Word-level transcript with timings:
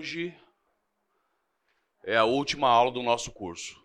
hoje 0.00 0.34
é 2.04 2.16
a 2.16 2.24
última 2.24 2.66
aula 2.66 2.90
do 2.90 3.02
nosso 3.02 3.30
curso. 3.30 3.78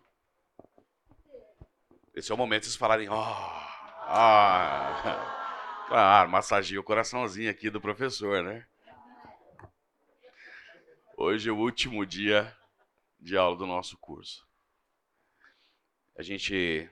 Esse 2.14 2.32
é 2.32 2.34
o 2.34 2.38
momento 2.38 2.62
de 2.62 2.68
vocês 2.68 2.76
falarem, 2.76 3.06
ah, 3.10 4.06
ah. 4.08 5.32
Claro, 5.88 6.30
massageia 6.30 6.80
o 6.80 6.84
coraçãozinho 6.84 7.50
aqui 7.50 7.68
do 7.68 7.82
professor, 7.82 8.42
né? 8.42 8.66
Hoje 11.18 11.50
é 11.50 11.52
o 11.52 11.58
último 11.58 12.04
dia 12.06 12.56
de 13.20 13.36
aula 13.36 13.54
do 13.54 13.66
nosso 13.66 13.98
curso. 13.98 14.48
A 16.16 16.22
gente. 16.22 16.90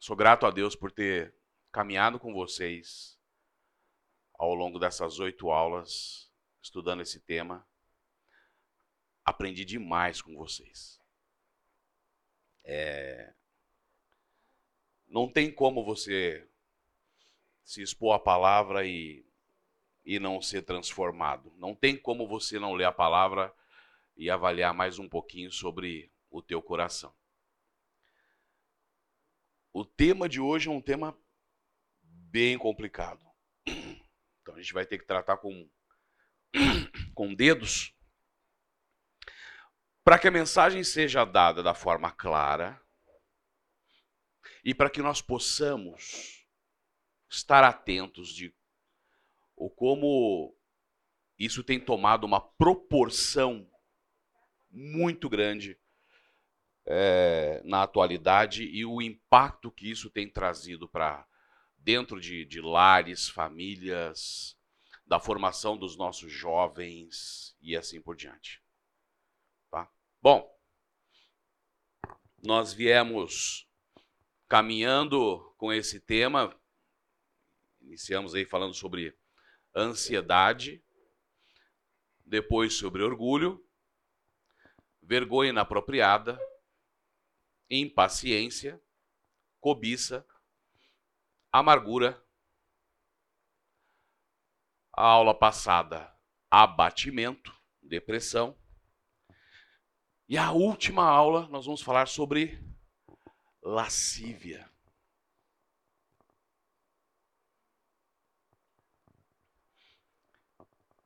Sou 0.00 0.16
grato 0.16 0.46
a 0.46 0.50
Deus 0.50 0.74
por 0.74 0.90
ter 0.90 1.32
caminhado 1.70 2.18
com 2.18 2.34
vocês 2.34 3.16
ao 4.34 4.52
longo 4.52 4.80
dessas 4.80 5.20
oito 5.20 5.50
aulas, 5.50 6.30
estudando 6.60 7.02
esse 7.02 7.20
tema. 7.20 7.69
Aprendi 9.30 9.64
demais 9.64 10.20
com 10.20 10.34
vocês. 10.34 11.00
É... 12.64 13.32
Não 15.06 15.30
tem 15.30 15.52
como 15.52 15.84
você 15.84 16.48
se 17.64 17.80
expor 17.80 18.12
à 18.12 18.18
palavra 18.18 18.84
e 18.84 19.24
e 20.04 20.18
não 20.18 20.42
ser 20.42 20.62
transformado. 20.62 21.52
Não 21.56 21.76
tem 21.76 21.96
como 21.96 22.26
você 22.26 22.58
não 22.58 22.74
ler 22.74 22.86
a 22.86 22.92
palavra 22.92 23.54
e 24.16 24.28
avaliar 24.28 24.74
mais 24.74 24.98
um 24.98 25.08
pouquinho 25.08 25.52
sobre 25.52 26.10
o 26.28 26.42
teu 26.42 26.60
coração. 26.60 27.14
O 29.72 29.84
tema 29.84 30.28
de 30.28 30.40
hoje 30.40 30.68
é 30.68 30.72
um 30.72 30.80
tema 30.80 31.16
bem 32.02 32.58
complicado. 32.58 33.24
Então 34.42 34.56
a 34.56 34.60
gente 34.60 34.72
vai 34.72 34.84
ter 34.84 34.98
que 34.98 35.06
tratar 35.06 35.36
com, 35.36 35.68
com 37.14 37.32
dedos 37.32 37.94
para 40.04 40.18
que 40.18 40.28
a 40.28 40.30
mensagem 40.30 40.82
seja 40.82 41.24
dada 41.24 41.62
da 41.62 41.74
forma 41.74 42.10
clara 42.10 42.80
e 44.64 44.74
para 44.74 44.90
que 44.90 45.02
nós 45.02 45.20
possamos 45.20 46.46
estar 47.28 47.62
atentos 47.64 48.28
de 48.34 48.54
ou 49.56 49.70
como 49.70 50.56
isso 51.38 51.62
tem 51.62 51.78
tomado 51.78 52.24
uma 52.24 52.40
proporção 52.40 53.70
muito 54.70 55.28
grande 55.28 55.78
é, 56.86 57.60
na 57.64 57.82
atualidade 57.82 58.64
e 58.64 58.84
o 58.84 59.02
impacto 59.02 59.70
que 59.70 59.90
isso 59.90 60.10
tem 60.10 60.28
trazido 60.28 60.88
para 60.88 61.26
dentro 61.78 62.20
de, 62.20 62.44
de 62.44 62.60
lares, 62.60 63.28
famílias, 63.28 64.56
da 65.06 65.18
formação 65.18 65.76
dos 65.76 65.96
nossos 65.96 66.30
jovens 66.30 67.56
e 67.60 67.76
assim 67.76 68.00
por 68.00 68.14
diante. 68.14 68.59
Bom, 70.22 70.54
nós 72.42 72.74
viemos 72.74 73.66
caminhando 74.46 75.54
com 75.56 75.72
esse 75.72 75.98
tema, 75.98 76.54
iniciamos 77.80 78.34
aí 78.34 78.44
falando 78.44 78.74
sobre 78.74 79.18
ansiedade, 79.74 80.84
depois 82.22 82.74
sobre 82.74 83.02
orgulho, 83.02 83.66
vergonha 85.00 85.48
inapropriada, 85.48 86.38
impaciência, 87.70 88.78
cobiça, 89.58 90.26
amargura. 91.50 92.22
A 94.92 95.02
aula 95.02 95.34
passada, 95.34 96.14
abatimento, 96.50 97.58
depressão. 97.82 98.59
E 100.30 100.38
a 100.38 100.52
última 100.52 101.02
aula 101.02 101.48
nós 101.48 101.66
vamos 101.66 101.82
falar 101.82 102.06
sobre 102.06 102.56
lascívia. 103.60 104.70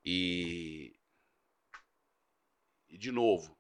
E, 0.05 0.95
e 2.87 2.99
de 2.99 3.11
novo, 3.11 3.59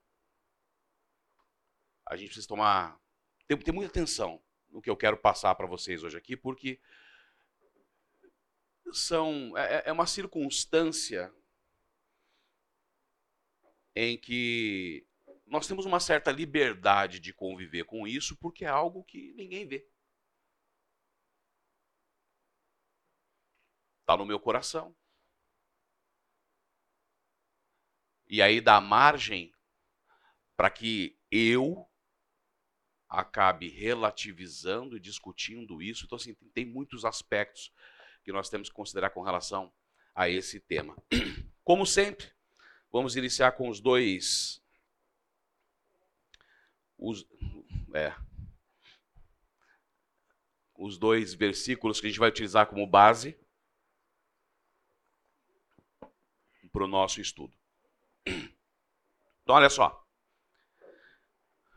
a 2.04 2.14
gente 2.14 2.26
precisa 2.26 2.46
tomar, 2.46 3.00
ter, 3.46 3.56
ter 3.62 3.72
muita 3.72 3.90
atenção 3.90 4.44
no 4.68 4.82
que 4.82 4.90
eu 4.90 4.96
quero 4.98 5.16
passar 5.16 5.54
para 5.54 5.66
vocês 5.66 6.02
hoje 6.02 6.18
aqui, 6.18 6.36
porque 6.36 6.78
são 8.92 9.56
é, 9.56 9.84
é 9.86 9.92
uma 9.92 10.06
circunstância 10.06 11.34
em 13.96 14.18
que 14.18 15.06
nós 15.54 15.68
temos 15.68 15.86
uma 15.86 16.00
certa 16.00 16.32
liberdade 16.32 17.20
de 17.20 17.32
conviver 17.32 17.84
com 17.84 18.08
isso, 18.08 18.36
porque 18.38 18.64
é 18.64 18.68
algo 18.68 19.04
que 19.04 19.32
ninguém 19.34 19.64
vê. 19.64 19.88
Está 24.00 24.16
no 24.16 24.26
meu 24.26 24.40
coração. 24.40 24.96
E 28.26 28.42
aí 28.42 28.60
dá 28.60 28.80
margem 28.80 29.54
para 30.56 30.68
que 30.70 31.16
eu 31.30 31.88
acabe 33.08 33.68
relativizando 33.68 34.96
e 34.96 35.00
discutindo 35.00 35.80
isso. 35.80 36.04
Então, 36.04 36.16
assim, 36.16 36.34
tem 36.52 36.66
muitos 36.66 37.04
aspectos 37.04 37.72
que 38.24 38.32
nós 38.32 38.48
temos 38.50 38.68
que 38.68 38.74
considerar 38.74 39.10
com 39.10 39.22
relação 39.22 39.72
a 40.16 40.28
esse 40.28 40.58
tema. 40.58 40.96
Como 41.62 41.86
sempre, 41.86 42.32
vamos 42.90 43.14
iniciar 43.14 43.52
com 43.52 43.68
os 43.68 43.80
dois. 43.80 44.63
Os, 46.96 47.26
é, 47.94 48.14
os 50.76 50.98
dois 50.98 51.34
versículos 51.34 52.00
que 52.00 52.06
a 52.06 52.10
gente 52.10 52.18
vai 52.18 52.28
utilizar 52.28 52.66
como 52.66 52.86
base 52.86 53.38
para 56.72 56.84
o 56.84 56.88
nosso 56.88 57.20
estudo. 57.20 57.56
Então, 58.26 59.54
olha 59.54 59.70
só. 59.70 60.04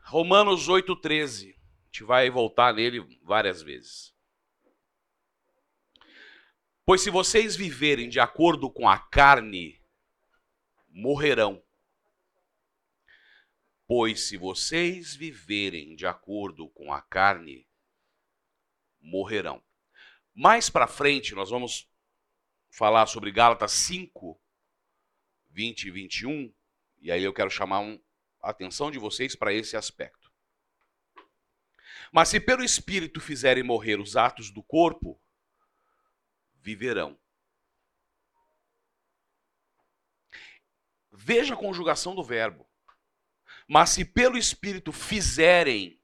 Romanos 0.04 0.68
8,13. 0.68 1.54
A 1.54 1.86
gente 1.86 2.04
vai 2.04 2.30
voltar 2.30 2.74
nele 2.74 3.00
várias 3.22 3.62
vezes. 3.62 4.14
Pois 6.84 7.02
se 7.02 7.10
vocês 7.10 7.54
viverem 7.54 8.08
de 8.08 8.18
acordo 8.18 8.70
com 8.70 8.88
a 8.88 8.98
carne, 8.98 9.78
morrerão. 10.88 11.62
Pois 13.88 14.28
se 14.28 14.36
vocês 14.36 15.16
viverem 15.16 15.96
de 15.96 16.06
acordo 16.06 16.68
com 16.68 16.92
a 16.92 17.00
carne, 17.00 17.66
morrerão. 19.00 19.64
Mais 20.34 20.68
para 20.68 20.86
frente, 20.86 21.34
nós 21.34 21.48
vamos 21.48 21.90
falar 22.70 23.06
sobre 23.06 23.32
Gálatas 23.32 23.72
5, 23.72 24.38
20 25.48 25.84
e 25.84 25.90
21, 25.90 26.54
e 26.98 27.10
aí 27.10 27.24
eu 27.24 27.32
quero 27.32 27.48
chamar 27.48 27.80
um, 27.80 27.98
a 28.42 28.50
atenção 28.50 28.90
de 28.90 28.98
vocês 28.98 29.34
para 29.34 29.54
esse 29.54 29.74
aspecto. 29.74 30.30
Mas 32.12 32.28
se 32.28 32.38
pelo 32.38 32.62
Espírito 32.62 33.22
fizerem 33.22 33.62
morrer 33.62 33.98
os 33.98 34.18
atos 34.18 34.50
do 34.50 34.62
corpo, 34.62 35.18
viverão. 36.56 37.18
Veja 41.10 41.54
a 41.54 41.56
conjugação 41.56 42.14
do 42.14 42.22
verbo. 42.22 42.67
Mas 43.68 43.90
se 43.90 44.02
pelo 44.02 44.38
Espírito 44.38 44.90
fizerem 44.92 46.02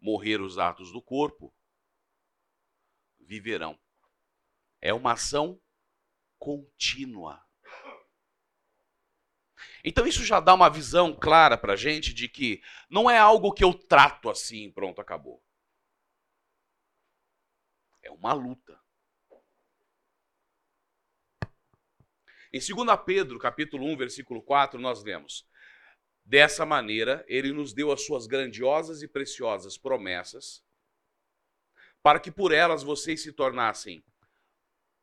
morrer 0.00 0.40
os 0.40 0.58
atos 0.58 0.92
do 0.92 1.02
corpo, 1.02 1.52
viverão. 3.18 3.76
É 4.80 4.94
uma 4.94 5.12
ação 5.12 5.60
contínua. 6.38 7.44
Então 9.84 10.06
isso 10.06 10.24
já 10.24 10.38
dá 10.38 10.54
uma 10.54 10.70
visão 10.70 11.14
clara 11.14 11.58
para 11.58 11.72
a 11.72 11.76
gente 11.76 12.14
de 12.14 12.28
que 12.28 12.62
não 12.88 13.10
é 13.10 13.18
algo 13.18 13.52
que 13.52 13.64
eu 13.64 13.74
trato 13.74 14.30
assim, 14.30 14.70
pronto, 14.70 15.00
acabou. 15.00 15.44
É 18.02 18.10
uma 18.10 18.32
luta. 18.32 18.79
Em 22.52 22.58
2 22.58 22.98
Pedro, 23.06 23.38
capítulo 23.38 23.86
1, 23.86 23.96
versículo 23.96 24.42
4, 24.42 24.80
nós 24.80 25.04
lemos: 25.04 25.46
Dessa 26.24 26.66
maneira, 26.66 27.24
ele 27.28 27.52
nos 27.52 27.72
deu 27.72 27.92
as 27.92 28.04
suas 28.04 28.26
grandiosas 28.26 29.02
e 29.02 29.08
preciosas 29.08 29.78
promessas, 29.78 30.64
para 32.02 32.18
que 32.18 32.30
por 32.30 32.50
elas 32.52 32.82
vocês 32.82 33.22
se 33.22 33.32
tornassem 33.32 34.04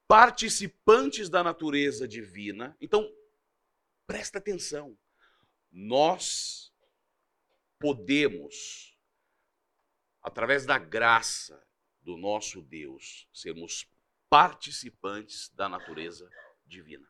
participantes 0.09 1.29
da 1.29 1.41
natureza 1.41 2.05
divina. 2.05 2.75
Então, 2.81 3.09
presta 4.05 4.39
atenção. 4.39 4.97
Nós 5.71 6.73
podemos, 7.79 8.97
através 10.21 10.65
da 10.65 10.77
graça 10.77 11.65
do 12.01 12.17
nosso 12.17 12.61
Deus, 12.61 13.27
sermos 13.33 13.89
participantes 14.29 15.49
da 15.49 15.69
natureza 15.69 16.29
divina. 16.65 17.07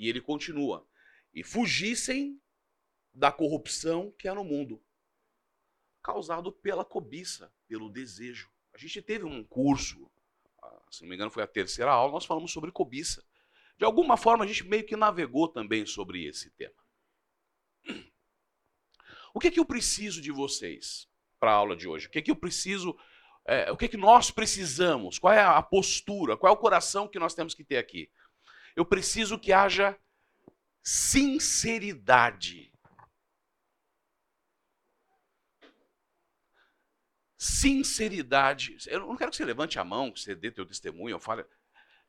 E 0.00 0.08
ele 0.08 0.22
continua. 0.22 0.88
E 1.34 1.44
fugissem 1.44 2.40
da 3.12 3.30
corrupção 3.30 4.10
que 4.18 4.26
há 4.26 4.34
no 4.34 4.42
mundo, 4.42 4.82
causado 6.02 6.50
pela 6.50 6.86
cobiça, 6.86 7.52
pelo 7.68 7.90
desejo. 7.90 8.50
A 8.72 8.78
gente 8.78 9.02
teve 9.02 9.26
um 9.26 9.44
curso, 9.44 10.10
ah, 10.62 10.82
se 10.90 11.02
não 11.02 11.10
me 11.10 11.16
engano 11.16 11.30
foi 11.30 11.42
a 11.42 11.46
terceira 11.46 11.92
aula, 11.92 12.12
nós 12.12 12.24
falamos 12.24 12.50
sobre 12.50 12.72
cobiça. 12.72 13.22
De 13.76 13.84
alguma 13.84 14.16
forma 14.16 14.42
a 14.42 14.46
gente 14.46 14.64
meio 14.64 14.86
que 14.86 14.96
navegou 14.96 15.46
também 15.46 15.84
sobre 15.84 16.24
esse 16.24 16.50
tema. 16.52 16.80
O 19.34 19.38
que 19.38 19.48
é 19.48 19.50
que 19.50 19.60
eu 19.60 19.66
preciso 19.66 20.22
de 20.22 20.32
vocês 20.32 21.06
para 21.38 21.52
a 21.52 21.54
aula 21.54 21.76
de 21.76 21.86
hoje? 21.86 22.06
O 22.06 22.10
que 22.10 22.20
é 22.20 22.22
que 22.22 22.30
eu 22.30 22.36
preciso, 22.36 22.98
é, 23.46 23.70
o 23.70 23.76
que 23.76 23.84
é 23.84 23.88
que 23.88 23.98
nós 23.98 24.30
precisamos? 24.30 25.18
Qual 25.18 25.32
é 25.32 25.42
a 25.42 25.62
postura? 25.62 26.38
Qual 26.38 26.50
é 26.50 26.56
o 26.56 26.58
coração 26.58 27.06
que 27.06 27.18
nós 27.18 27.34
temos 27.34 27.52
que 27.52 27.62
ter 27.62 27.76
aqui? 27.76 28.10
Eu 28.76 28.84
preciso 28.84 29.38
que 29.38 29.52
haja 29.52 29.98
sinceridade. 30.82 32.72
Sinceridade. 37.38 38.76
Eu 38.86 39.00
não 39.00 39.16
quero 39.16 39.30
que 39.30 39.36
você 39.36 39.44
levante 39.44 39.78
a 39.78 39.84
mão, 39.84 40.12
que 40.12 40.20
você 40.20 40.34
dê 40.34 40.50
teu 40.50 40.66
testemunho, 40.66 41.14
eu 41.14 41.20
fale. 41.20 41.44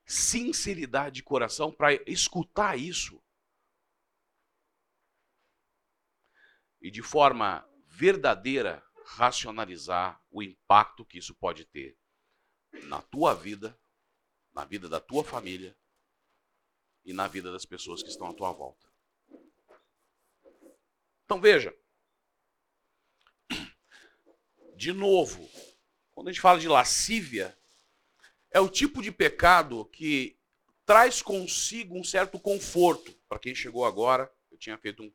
Sinceridade 0.06 1.16
de 1.16 1.24
coração 1.24 1.72
para 1.72 1.94
escutar 2.10 2.78
isso. 2.78 3.24
E 6.82 6.90
de 6.90 7.02
forma 7.02 7.68
verdadeira 7.88 8.84
racionalizar 9.06 10.22
o 10.30 10.42
impacto 10.42 11.06
que 11.06 11.18
isso 11.18 11.36
pode 11.36 11.66
ter 11.66 11.98
na 12.84 13.02
tua 13.02 13.34
vida, 13.34 13.78
na 14.54 14.66
vida 14.66 14.90
da 14.90 15.00
tua 15.00 15.24
família 15.24 15.78
e 17.04 17.14
na 17.14 17.28
vida 17.28 17.52
das 17.52 17.66
pessoas 17.66 18.04
que 18.04 18.10
estão 18.10 18.28
à 18.28 18.34
tua 18.34 18.52
volta. 18.52 18.88
Então 21.26 21.40
veja, 21.40 21.76
de 24.76 24.92
novo, 24.92 25.50
quando 26.14 26.28
a 26.28 26.32
gente 26.32 26.42
fala 26.42 26.60
de 26.60 26.68
lascívia, 26.68 27.58
é 28.52 28.60
o 28.60 28.70
tipo 28.70 29.02
de 29.02 29.12
pecado 29.12 29.86
que 29.86 30.38
traz 30.86 31.22
consigo 31.22 31.98
um 31.98 32.04
certo 32.04 32.40
conforto. 32.40 33.14
Para 33.30 33.40
quem 33.40 33.56
chegou 33.56 33.86
agora, 33.86 34.32
eu 34.52 34.58
tinha 34.58 34.78
feito 34.78 35.04
um, 35.04 35.14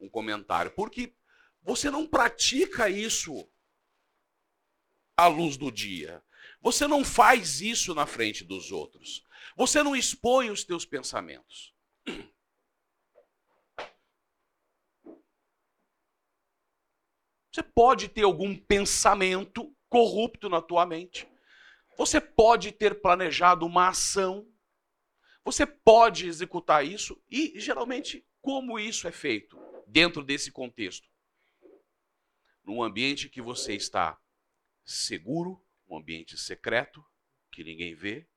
um 0.00 0.08
comentário. 0.08 0.70
Porque 0.72 1.14
você 1.62 1.90
não 1.90 2.06
pratica 2.06 2.90
isso 2.90 3.48
à 5.16 5.26
luz 5.26 5.56
do 5.56 5.72
dia. 5.72 6.22
Você 6.60 6.86
não 6.86 7.04
faz 7.04 7.60
isso 7.60 7.94
na 7.94 8.06
frente 8.06 8.44
dos 8.44 8.70
outros. 8.70 9.24
Você 9.56 9.82
não 9.82 9.96
expõe 9.96 10.50
os 10.50 10.64
teus 10.64 10.84
pensamentos. 10.84 11.74
Você 17.52 17.62
pode 17.62 18.08
ter 18.08 18.22
algum 18.22 18.56
pensamento 18.56 19.74
corrupto 19.88 20.48
na 20.48 20.62
tua 20.62 20.86
mente. 20.86 21.28
Você 21.96 22.20
pode 22.20 22.70
ter 22.70 23.00
planejado 23.00 23.66
uma 23.66 23.88
ação. 23.88 24.48
Você 25.44 25.66
pode 25.66 26.26
executar 26.26 26.86
isso 26.86 27.20
e 27.28 27.58
geralmente 27.58 28.24
como 28.40 28.78
isso 28.78 29.08
é 29.08 29.12
feito 29.12 29.58
dentro 29.86 30.22
desse 30.22 30.52
contexto? 30.52 31.08
Num 32.62 32.82
ambiente 32.82 33.28
que 33.28 33.42
você 33.42 33.74
está 33.74 34.16
seguro, 34.84 35.60
um 35.88 35.96
ambiente 35.98 36.36
secreto, 36.38 37.04
que 37.50 37.64
ninguém 37.64 37.94
vê, 37.94 38.28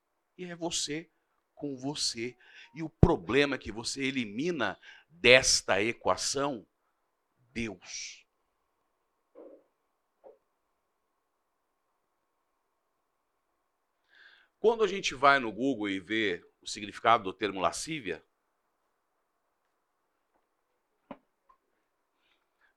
e 0.42 0.52
é 0.52 0.56
você 0.56 1.10
com 1.54 1.76
você. 1.78 2.38
E 2.74 2.82
o 2.82 2.90
problema 2.90 3.58
que 3.58 3.72
você 3.72 4.04
elimina 4.04 4.80
desta 5.10 5.82
equação 5.82 6.68
Deus. 7.54 8.26
Quando 14.58 14.84
a 14.84 14.88
gente 14.88 15.16
vai 15.16 15.40
no 15.40 15.52
Google 15.52 15.90
e 15.90 16.00
vê 16.00 16.44
o 16.62 16.68
significado 16.68 17.24
do 17.24 17.34
termo 17.34 17.60
lascívia, 17.60 18.24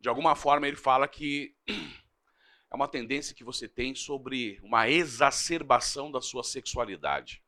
de 0.00 0.08
alguma 0.08 0.34
forma 0.34 0.66
ele 0.66 0.76
fala 0.76 1.06
que 1.06 1.54
é 2.72 2.74
uma 2.74 2.88
tendência 2.88 3.34
que 3.34 3.44
você 3.44 3.68
tem 3.68 3.94
sobre 3.94 4.58
uma 4.62 4.88
exacerbação 4.88 6.10
da 6.10 6.20
sua 6.20 6.42
sexualidade. 6.42 7.43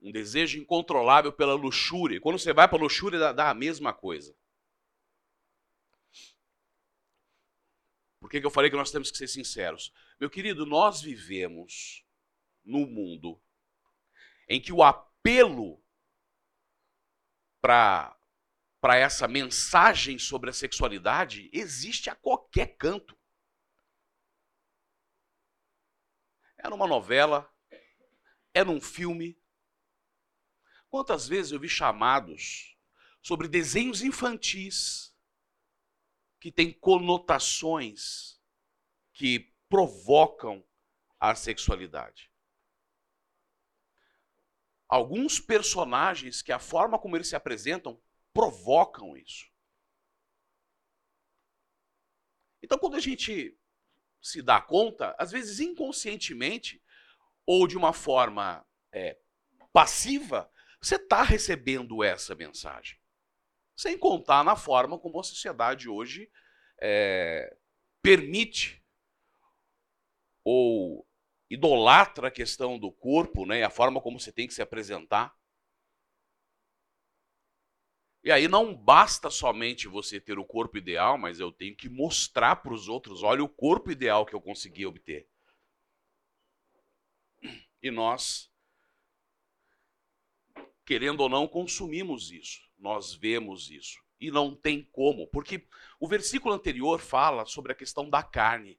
Um 0.00 0.10
desejo 0.10 0.58
incontrolável 0.58 1.32
pela 1.32 1.54
luxúria. 1.54 2.20
Quando 2.20 2.38
você 2.38 2.52
vai 2.52 2.66
para 2.66 2.78
a 2.78 2.80
luxúria, 2.80 3.18
dá, 3.18 3.32
dá, 3.32 3.50
a 3.50 3.54
mesma 3.54 3.92
coisa. 3.92 4.34
Por 8.18 8.30
que, 8.30 8.40
que 8.40 8.46
eu 8.46 8.50
falei 8.50 8.70
que 8.70 8.76
nós 8.76 8.90
temos 8.90 9.10
que 9.10 9.18
ser 9.18 9.28
sinceros? 9.28 9.92
Meu 10.18 10.30
querido, 10.30 10.66
nós 10.66 11.00
vivemos 11.00 12.04
num 12.64 12.86
mundo 12.86 13.40
em 14.48 14.60
que 14.60 14.72
o 14.72 14.82
apelo 14.82 15.82
para 17.60 18.16
para 18.80 18.96
essa 18.96 19.28
mensagem 19.28 20.18
sobre 20.18 20.48
a 20.48 20.54
sexualidade 20.54 21.50
existe 21.52 22.08
a 22.08 22.14
qualquer 22.14 22.76
canto. 22.78 23.14
É 26.56 26.68
numa 26.68 26.86
novela, 26.86 27.48
é 28.54 28.64
num 28.64 28.80
filme. 28.80 29.39
Quantas 30.90 31.28
vezes 31.28 31.52
eu 31.52 31.60
vi 31.60 31.68
chamados 31.68 32.76
sobre 33.22 33.46
desenhos 33.46 34.02
infantis 34.02 35.16
que 36.40 36.50
têm 36.50 36.72
conotações 36.72 38.40
que 39.12 39.54
provocam 39.68 40.66
a 41.18 41.34
sexualidade. 41.34 42.32
Alguns 44.88 45.38
personagens 45.38 46.42
que 46.42 46.50
a 46.50 46.58
forma 46.58 46.98
como 46.98 47.16
eles 47.16 47.28
se 47.28 47.36
apresentam 47.36 48.02
provocam 48.32 49.16
isso. 49.16 49.48
Então, 52.62 52.78
quando 52.78 52.96
a 52.96 53.00
gente 53.00 53.56
se 54.20 54.42
dá 54.42 54.60
conta, 54.60 55.14
às 55.18 55.30
vezes 55.30 55.60
inconscientemente 55.60 56.82
ou 57.46 57.66
de 57.66 57.76
uma 57.76 57.92
forma 57.92 58.66
é, 58.92 59.18
passiva, 59.72 60.50
você 60.80 60.96
está 60.96 61.22
recebendo 61.22 62.02
essa 62.02 62.34
mensagem. 62.34 62.98
Sem 63.76 63.98
contar 63.98 64.44
na 64.44 64.56
forma 64.56 64.98
como 64.98 65.20
a 65.20 65.24
sociedade 65.24 65.88
hoje 65.88 66.30
é, 66.80 67.56
permite 68.02 68.82
ou 70.44 71.06
idolatra 71.50 72.28
a 72.28 72.30
questão 72.30 72.78
do 72.78 72.90
corpo, 72.92 73.44
né, 73.44 73.62
a 73.62 73.70
forma 73.70 74.00
como 74.00 74.18
você 74.18 74.32
tem 74.32 74.46
que 74.46 74.54
se 74.54 74.62
apresentar. 74.62 75.34
E 78.22 78.30
aí 78.30 78.46
não 78.46 78.74
basta 78.74 79.30
somente 79.30 79.88
você 79.88 80.20
ter 80.20 80.38
o 80.38 80.44
corpo 80.44 80.76
ideal, 80.76 81.16
mas 81.16 81.40
eu 81.40 81.50
tenho 81.50 81.74
que 81.74 81.88
mostrar 81.88 82.56
para 82.56 82.72
os 82.72 82.86
outros, 82.86 83.22
olha 83.22 83.42
o 83.42 83.48
corpo 83.48 83.90
ideal 83.90 84.26
que 84.26 84.34
eu 84.34 84.40
consegui 84.40 84.84
obter. 84.84 85.26
E 87.82 87.90
nós, 87.90 88.49
querendo 90.90 91.20
ou 91.20 91.28
não, 91.28 91.46
consumimos 91.46 92.32
isso. 92.32 92.60
Nós 92.76 93.14
vemos 93.14 93.70
isso. 93.70 94.02
E 94.18 94.30
não 94.30 94.56
tem 94.56 94.82
como, 94.90 95.28
porque 95.28 95.64
o 96.00 96.08
versículo 96.08 96.52
anterior 96.52 96.98
fala 96.98 97.46
sobre 97.46 97.70
a 97.70 97.76
questão 97.76 98.10
da 98.10 98.22
carne. 98.22 98.76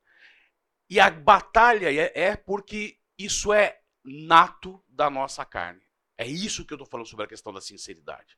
E 0.89 0.99
a 0.99 1.09
batalha 1.09 1.89
é, 1.89 2.11
é 2.13 2.35
porque 2.35 2.99
isso 3.17 3.53
é 3.53 3.79
nato 4.03 4.83
da 4.89 5.09
nossa 5.09 5.45
carne. 5.45 5.81
É 6.17 6.27
isso 6.27 6.65
que 6.65 6.73
eu 6.73 6.75
estou 6.75 6.87
falando 6.87 7.07
sobre 7.07 7.25
a 7.25 7.29
questão 7.29 7.53
da 7.53 7.61
sinceridade 7.61 8.37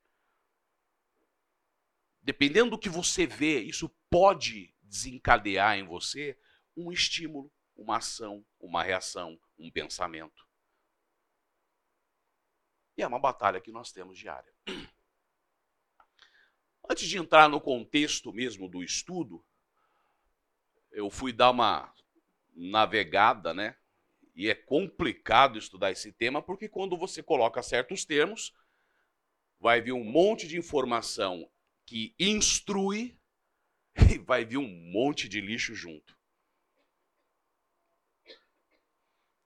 dependendo 2.24 2.72
do 2.72 2.80
que 2.80 2.90
você 2.90 3.28
vê, 3.28 3.60
isso 3.60 3.90
pode 4.10 4.74
desencadear 4.82 5.78
em 5.78 5.84
você 5.84 6.40
um 6.76 6.92
estímulo, 6.92 7.52
uma 7.76 7.98
ação, 7.98 8.46
uma 8.60 8.82
reação, 8.82 9.38
um 9.60 9.70
pensamento. 9.70 10.43
E 12.98 13.02
é 13.02 13.08
uma 13.08 13.20
batalha 13.20 13.62
que 13.62 13.72
nós 13.72 13.92
temos 13.92 14.18
diária. 14.18 14.54
Antes 16.90 17.08
de 17.08 17.18
entrar 17.18 17.50
no 17.50 17.62
contexto 17.62 18.32
mesmo 18.34 18.68
do 18.68 18.84
estudo, 18.84 19.44
eu 20.92 21.10
fui 21.10 21.34
dar 21.34 21.52
uma 21.52 21.94
navegada, 22.56 23.54
né? 23.54 23.76
E 24.36 24.50
é 24.50 24.56
complicado 24.56 25.58
estudar 25.58 25.92
esse 25.92 26.12
tema 26.12 26.42
porque 26.42 26.68
quando 26.68 26.98
você 26.98 27.24
coloca 27.24 27.64
certos 27.64 28.06
termos, 28.06 28.54
vai 29.60 29.82
vir 29.82 29.94
um 29.94 30.04
monte 30.04 30.48
de 30.48 30.58
informação 30.58 31.50
que 31.86 32.14
instrui 32.20 33.18
e 34.14 34.18
vai 34.18 34.44
vir 34.44 34.58
um 34.58 34.92
monte 34.92 35.30
de 35.30 35.40
lixo 35.40 35.74
junto. 35.74 36.18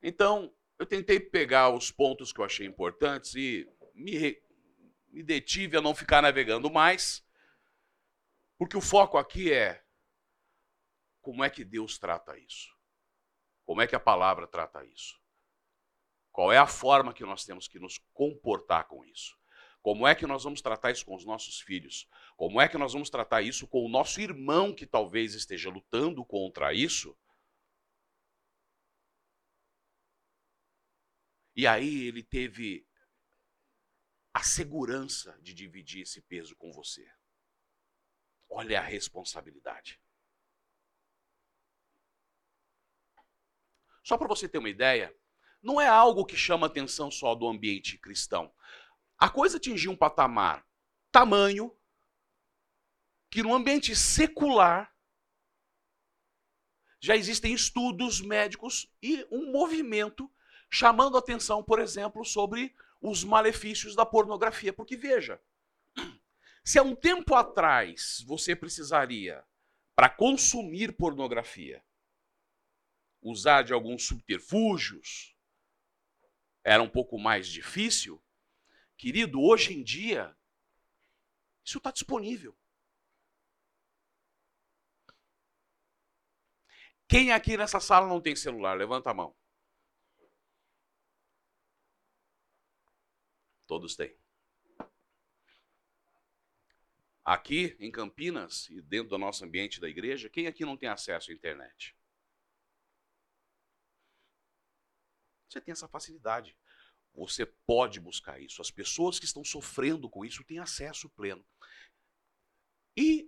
Então, 0.02 0.54
eu 0.80 0.86
tentei 0.86 1.20
pegar 1.20 1.70
os 1.70 1.92
pontos 1.92 2.32
que 2.32 2.40
eu 2.40 2.46
achei 2.46 2.66
importantes 2.66 3.36
e 3.36 3.68
me 3.94 4.40
me 5.10 5.24
detive 5.24 5.78
a 5.78 5.82
não 5.82 5.96
ficar 5.96 6.22
navegando 6.22 6.70
mais, 6.70 7.26
porque 8.58 8.78
o 8.78 8.82
foco 8.82 9.18
aqui 9.18 9.52
é 9.52 9.84
como 11.22 11.44
é 11.44 11.50
que 11.50 11.64
Deus 11.64 11.98
trata 11.98 12.38
isso? 12.38 12.70
Como 13.66 13.82
é 13.82 13.88
que 13.88 13.96
a 13.96 14.00
palavra 14.00 14.48
trata 14.48 14.86
isso? 14.86 15.20
Qual 16.32 16.52
é 16.52 16.58
a 16.58 16.68
forma 16.68 17.14
que 17.14 17.24
nós 17.24 17.44
temos 17.46 17.68
que 17.68 17.80
nos 17.80 17.98
comportar 18.14 18.88
com 18.88 19.04
isso? 19.04 19.36
Como 19.82 20.08
é 20.08 20.14
que 20.14 20.28
nós 20.28 20.44
vamos 20.44 20.62
tratar 20.62 20.92
isso 20.92 21.06
com 21.06 21.16
os 21.16 21.26
nossos 21.26 21.60
filhos? 21.60 22.08
Como 22.36 22.62
é 22.62 22.68
que 22.68 22.78
nós 22.78 22.94
vamos 22.94 23.10
tratar 23.10 23.42
isso 23.42 23.68
com 23.68 23.84
o 23.84 23.90
nosso 23.90 24.22
irmão 24.22 24.74
que 24.74 24.86
talvez 24.86 25.34
esteja 25.34 25.70
lutando 25.70 26.24
contra 26.24 26.74
isso? 26.74 27.18
E 31.58 31.66
aí 31.66 32.04
ele 32.04 32.22
teve 32.22 32.88
a 34.32 34.44
segurança 34.44 35.36
de 35.42 35.56
dividir 35.56 36.04
esse 36.04 36.22
peso 36.22 36.56
com 36.56 36.72
você. 36.72 37.12
Olha 38.48 38.80
a 38.80 38.84
responsabilidade. 38.84 40.00
Só 44.04 44.20
para 44.20 44.28
você 44.28 44.48
ter 44.48 44.60
uma 44.60 44.70
ideia, 44.70 45.12
não 45.60 45.82
é 45.82 45.88
algo 45.88 46.28
que 46.28 46.38
chama 46.38 46.68
atenção 46.68 47.10
só 47.10 47.34
do 47.34 47.48
ambiente 47.48 47.98
cristão. 47.98 48.54
A 49.18 49.28
coisa 49.28 49.58
atingiu 49.58 49.92
um 49.92 49.98
patamar 49.98 50.64
tamanho 51.12 51.76
que 53.32 53.42
no 53.42 53.56
ambiente 53.56 53.96
secular 53.96 54.96
já 57.02 57.16
existem 57.16 57.52
estudos 57.52 58.22
médicos 58.22 58.96
e 59.02 59.26
um 59.32 59.52
movimento 59.52 60.32
chamando 60.70 61.18
atenção, 61.18 61.64
por 61.64 61.80
exemplo, 61.80 62.24
sobre 62.26 62.76
os 63.02 63.24
malefícios 63.24 63.96
da 63.96 64.06
pornografia. 64.06 64.74
Porque 64.74 64.96
veja, 64.96 65.42
se 66.64 66.78
há 66.80 66.84
um 66.84 66.96
tempo 66.96 67.36
atrás 67.36 68.24
você 68.26 68.56
precisaria, 68.56 69.44
para 69.96 70.10
consumir 70.10 70.96
pornografia, 70.96 71.84
usar 73.22 73.64
de 73.64 73.74
alguns 73.74 74.06
subterfúgios, 74.06 75.36
era 76.64 76.84
um 76.84 76.90
pouco 76.90 77.18
mais 77.18 77.48
difícil, 77.48 78.24
querido, 78.96 79.42
hoje 79.42 79.74
em 79.74 79.84
dia, 79.84 80.38
isso 81.64 81.80
está 81.80 81.92
disponível. 81.92 82.56
Quem 87.08 87.32
aqui 87.32 87.56
nessa 87.56 87.80
sala 87.80 88.06
não 88.06 88.22
tem 88.22 88.36
celular? 88.36 88.78
Levanta 88.78 89.10
a 89.10 89.14
mão. 89.14 89.36
Todos 93.68 93.96
têm. 93.96 94.18
Aqui 97.24 97.76
em 97.78 97.92
Campinas 97.92 98.70
e 98.70 98.82
dentro 98.82 99.10
do 99.10 99.18
nosso 99.18 99.44
ambiente 99.44 99.82
da 99.82 99.90
igreja, 99.90 100.30
quem 100.30 100.48
aqui 100.48 100.64
não 100.64 100.78
tem 100.78 100.88
acesso 100.88 101.30
à 101.30 101.34
internet? 101.34 101.94
Você 105.50 105.60
tem 105.60 105.74
essa 105.74 105.90
facilidade. 105.90 106.58
Você 107.14 107.46
pode 107.46 108.00
buscar 108.00 108.40
isso. 108.40 108.62
As 108.62 108.72
pessoas 108.72 109.20
que 109.20 109.26
estão 109.26 109.44
sofrendo 109.44 110.10
com 110.10 110.24
isso 110.24 110.44
têm 110.46 110.60
acesso 110.60 111.10
pleno. 111.10 111.46
E 112.96 113.28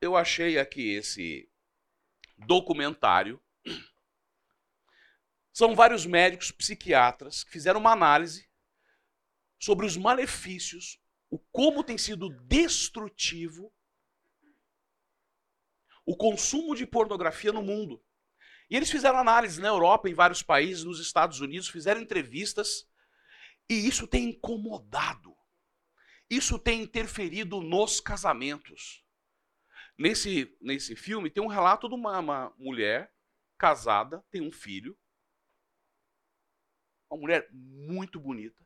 eu 0.00 0.16
achei 0.16 0.58
aqui 0.58 0.94
esse 0.94 1.50
documentário. 2.38 3.42
São 5.52 5.74
vários 5.74 6.06
médicos 6.06 6.50
psiquiatras 6.50 7.44
que 7.44 7.50
fizeram 7.50 7.78
uma 7.78 7.92
análise 7.92 8.50
sobre 9.62 9.86
os 9.86 9.96
malefícios, 9.96 10.98
o 11.30 11.38
como 11.38 11.84
tem 11.84 11.96
sido 11.96 12.28
destrutivo 12.46 13.72
o 16.04 16.16
consumo 16.16 16.74
de 16.74 16.84
pornografia 16.84 17.52
no 17.52 17.62
mundo. 17.62 18.04
E 18.68 18.74
eles 18.74 18.90
fizeram 18.90 19.18
análise 19.18 19.60
na 19.60 19.68
Europa, 19.68 20.08
em 20.08 20.14
vários 20.14 20.42
países, 20.42 20.82
nos 20.82 20.98
Estados 20.98 21.40
Unidos, 21.40 21.68
fizeram 21.68 22.00
entrevistas, 22.00 22.88
e 23.70 23.86
isso 23.86 24.08
tem 24.08 24.30
incomodado. 24.30 25.32
Isso 26.28 26.58
tem 26.58 26.82
interferido 26.82 27.60
nos 27.60 28.00
casamentos. 28.00 29.04
Nesse, 29.96 30.56
nesse 30.60 30.96
filme 30.96 31.30
tem 31.30 31.42
um 31.42 31.46
relato 31.46 31.88
de 31.88 31.94
uma, 31.94 32.18
uma 32.18 32.54
mulher 32.58 33.14
casada, 33.56 34.24
tem 34.28 34.40
um 34.40 34.50
filho, 34.50 34.98
uma 37.08 37.20
mulher 37.20 37.48
muito 37.52 38.18
bonita, 38.18 38.61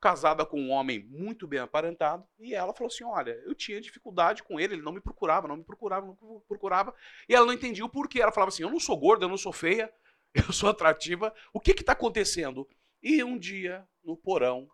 casada 0.00 0.44
com 0.44 0.60
um 0.60 0.70
homem 0.70 1.00
muito 1.04 1.46
bem 1.46 1.58
aparentado, 1.58 2.26
e 2.38 2.54
ela 2.54 2.74
falou 2.74 2.88
assim: 2.88 3.04
Olha, 3.04 3.32
eu 3.44 3.54
tinha 3.54 3.80
dificuldade 3.80 4.42
com 4.42 4.60
ele, 4.60 4.74
ele 4.74 4.82
não 4.82 4.92
me 4.92 5.00
procurava, 5.00 5.48
não 5.48 5.56
me 5.56 5.64
procurava, 5.64 6.06
não 6.06 6.34
me 6.34 6.40
procurava, 6.46 6.94
e 7.28 7.34
ela 7.34 7.46
não 7.46 7.52
entendia 7.52 7.84
o 7.84 7.88
porquê. 7.88 8.20
Ela 8.20 8.32
falava 8.32 8.48
assim: 8.48 8.62
Eu 8.62 8.70
não 8.70 8.80
sou 8.80 8.96
gorda, 8.96 9.24
eu 9.24 9.28
não 9.28 9.38
sou 9.38 9.52
feia, 9.52 9.92
eu 10.34 10.52
sou 10.52 10.68
atrativa, 10.68 11.34
o 11.52 11.60
que 11.60 11.72
está 11.72 11.92
acontecendo? 11.92 12.68
E 13.02 13.22
um 13.22 13.38
dia, 13.38 13.86
no 14.02 14.16
porão, 14.16 14.68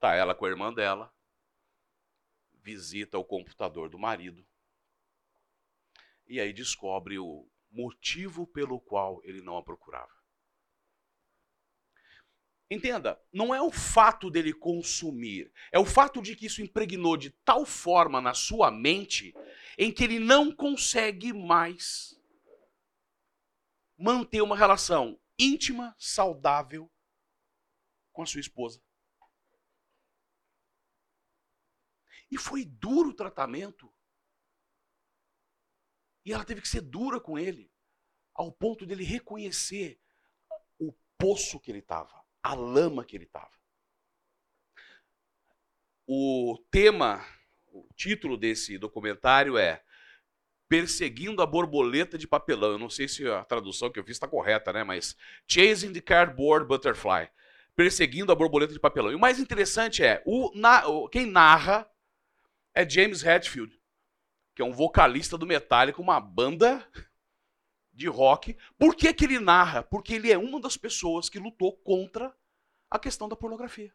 tá 0.00 0.14
ela 0.14 0.34
com 0.34 0.44
a 0.44 0.48
irmã 0.48 0.72
dela, 0.72 1.12
visita 2.62 3.18
o 3.18 3.24
computador 3.24 3.88
do 3.88 3.98
marido, 3.98 4.46
e 6.26 6.40
aí 6.40 6.52
descobre 6.52 7.18
o 7.18 7.48
motivo 7.70 8.46
pelo 8.46 8.80
qual 8.80 9.20
ele 9.24 9.40
não 9.40 9.56
a 9.56 9.62
procurava. 9.62 10.17
Entenda, 12.70 13.18
não 13.32 13.54
é 13.54 13.62
o 13.62 13.70
fato 13.70 14.30
dele 14.30 14.52
consumir, 14.52 15.50
é 15.72 15.78
o 15.78 15.86
fato 15.86 16.20
de 16.20 16.36
que 16.36 16.46
isso 16.46 16.60
impregnou 16.60 17.16
de 17.16 17.30
tal 17.30 17.64
forma 17.64 18.20
na 18.20 18.34
sua 18.34 18.70
mente 18.70 19.34
em 19.78 19.90
que 19.90 20.04
ele 20.04 20.18
não 20.18 20.54
consegue 20.54 21.32
mais 21.32 22.20
manter 23.96 24.42
uma 24.42 24.54
relação 24.56 25.18
íntima, 25.38 25.96
saudável 25.98 26.92
com 28.12 28.22
a 28.22 28.26
sua 28.26 28.40
esposa. 28.40 28.82
E 32.30 32.36
foi 32.36 32.66
duro 32.66 33.10
o 33.10 33.14
tratamento. 33.14 33.90
E 36.22 36.34
ela 36.34 36.44
teve 36.44 36.60
que 36.60 36.68
ser 36.68 36.82
dura 36.82 37.18
com 37.18 37.38
ele, 37.38 37.72
ao 38.34 38.52
ponto 38.52 38.84
dele 38.84 39.04
reconhecer 39.04 39.98
o 40.78 40.92
poço 41.16 41.58
que 41.58 41.70
ele 41.70 41.78
estava 41.78 42.17
a 42.42 42.54
lama 42.54 43.04
que 43.04 43.16
ele 43.16 43.24
estava. 43.24 43.50
O 46.06 46.58
tema, 46.70 47.24
o 47.66 47.86
título 47.94 48.36
desse 48.36 48.78
documentário 48.78 49.58
é 49.58 49.82
Perseguindo 50.68 51.42
a 51.42 51.46
Borboleta 51.46 52.16
de 52.16 52.26
Papelão. 52.26 52.72
Eu 52.72 52.78
não 52.78 52.90
sei 52.90 53.08
se 53.08 53.26
a 53.28 53.44
tradução 53.44 53.90
que 53.90 53.98
eu 53.98 54.04
fiz 54.04 54.16
está 54.16 54.28
correta, 54.28 54.72
né? 54.72 54.84
Mas 54.84 55.16
Chasing 55.46 55.92
the 55.92 56.00
Cardboard 56.00 56.66
Butterfly. 56.66 57.28
Perseguindo 57.74 58.32
a 58.32 58.34
Borboleta 58.34 58.72
de 58.72 58.80
Papelão. 58.80 59.12
E 59.12 59.14
o 59.14 59.18
mais 59.18 59.38
interessante 59.38 60.02
é, 60.02 60.22
o, 60.26 60.50
na, 60.54 60.82
quem 61.10 61.26
narra 61.26 61.88
é 62.74 62.88
James 62.88 63.24
Hetfield, 63.24 63.78
que 64.54 64.62
é 64.62 64.64
um 64.64 64.72
vocalista 64.72 65.38
do 65.38 65.46
Metallica, 65.46 66.00
uma 66.00 66.20
banda 66.20 66.86
de 67.98 68.06
rock. 68.06 68.56
Por 68.78 68.94
que, 68.94 69.12
que 69.12 69.24
ele 69.24 69.40
narra? 69.40 69.82
Porque 69.82 70.14
ele 70.14 70.30
é 70.30 70.38
uma 70.38 70.60
das 70.60 70.76
pessoas 70.76 71.28
que 71.28 71.38
lutou 71.38 71.76
contra 71.78 72.34
a 72.88 72.96
questão 72.96 73.28
da 73.28 73.34
pornografia. 73.34 73.92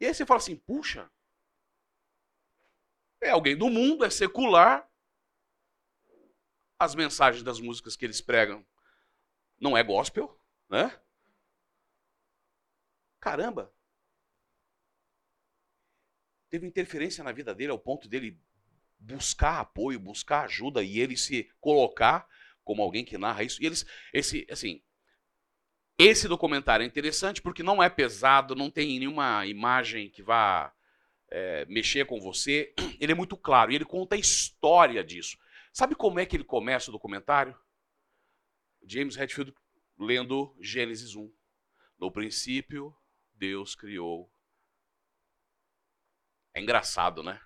E 0.00 0.06
aí 0.06 0.12
você 0.12 0.26
fala 0.26 0.38
assim: 0.38 0.56
puxa, 0.56 1.08
é 3.22 3.30
alguém 3.30 3.56
do 3.56 3.70
mundo, 3.70 4.04
é 4.04 4.10
secular. 4.10 4.90
As 6.80 6.94
mensagens 6.94 7.42
das 7.44 7.60
músicas 7.60 7.96
que 7.96 8.04
eles 8.04 8.20
pregam 8.20 8.66
não 9.60 9.76
é 9.76 9.84
gospel, 9.84 10.40
né? 10.68 11.00
Caramba! 13.20 13.72
Teve 16.50 16.66
interferência 16.66 17.22
na 17.22 17.32
vida 17.32 17.54
dele 17.54 17.70
ao 17.72 17.78
ponto 17.78 18.08
dele 18.08 18.40
buscar 18.98 19.60
apoio, 19.60 19.98
buscar 19.98 20.44
ajuda 20.44 20.82
e 20.82 20.98
ele 20.98 21.16
se 21.16 21.50
colocar 21.60 22.26
como 22.64 22.82
alguém 22.82 23.04
que 23.04 23.16
narra 23.16 23.42
isso. 23.42 23.62
E 23.62 23.66
eles, 23.66 23.86
esse, 24.12 24.46
assim, 24.50 24.82
esse 25.98 26.28
documentário 26.28 26.84
é 26.84 26.86
interessante 26.86 27.40
porque 27.40 27.62
não 27.62 27.82
é 27.82 27.88
pesado, 27.88 28.54
não 28.54 28.70
tem 28.70 28.98
nenhuma 28.98 29.46
imagem 29.46 30.10
que 30.10 30.22
vá 30.22 30.72
é, 31.30 31.64
mexer 31.66 32.06
com 32.06 32.20
você. 32.20 32.72
Ele 33.00 33.12
é 33.12 33.14
muito 33.14 33.36
claro 33.36 33.70
e 33.70 33.76
ele 33.76 33.84
conta 33.84 34.16
a 34.16 34.18
história 34.18 35.04
disso. 35.04 35.38
Sabe 35.72 35.94
como 35.94 36.18
é 36.18 36.26
que 36.26 36.34
ele 36.34 36.44
começa 36.44 36.90
o 36.90 36.92
documentário? 36.92 37.56
James 38.84 39.16
Hetfield 39.16 39.54
lendo 39.98 40.56
Gênesis 40.60 41.14
1. 41.14 41.32
No 41.98 42.10
princípio, 42.10 42.92
Deus 43.34 43.76
criou. 43.76 44.32
É 46.54 46.60
engraçado, 46.60 47.22
né? 47.22 47.40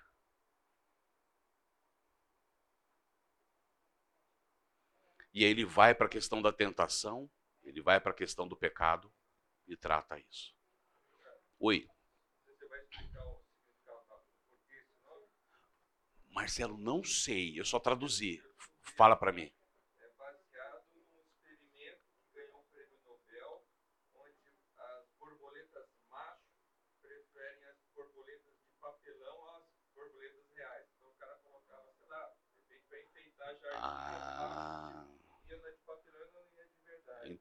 E 5.33 5.43
aí 5.43 5.49
ele 5.49 5.65
vai 5.65 5.95
para 5.95 6.05
a 6.05 6.09
questão 6.09 6.41
da 6.41 6.53
tentação 6.53 7.29
Ele 7.63 7.81
vai 7.81 7.99
para 7.99 8.11
a 8.11 8.15
questão 8.15 8.47
do 8.47 8.55
pecado 8.55 9.11
e 9.67 9.75
trata 9.75 10.19
isso. 10.19 10.53
Oi. 11.59 11.87
Marcelo, 16.29 16.77
não 16.77 17.03
sei, 17.03 17.59
eu 17.59 17.63
só 17.63 17.79
traduzi. 17.79 18.41
Fala 18.97 19.15
para 19.15 19.31
mim. 19.31 19.51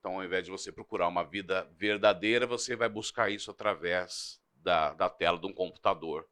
Então, 0.03 0.17
ao 0.17 0.25
invés 0.25 0.45
de 0.45 0.51
você 0.51 0.73
procurar 0.73 1.07
uma 1.07 1.23
vida 1.23 1.71
verdadeira, 1.77 2.45
você 2.45 2.75
vai 2.75 2.89
buscar 2.89 3.31
isso 3.31 3.53
através 3.53 4.43
da, 4.57 4.93
da 4.95 5.09
tela 5.09 5.39
de 5.39 5.47
um 5.47 5.53
computador. 5.53 6.29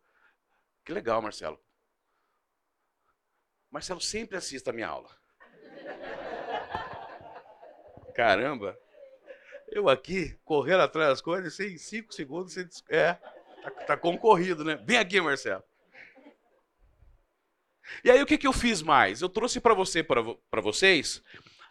Que 0.84 0.92
legal, 0.92 1.22
Marcelo. 1.22 1.56
Marcelo 3.70 4.00
sempre 4.00 4.36
assista 4.36 4.70
a 4.70 4.72
minha 4.72 4.88
aula. 4.88 5.16
Caramba! 8.12 8.76
Eu 9.68 9.88
aqui, 9.88 10.36
correndo 10.44 10.80
atrás 10.80 11.10
das 11.10 11.20
coisas, 11.20 11.60
em 11.60 11.78
cinco 11.78 12.12
segundos, 12.12 12.54
você... 12.54 12.68
é, 12.88 13.14
tá, 13.14 13.70
tá 13.86 13.96
concorrido, 13.96 14.64
né? 14.64 14.82
Vem 14.84 14.98
aqui, 14.98 15.20
Marcelo. 15.20 15.62
E 18.02 18.10
aí 18.10 18.20
o 18.20 18.26
que, 18.26 18.36
que 18.36 18.48
eu 18.48 18.52
fiz 18.52 18.82
mais? 18.82 19.22
Eu 19.22 19.28
trouxe 19.28 19.60
para 19.60 19.74
você, 19.74 20.02
para 20.02 20.60
vocês 20.60 21.22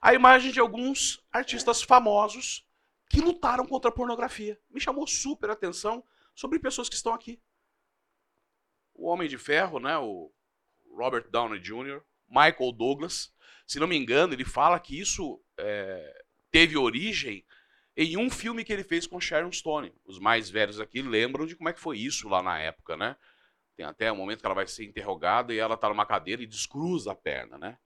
a 0.01 0.13
imagem 0.13 0.51
de 0.51 0.59
alguns 0.59 1.23
artistas 1.31 1.81
famosos 1.81 2.65
que 3.09 3.21
lutaram 3.21 3.65
contra 3.65 3.89
a 3.89 3.93
pornografia. 3.93 4.59
Me 4.69 4.79
chamou 4.79 5.07
super 5.07 5.49
atenção 5.49 6.03
sobre 6.35 6.59
pessoas 6.59 6.87
que 6.87 6.95
estão 6.95 7.13
aqui. 7.13 7.41
O 8.93 9.07
Homem 9.07 9.27
de 9.27 9.37
Ferro, 9.37 9.79
né, 9.79 9.97
o 9.97 10.31
Robert 10.95 11.29
Downey 11.29 11.59
Jr., 11.59 12.01
Michael 12.27 12.71
Douglas. 12.71 13.33
Se 13.65 13.79
não 13.79 13.87
me 13.87 13.97
engano, 13.97 14.33
ele 14.33 14.45
fala 14.45 14.79
que 14.79 14.99
isso 14.99 15.41
é, 15.57 16.23
teve 16.51 16.77
origem 16.77 17.43
em 17.97 18.15
um 18.15 18.29
filme 18.29 18.63
que 18.63 18.71
ele 18.71 18.83
fez 18.83 19.05
com 19.05 19.19
Sharon 19.19 19.51
Stone. 19.51 19.93
Os 20.05 20.19
mais 20.19 20.49
velhos 20.49 20.79
aqui 20.79 21.01
lembram 21.01 21.45
de 21.45 21.55
como 21.55 21.69
é 21.69 21.73
que 21.73 21.79
foi 21.79 21.97
isso 21.97 22.29
lá 22.29 22.41
na 22.41 22.57
época, 22.59 22.95
né? 22.95 23.15
Tem 23.75 23.85
até 23.85 24.11
um 24.11 24.15
momento 24.15 24.39
que 24.39 24.45
ela 24.45 24.55
vai 24.55 24.67
ser 24.67 24.85
interrogada 24.85 25.53
e 25.53 25.57
ela 25.57 25.75
está 25.75 25.89
numa 25.89 26.05
cadeira 26.05 26.41
e 26.41 26.47
descruza 26.47 27.11
a 27.11 27.15
perna, 27.15 27.57
né? 27.57 27.77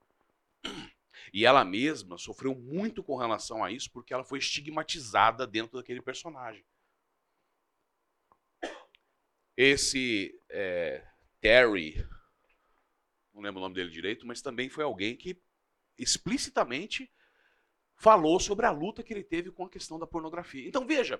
E 1.34 1.46
ela 1.46 1.66
mesma 1.66 2.16
sofreu 2.20 2.54
muito 2.54 3.04
com 3.04 3.18
relação 3.18 3.64
a 3.64 3.72
isso 3.72 3.92
porque 3.92 4.14
ela 4.14 4.24
foi 4.24 4.38
estigmatizada 4.38 5.48
dentro 5.48 5.78
daquele 5.78 6.00
personagem. 6.00 6.64
Esse 9.58 10.40
é, 10.48 11.04
Terry, 11.42 12.08
não 13.34 13.42
lembro 13.42 13.60
o 13.60 13.64
nome 13.64 13.74
dele 13.74 13.90
direito, 13.90 14.28
mas 14.28 14.44
também 14.44 14.70
foi 14.70 14.84
alguém 14.84 15.18
que 15.18 15.42
explicitamente 15.98 17.12
falou 17.96 18.40
sobre 18.40 18.68
a 18.68 18.72
luta 18.72 19.02
que 19.02 19.12
ele 19.12 19.24
teve 19.24 19.52
com 19.52 19.66
a 19.66 19.70
questão 19.70 19.98
da 19.98 20.06
pornografia. 20.06 20.68
Então 20.68 20.86
veja, 20.86 21.20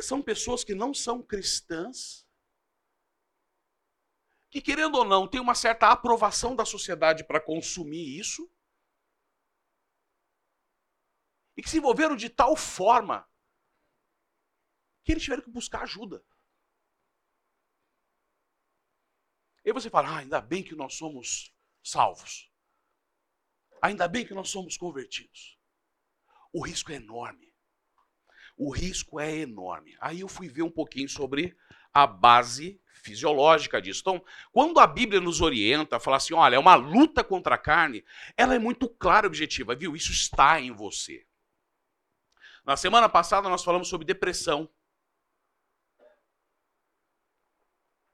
são 0.00 0.22
pessoas 0.22 0.62
que 0.62 0.74
não 0.74 0.94
são 0.94 1.20
cristãs, 1.20 2.27
que, 4.50 4.62
querendo 4.62 4.96
ou 4.96 5.04
não, 5.04 5.28
tem 5.28 5.40
uma 5.40 5.54
certa 5.54 5.88
aprovação 5.88 6.56
da 6.56 6.64
sociedade 6.64 7.24
para 7.24 7.40
consumir 7.40 8.18
isso, 8.18 8.50
e 11.56 11.62
que 11.62 11.68
se 11.68 11.78
envolveram 11.78 12.14
de 12.14 12.30
tal 12.30 12.56
forma 12.56 13.28
que 15.04 15.12
eles 15.12 15.24
tiveram 15.24 15.42
que 15.42 15.50
buscar 15.50 15.82
ajuda. 15.82 16.24
E 19.64 19.72
você 19.72 19.90
fala, 19.90 20.08
ah, 20.08 20.18
ainda 20.18 20.40
bem 20.40 20.62
que 20.62 20.74
nós 20.74 20.94
somos 20.94 21.54
salvos. 21.82 22.50
Ainda 23.82 24.06
bem 24.08 24.26
que 24.26 24.34
nós 24.34 24.50
somos 24.50 24.76
convertidos. 24.76 25.58
O 26.52 26.64
risco 26.64 26.92
é 26.92 26.94
enorme. 26.94 27.52
O 28.56 28.70
risco 28.70 29.20
é 29.20 29.36
enorme. 29.36 29.96
Aí 30.00 30.20
eu 30.20 30.28
fui 30.28 30.48
ver 30.48 30.62
um 30.62 30.70
pouquinho 30.70 31.08
sobre 31.08 31.56
a 31.92 32.06
base 32.06 32.80
fisiológica 33.02 33.80
disso. 33.80 34.00
Então, 34.00 34.24
quando 34.52 34.78
a 34.80 34.86
Bíblia 34.86 35.20
nos 35.20 35.40
orienta, 35.40 35.98
fala 35.98 36.18
assim, 36.18 36.34
olha, 36.34 36.56
é 36.56 36.58
uma 36.58 36.74
luta 36.74 37.24
contra 37.24 37.54
a 37.54 37.58
carne, 37.58 38.04
ela 38.36 38.54
é 38.54 38.58
muito 38.58 38.88
clara 38.88 39.26
e 39.26 39.28
objetiva, 39.28 39.74
viu? 39.74 39.96
Isso 39.96 40.12
está 40.12 40.60
em 40.60 40.70
você. 40.70 41.26
Na 42.64 42.76
semana 42.76 43.08
passada 43.08 43.48
nós 43.48 43.64
falamos 43.64 43.88
sobre 43.88 44.06
depressão. 44.06 44.68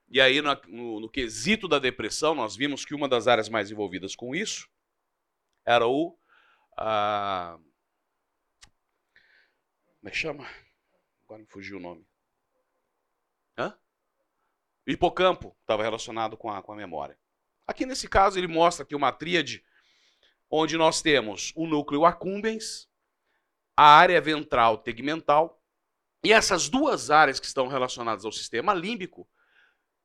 E 0.07 0.21
aí, 0.21 0.41
no, 0.41 0.55
no, 0.67 0.99
no 1.01 1.09
quesito 1.09 1.67
da 1.67 1.77
depressão, 1.77 2.33
nós 2.33 2.55
vimos 2.55 2.85
que 2.85 2.95
uma 2.95 3.09
das 3.09 3.27
áreas 3.27 3.49
mais 3.49 3.69
envolvidas 3.69 4.15
com 4.15 4.33
isso 4.33 4.69
era 5.65 5.85
o. 5.85 6.17
Ah, 6.77 7.57
como 9.99 10.07
é 10.07 10.11
que 10.11 10.17
chama? 10.17 10.47
Agora 11.25 11.41
me 11.41 11.47
fugiu 11.47 11.77
o 11.77 11.81
nome. 11.81 12.07
O 14.87 14.91
hipocampo 14.91 15.55
estava 15.61 15.83
relacionado 15.83 16.37
com 16.37 16.49
a, 16.49 16.61
com 16.61 16.71
a 16.71 16.75
memória. 16.75 17.17
Aqui 17.67 17.85
nesse 17.85 18.07
caso 18.07 18.37
ele 18.37 18.47
mostra 18.47 18.83
aqui 18.83 18.95
uma 18.95 19.11
tríade 19.11 19.63
onde 20.49 20.77
nós 20.77 21.01
temos 21.01 21.51
o 21.55 21.65
núcleo 21.65 22.05
accumbens, 22.05 22.87
a 23.75 23.85
área 23.85 24.21
ventral 24.21 24.77
tegmental, 24.77 25.61
e 26.23 26.31
essas 26.31 26.69
duas 26.69 27.09
áreas 27.09 27.39
que 27.39 27.45
estão 27.45 27.67
relacionadas 27.67 28.25
ao 28.25 28.31
sistema 28.31 28.73
límbico, 28.73 29.27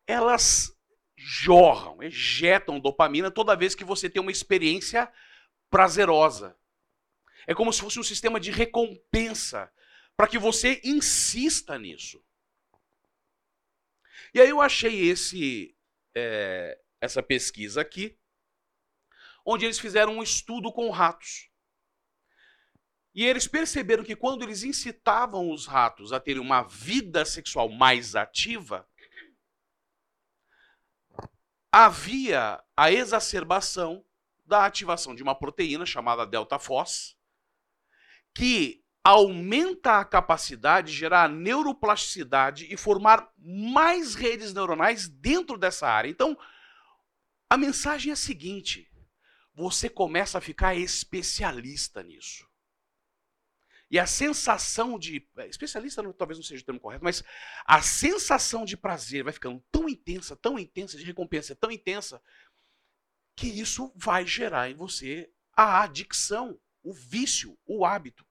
elas 0.07 0.75
jorram, 1.17 2.03
ejetam 2.03 2.81
dopamina 2.81 3.31
toda 3.31 3.57
vez 3.57 3.75
que 3.75 3.85
você 3.85 4.09
tem 4.09 4.21
uma 4.21 4.33
experiência 4.33 5.11
prazerosa. 5.71 6.57
É 7.47 7.55
como 7.55 7.73
se 7.73 7.81
fosse 7.81 7.99
um 7.99 8.03
sistema 8.03 8.41
de 8.41 8.51
recompensa 8.51 9.71
para 10.17 10.27
que 10.27 10.39
você 10.39 10.81
insista 10.85 11.79
nisso. 11.79 12.23
E 14.35 14.41
aí 14.41 14.49
eu 14.49 14.61
achei 14.61 15.09
esse, 15.09 15.77
é, 16.15 16.79
essa 17.01 17.23
pesquisa 17.23 17.81
aqui, 17.81 18.19
onde 19.45 19.65
eles 19.65 19.79
fizeram 19.79 20.19
um 20.19 20.23
estudo 20.23 20.73
com 20.73 20.91
ratos. 20.91 21.51
E 23.15 23.25
eles 23.25 23.49
perceberam 23.49 24.05
que 24.05 24.15
quando 24.15 24.43
eles 24.43 24.63
incitavam 24.63 25.51
os 25.51 25.67
ratos 25.67 26.13
a 26.13 26.21
terem 26.21 26.41
uma 26.41 26.63
vida 26.63 27.25
sexual 27.25 27.69
mais 27.69 28.15
ativa, 28.15 28.89
havia 31.73 32.63
a 32.77 32.93
exacerbação 32.93 34.05
da 34.45 34.65
ativação 34.65 35.15
de 35.15 35.23
uma 35.23 35.35
proteína 35.35 35.87
chamada 35.87 36.27
delta-FOS, 36.27 37.17
que 38.35 38.80
aumenta 39.03 39.99
a 39.99 40.05
capacidade 40.05 40.93
de 40.93 40.99
gerar 40.99 41.29
neuroplasticidade 41.29 42.73
e 42.73 42.77
formar 42.77 43.33
mais 43.39 44.15
redes 44.15 44.53
neuronais 44.53 45.09
dentro 45.09 45.57
dessa 45.57 45.89
área. 45.89 46.09
Então, 46.09 46.39
a 47.49 47.57
mensagem 47.57 48.11
é 48.11 48.13
a 48.13 48.17
seguinte: 48.17 48.91
você 49.55 49.89
começa 49.89 50.39
a 50.39 50.41
ficar 50.41 50.75
especialista 50.75 52.03
nisso. 52.03 52.49
E 53.91 53.99
a 53.99 54.07
sensação 54.07 54.99
de. 54.99 55.27
Especialista 55.49 56.03
talvez 56.13 56.39
não 56.39 56.45
seja 56.45 56.63
o 56.63 56.65
termo 56.65 56.81
correto, 56.81 57.03
mas 57.03 57.25
a 57.65 57.83
sensação 57.83 58.65
de 58.65 58.77
prazer 58.77 59.25
vai 59.25 59.33
ficando 59.33 59.65
tão 59.73 59.89
intensa, 59.89 60.37
tão 60.37 60.59
intensa, 60.59 60.97
de 60.97 61.05
recompensa 61.05 61.57
tão 61.57 61.73
intensa, 61.73 62.23
que 63.35 63.49
isso 63.49 63.93
vai 63.97 64.25
gerar 64.25 64.71
em 64.71 64.75
você 64.75 65.29
a 65.53 65.83
adicção, 65.83 66.61
o 66.83 66.93
vício, 66.93 67.59
o 67.67 67.85
hábito 67.85 68.25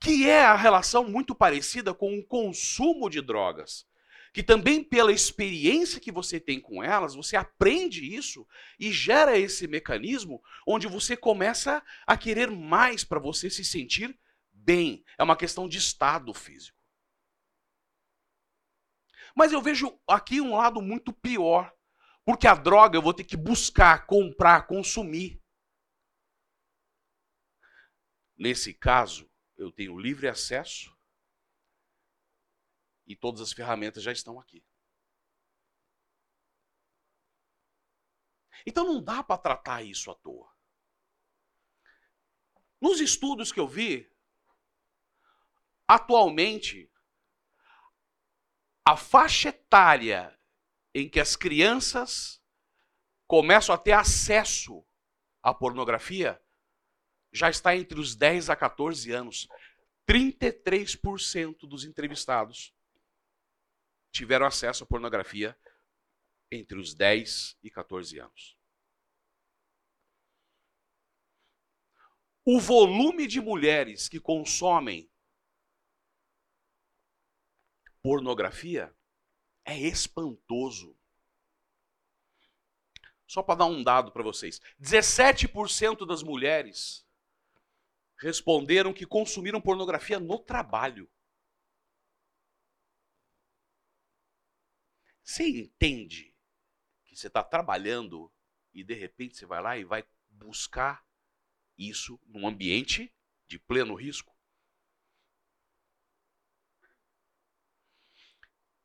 que 0.00 0.28
é 0.28 0.44
a 0.44 0.56
relação 0.56 1.08
muito 1.08 1.34
parecida 1.34 1.94
com 1.94 2.18
o 2.18 2.24
consumo 2.24 3.08
de 3.08 3.20
drogas. 3.20 3.86
Que 4.32 4.42
também 4.42 4.82
pela 4.82 5.12
experiência 5.12 6.00
que 6.00 6.10
você 6.10 6.40
tem 6.40 6.60
com 6.60 6.82
elas, 6.82 7.14
você 7.14 7.36
aprende 7.36 8.04
isso 8.04 8.46
e 8.78 8.90
gera 8.90 9.38
esse 9.38 9.68
mecanismo 9.68 10.42
onde 10.66 10.88
você 10.88 11.16
começa 11.16 11.82
a 12.06 12.16
querer 12.16 12.50
mais 12.50 13.04
para 13.04 13.20
você 13.20 13.48
se 13.48 13.64
sentir 13.64 14.18
bem. 14.52 15.04
É 15.16 15.22
uma 15.22 15.36
questão 15.36 15.68
de 15.68 15.78
estado 15.78 16.34
físico. 16.34 16.76
Mas 19.36 19.52
eu 19.52 19.62
vejo 19.62 19.98
aqui 20.06 20.40
um 20.40 20.56
lado 20.56 20.82
muito 20.82 21.12
pior. 21.12 21.72
Porque 22.24 22.46
a 22.46 22.54
droga 22.54 22.96
eu 22.96 23.02
vou 23.02 23.12
ter 23.12 23.24
que 23.24 23.36
buscar, 23.36 24.06
comprar, 24.06 24.66
consumir. 24.66 25.40
Nesse 28.36 28.72
caso, 28.72 29.30
eu 29.56 29.70
tenho 29.70 29.98
livre 29.98 30.28
acesso 30.28 30.96
e 33.06 33.14
todas 33.14 33.40
as 33.40 33.52
ferramentas 33.52 34.02
já 34.02 34.12
estão 34.12 34.40
aqui. 34.40 34.64
Então 38.66 38.84
não 38.84 39.02
dá 39.02 39.22
para 39.22 39.38
tratar 39.38 39.82
isso 39.82 40.10
à 40.10 40.14
toa. 40.14 40.52
Nos 42.80 43.00
estudos 43.00 43.52
que 43.52 43.60
eu 43.60 43.68
vi, 43.68 44.10
atualmente, 45.86 46.90
a 48.84 48.96
faixa 48.96 49.48
etária 49.48 50.38
em 50.94 51.08
que 51.08 51.18
as 51.18 51.36
crianças 51.36 52.42
começam 53.26 53.74
a 53.74 53.78
ter 53.78 53.92
acesso 53.92 54.86
à 55.42 55.52
pornografia 55.54 56.43
já 57.34 57.50
está 57.50 57.76
entre 57.76 57.98
os 57.98 58.14
10 58.14 58.48
a 58.48 58.56
14 58.56 59.10
anos. 59.10 59.48
33% 60.08 61.68
dos 61.68 61.84
entrevistados 61.84 62.72
tiveram 64.12 64.46
acesso 64.46 64.84
à 64.84 64.86
pornografia 64.86 65.58
entre 66.50 66.78
os 66.78 66.94
10 66.94 67.58
e 67.62 67.70
14 67.70 68.20
anos. 68.20 68.56
O 72.44 72.60
volume 72.60 73.26
de 73.26 73.40
mulheres 73.40 74.08
que 74.08 74.20
consomem 74.20 75.10
pornografia 78.02 78.94
é 79.64 79.76
espantoso. 79.78 80.96
Só 83.26 83.42
para 83.42 83.60
dar 83.60 83.64
um 83.64 83.82
dado 83.82 84.12
para 84.12 84.22
vocês: 84.22 84.60
17% 84.78 86.06
das 86.06 86.22
mulheres 86.22 87.03
responderam 88.18 88.92
que 88.92 89.06
consumiram 89.06 89.60
pornografia 89.60 90.18
no 90.18 90.38
trabalho. 90.38 91.10
Você 95.22 95.48
entende 95.48 96.36
que 97.04 97.16
você 97.16 97.28
está 97.28 97.42
trabalhando 97.42 98.32
e 98.72 98.84
de 98.84 98.94
repente 98.94 99.36
você 99.36 99.46
vai 99.46 99.62
lá 99.62 99.76
e 99.78 99.84
vai 99.84 100.04
buscar 100.28 101.04
isso 101.78 102.20
num 102.26 102.46
ambiente 102.46 103.12
de 103.48 103.58
pleno 103.58 103.94
risco? 103.94 104.34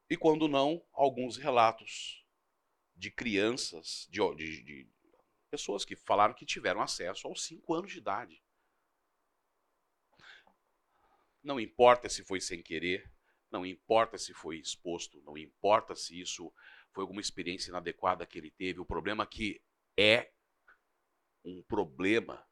E 0.10 0.18
quando 0.18 0.48
não, 0.48 0.84
alguns 0.92 1.38
relatos 1.38 2.26
de 2.96 3.12
crianças, 3.12 4.08
de, 4.10 4.20
de, 4.36 4.64
de 4.64 4.90
pessoas 5.52 5.86
que 5.86 5.96
falaram 5.96 6.34
que 6.34 6.46
tiveram 6.46 6.82
acesso 6.82 7.28
aos 7.28 7.44
5 7.44 7.74
anos 7.74 7.92
de 7.92 8.00
idade. 8.00 8.44
Não 11.42 11.60
importa 11.60 12.10
se 12.10 12.24
foi 12.24 12.42
sem 12.42 12.62
querer, 12.62 13.10
não 13.52 13.66
importa 13.66 14.18
se 14.18 14.34
foi 14.34 14.58
exposto, 14.58 15.22
não 15.24 15.38
importa 15.38 15.96
se 15.96 16.20
isso 16.20 16.54
foi 16.92 17.02
alguma 17.04 17.22
experiência 17.22 17.70
inadequada 17.70 18.26
que 18.26 18.38
ele 18.38 18.52
teve. 18.52 18.80
O 18.80 18.86
problema 18.86 19.24
é 19.24 19.28
que 19.28 19.62
é 19.98 20.32
um 21.44 21.64
problema. 21.64 22.46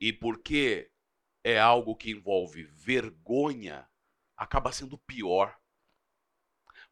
E 0.00 0.12
porque 0.12 0.90
é 1.44 1.58
algo 1.58 1.96
que 1.96 2.10
envolve 2.10 2.62
vergonha, 2.62 3.88
acaba 4.36 4.72
sendo 4.72 4.96
pior. 4.98 5.58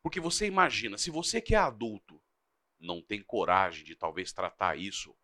Porque 0.02 0.20
você 0.20 0.46
imagina, 0.46 0.98
se 0.98 1.10
você 1.10 1.40
que 1.40 1.54
é 1.54 1.58
adulto 1.58 2.22
não 2.78 3.02
tem 3.02 3.22
coragem 3.22 3.84
de 3.84 3.96
talvez 3.96 4.32
tratar 4.32 4.78
isso 4.78 5.16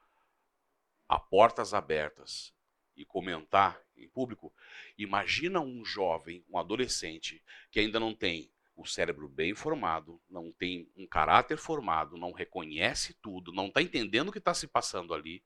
a 1.08 1.18
portas 1.18 1.74
abertas 1.74 2.53
e 2.96 3.04
comentar 3.04 3.80
em 3.96 4.08
público, 4.08 4.52
imagina 4.96 5.60
um 5.60 5.84
jovem, 5.84 6.44
um 6.48 6.58
adolescente 6.58 7.42
que 7.70 7.80
ainda 7.80 7.98
não 7.98 8.14
tem 8.14 8.52
o 8.76 8.84
cérebro 8.84 9.28
bem 9.28 9.54
formado, 9.54 10.20
não 10.28 10.52
tem 10.52 10.90
um 10.96 11.06
caráter 11.06 11.56
formado, 11.56 12.16
não 12.16 12.32
reconhece 12.32 13.14
tudo, 13.14 13.52
não 13.52 13.68
está 13.68 13.80
entendendo 13.80 14.28
o 14.28 14.32
que 14.32 14.38
está 14.38 14.52
se 14.52 14.66
passando 14.66 15.14
ali, 15.14 15.44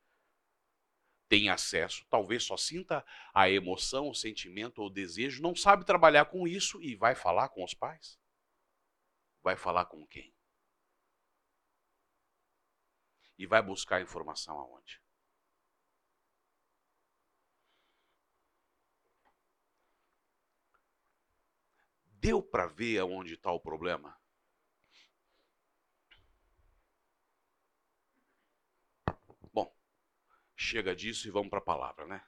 tem 1.28 1.50
acesso, 1.50 2.06
talvez 2.08 2.42
só 2.44 2.56
sinta 2.56 3.04
a 3.34 3.50
emoção, 3.50 4.08
o 4.08 4.14
sentimento 4.14 4.78
ou 4.80 4.86
o 4.86 4.90
desejo, 4.90 5.42
não 5.42 5.54
sabe 5.54 5.84
trabalhar 5.84 6.24
com 6.24 6.48
isso 6.48 6.80
e 6.82 6.96
vai 6.96 7.14
falar 7.14 7.50
com 7.50 7.62
os 7.62 7.74
pais? 7.74 8.18
Vai 9.42 9.56
falar 9.56 9.84
com 9.84 10.06
quem? 10.06 10.34
E 13.36 13.46
vai 13.46 13.62
buscar 13.62 14.00
informação 14.00 14.58
aonde? 14.58 15.00
Deu 22.28 22.42
para 22.42 22.66
ver 22.66 22.98
aonde 22.98 23.32
está 23.32 23.50
o 23.50 23.58
problema? 23.58 24.14
Chega 30.54 30.94
disso 30.94 31.26
e 31.26 31.30
vamos 31.30 31.48
para 31.48 31.60
a 31.60 31.62
palavra, 31.62 32.06
né? 32.06 32.22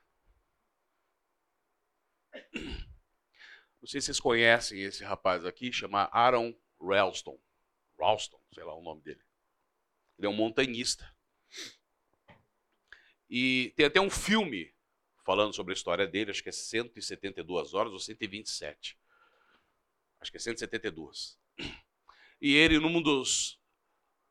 Não 2.55 3.87
sei 3.87 4.01
se 4.01 4.07
vocês 4.07 4.21
conhecem 4.21 4.81
esse 4.81 5.05
rapaz 5.05 5.45
aqui, 5.45 5.71
chama 5.71 6.09
Aaron 6.11 6.59
Ralston. 6.81 7.39
Ralston, 7.99 8.41
sei 8.55 8.65
lá 8.65 8.75
o 8.75 8.83
nome 8.83 9.03
dele. 9.03 9.23
Ele 10.17 10.29
é 10.29 10.31
um 10.31 10.35
montanhista. 10.35 11.15
E 13.29 13.75
tem 13.77 13.85
até 13.85 14.01
um 14.01 14.09
filme 14.09 14.75
falando 15.27 15.55
sobre 15.55 15.75
a 15.75 15.77
história 15.77 16.07
dele, 16.07 16.31
acho 16.31 16.43
que 16.43 16.49
é 16.49 16.53
172 16.53 17.75
horas 17.75 17.93
ou 17.93 17.99
127. 17.99 19.00
Acho 20.21 20.31
que 20.31 20.37
é 20.37 20.41
172. 20.41 21.39
E 22.41 22.55
ele, 22.55 22.79
num 22.79 23.03
dos, 23.03 23.61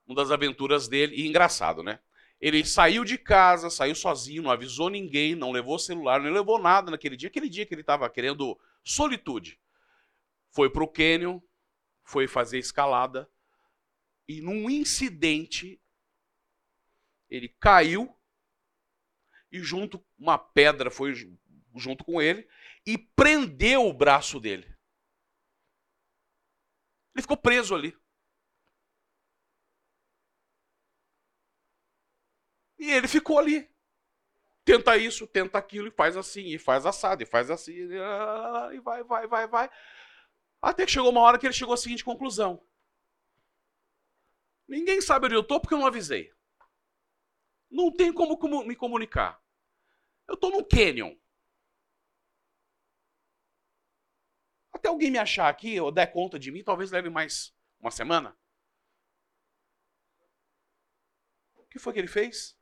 uma 0.05 0.15
das 0.15 0.31
aventuras 0.31 0.87
dele, 0.87 1.15
e 1.15 1.27
engraçado, 1.27 1.83
né? 1.83 1.99
Ele 2.39 2.63
saiu 2.63 3.03
de 3.03 3.17
casa, 3.17 3.69
saiu 3.69 3.93
sozinho, 3.93 4.43
não 4.43 4.51
avisou 4.51 4.89
ninguém, 4.89 5.35
não 5.35 5.51
levou 5.51 5.77
celular, 5.77 6.21
não 6.21 6.31
levou 6.31 6.57
nada 6.57 6.89
naquele 6.89 7.17
dia. 7.17 7.27
Aquele 7.27 7.49
dia 7.49 7.65
que 7.65 7.73
ele 7.73 7.81
estava 7.81 8.09
querendo 8.09 8.57
solitude. 8.83 9.59
Foi 10.49 10.69
para 10.69 10.83
o 10.83 10.87
cânion, 10.87 11.39
foi 12.03 12.27
fazer 12.27 12.57
escalada 12.57 13.29
e 14.27 14.41
num 14.41 14.69
incidente 14.69 15.81
ele 17.29 17.49
caiu 17.59 18.15
e 19.51 19.59
junto 19.59 20.03
uma 20.17 20.37
pedra 20.37 20.89
foi 20.89 21.13
junto 21.75 22.03
com 22.03 22.21
ele 22.21 22.47
e 22.85 22.97
prendeu 22.97 23.85
o 23.85 23.93
braço 23.93 24.39
dele. 24.39 24.78
Ele 27.19 27.23
ficou 27.23 27.35
preso 27.35 27.75
ali. 27.75 27.93
E 32.79 32.89
ele 32.91 33.09
ficou 33.09 33.37
ali. 33.37 33.69
Tenta 34.63 34.95
isso, 34.95 35.27
tenta 35.27 35.57
aquilo, 35.57 35.89
e 35.89 35.91
faz 35.91 36.15
assim, 36.15 36.45
e 36.45 36.57
faz 36.57 36.85
assado, 36.85 37.21
e 37.21 37.25
faz 37.25 37.51
assim, 37.51 37.73
e 37.73 38.79
vai, 38.79 39.03
vai, 39.03 39.27
vai, 39.27 39.47
vai. 39.47 39.69
Até 40.61 40.85
que 40.85 40.91
chegou 40.91 41.09
uma 41.09 41.21
hora 41.21 41.37
que 41.37 41.45
ele 41.45 41.53
chegou 41.53 41.73
à 41.73 41.77
seguinte 41.77 42.05
conclusão: 42.05 42.65
Ninguém 44.65 45.01
sabe 45.01 45.25
onde 45.25 45.35
eu 45.35 45.41
estou 45.41 45.59
porque 45.59 45.73
eu 45.73 45.79
não 45.79 45.87
avisei. 45.87 46.31
Não 47.69 47.91
tem 47.91 48.13
como, 48.13 48.37
me 48.63 48.75
comunicar. 48.77 49.43
Eu 50.25 50.35
estou 50.35 50.51
no 50.51 50.65
canyon. 50.65 51.17
Até 54.79 54.87
alguém 54.87 55.11
me 55.11 55.17
achar 55.17 55.49
aqui 55.49 55.79
ou 55.79 55.91
der 55.91 56.07
conta 56.07 56.39
de 56.39 56.51
mim, 56.51 56.63
talvez 56.63 56.89
leve 56.89 57.09
mais 57.09 57.53
uma 57.79 57.91
semana. 57.91 58.33
O 61.57 61.65
que 61.65 61.77
foi 61.77 61.93
que 61.93 61.99
ele 61.99 62.07
fez? 62.07 62.57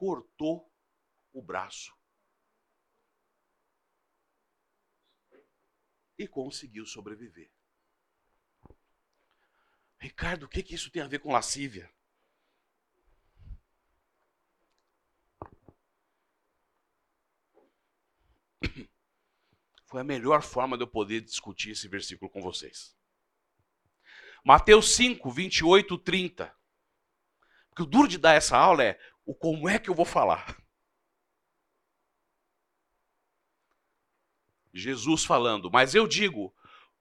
cortou 0.00 0.72
o 1.30 1.42
braço. 1.42 1.94
E 6.16 6.26
conseguiu 6.26 6.86
sobreviver. 6.86 7.52
Ricardo, 9.98 10.44
o 10.44 10.48
que, 10.48 10.62
que 10.62 10.74
isso 10.74 10.90
tem 10.90 11.02
a 11.02 11.06
ver 11.06 11.18
com 11.18 11.30
lascívia? 11.30 11.92
Foi 19.90 20.00
a 20.00 20.04
melhor 20.04 20.40
forma 20.40 20.76
de 20.78 20.84
eu 20.84 20.86
poder 20.86 21.20
discutir 21.20 21.72
esse 21.72 21.88
versículo 21.88 22.30
com 22.30 22.40
vocês. 22.40 22.96
Mateus 24.44 24.94
5, 24.94 25.28
28, 25.28 25.98
30. 25.98 26.56
Porque 27.68 27.82
o 27.82 27.86
duro 27.86 28.06
de 28.06 28.16
dar 28.16 28.34
essa 28.34 28.56
aula 28.56 28.84
é 28.84 29.00
o 29.26 29.34
como 29.34 29.68
é 29.68 29.80
que 29.80 29.90
eu 29.90 29.94
vou 29.94 30.04
falar. 30.04 30.56
Jesus 34.72 35.24
falando, 35.24 35.68
mas 35.68 35.92
eu 35.92 36.06
digo: 36.06 36.54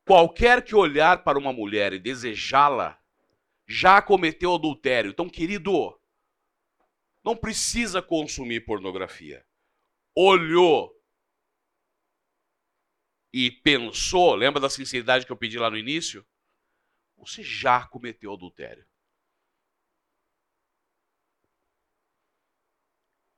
qualquer 0.03 0.65
que 0.65 0.73
olhar 0.73 1.23
para 1.23 1.37
uma 1.37 1.53
mulher 1.53 1.93
e 1.93 1.99
desejá-la, 1.99 2.99
já 3.67 4.01
cometeu 4.01 4.55
adultério. 4.55 5.11
Então, 5.11 5.29
querido, 5.29 5.95
não 7.23 7.37
precisa 7.37 8.01
consumir 8.01 8.65
pornografia. 8.65 9.45
Olhou 10.15 10.98
e 13.31 13.51
pensou, 13.51 14.35
lembra 14.35 14.59
da 14.59 14.69
sinceridade 14.69 15.25
que 15.25 15.31
eu 15.31 15.37
pedi 15.37 15.57
lá 15.57 15.69
no 15.69 15.77
início? 15.77 16.25
Você 17.17 17.43
já 17.43 17.85
cometeu 17.85 18.33
adultério. 18.33 18.85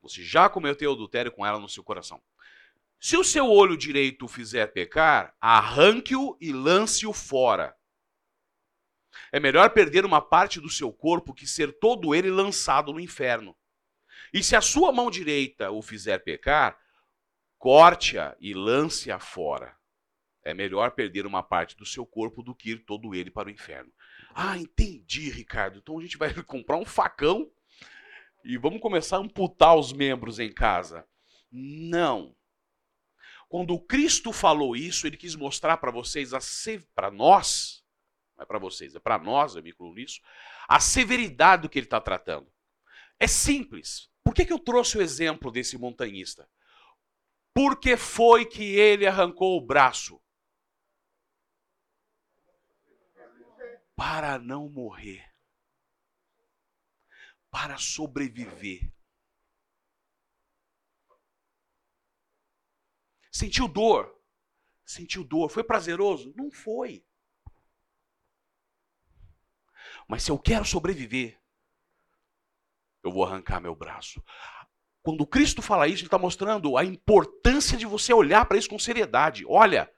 Você 0.01 0.23
já 0.23 0.49
cometeu 0.49 0.91
adultério 0.91 1.31
com 1.31 1.45
ela 1.45 1.59
no 1.59 1.69
seu 1.69 1.83
coração. 1.83 2.21
Se 2.99 3.17
o 3.17 3.23
seu 3.23 3.47
olho 3.47 3.75
direito 3.75 4.25
o 4.25 4.27
fizer 4.27 4.67
pecar, 4.67 5.35
arranque-o 5.39 6.37
e 6.39 6.51
lance-o 6.51 7.13
fora. 7.13 7.75
É 9.31 9.39
melhor 9.39 9.71
perder 9.71 10.05
uma 10.05 10.21
parte 10.21 10.59
do 10.59 10.69
seu 10.69 10.91
corpo 10.93 11.33
que 11.33 11.47
ser 11.47 11.79
todo 11.79 12.13
ele 12.15 12.29
lançado 12.29 12.93
no 12.93 12.99
inferno. 12.99 13.57
E 14.33 14.43
se 14.43 14.55
a 14.55 14.61
sua 14.61 14.91
mão 14.91 15.09
direita 15.11 15.71
o 15.71 15.81
fizer 15.81 16.19
pecar, 16.19 16.79
corte-a 17.57 18.35
e 18.39 18.53
lance-a 18.53 19.19
fora. 19.19 19.80
É 20.43 20.53
melhor 20.53 20.91
perder 20.91 21.25
uma 21.25 21.43
parte 21.43 21.75
do 21.75 21.85
seu 21.85 22.05
corpo 22.05 22.41
do 22.41 22.55
que 22.55 22.71
ir 22.71 22.85
todo 22.85 23.13
ele 23.13 23.29
para 23.29 23.47
o 23.47 23.51
inferno. 23.51 23.91
Ah, 24.33 24.57
entendi, 24.57 25.29
Ricardo. 25.29 25.77
Então 25.77 25.99
a 25.99 26.01
gente 26.01 26.17
vai 26.17 26.33
comprar 26.43 26.77
um 26.77 26.85
facão 26.85 27.49
e 28.43 28.57
vamos 28.57 28.81
começar 28.81 29.17
a 29.17 29.19
amputar 29.19 29.77
os 29.77 29.93
membros 29.93 30.39
em 30.39 30.51
casa. 30.51 31.05
Não. 31.51 32.35
Quando 33.47 33.79
Cristo 33.79 34.31
falou 34.31 34.75
isso, 34.75 35.05
ele 35.05 35.17
quis 35.17 35.35
mostrar 35.35 35.77
para 35.77 35.91
vocês, 35.91 36.31
para 36.95 37.11
nós, 37.11 37.83
não 38.37 38.43
é 38.43 38.45
para 38.45 38.57
vocês, 38.57 38.95
é 38.95 38.99
para 38.99 39.19
nós, 39.19 39.55
eu 39.55 39.61
me 39.61 39.71
incluo 39.71 39.93
nisso, 39.93 40.21
a 40.67 40.79
severidade 40.79 41.63
do 41.63 41.69
que 41.69 41.77
ele 41.77 41.85
está 41.85 41.99
tratando. 41.99 42.49
É 43.19 43.27
simples. 43.27 44.09
Por 44.23 44.33
que, 44.33 44.45
que 44.45 44.53
eu 44.53 44.59
trouxe 44.59 44.97
o 44.97 45.01
exemplo 45.01 45.51
desse 45.51 45.77
montanhista? 45.77 46.47
Porque 47.53 47.97
foi 47.97 48.45
que 48.45 48.63
ele 48.63 49.05
arrancou 49.05 49.57
o 49.57 49.65
braço? 49.65 50.20
Para 54.03 54.39
não 54.39 54.67
morrer 54.67 55.31
para 57.51 57.77
sobreviver. 57.77 58.91
Sentiu 63.31 63.67
dor? 63.67 64.19
Sentiu 64.83 65.23
dor. 65.23 65.49
Foi 65.49 65.63
prazeroso? 65.63 66.33
Não 66.35 66.49
foi. 66.49 67.05
Mas 70.07 70.23
se 70.23 70.31
eu 70.31 70.39
quero 70.39 70.65
sobreviver, 70.65 71.39
eu 73.03 73.11
vou 73.11 73.23
arrancar 73.23 73.59
meu 73.59 73.75
braço. 73.75 74.23
Quando 75.03 75.27
Cristo 75.27 75.61
fala 75.61 75.87
isso, 75.87 75.99
ele 75.99 76.07
está 76.07 76.17
mostrando 76.17 76.75
a 76.75 76.83
importância 76.83 77.77
de 77.77 77.85
você 77.85 78.11
olhar 78.11 78.45
para 78.47 78.57
isso 78.57 78.67
com 78.67 78.79
seriedade. 78.79 79.45
Olha, 79.45 79.93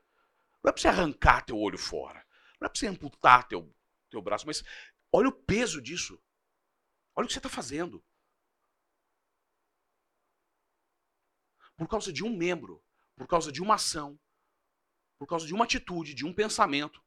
não 0.61 0.69
é 0.69 0.73
para 0.73 0.81
você 0.81 0.89
arrancar 0.89 1.45
teu 1.45 1.57
olho 1.57 1.77
fora, 1.77 2.25
não 2.59 2.65
é 2.65 2.69
para 2.69 2.77
você 2.77 2.87
amputar 2.87 3.47
teu, 3.47 3.73
teu 4.13 4.21
braço, 4.21 4.45
mas 4.45 4.63
olha 5.11 5.29
o 5.29 5.43
peso 5.43 5.81
disso. 5.81 6.21
Olha 7.15 7.25
o 7.25 7.27
que 7.27 7.33
você 7.33 7.39
está 7.39 7.49
fazendo. 7.49 8.03
Por 11.75 11.87
causa 11.87 12.13
de 12.13 12.23
um 12.23 12.35
membro, 12.35 12.83
por 13.15 13.27
causa 13.27 13.51
de 13.51 13.61
uma 13.61 13.75
ação, 13.75 14.19
por 15.17 15.27
causa 15.27 15.45
de 15.45 15.53
uma 15.53 15.65
atitude, 15.65 16.13
de 16.13 16.25
um 16.25 16.33
pensamento, 16.33 17.03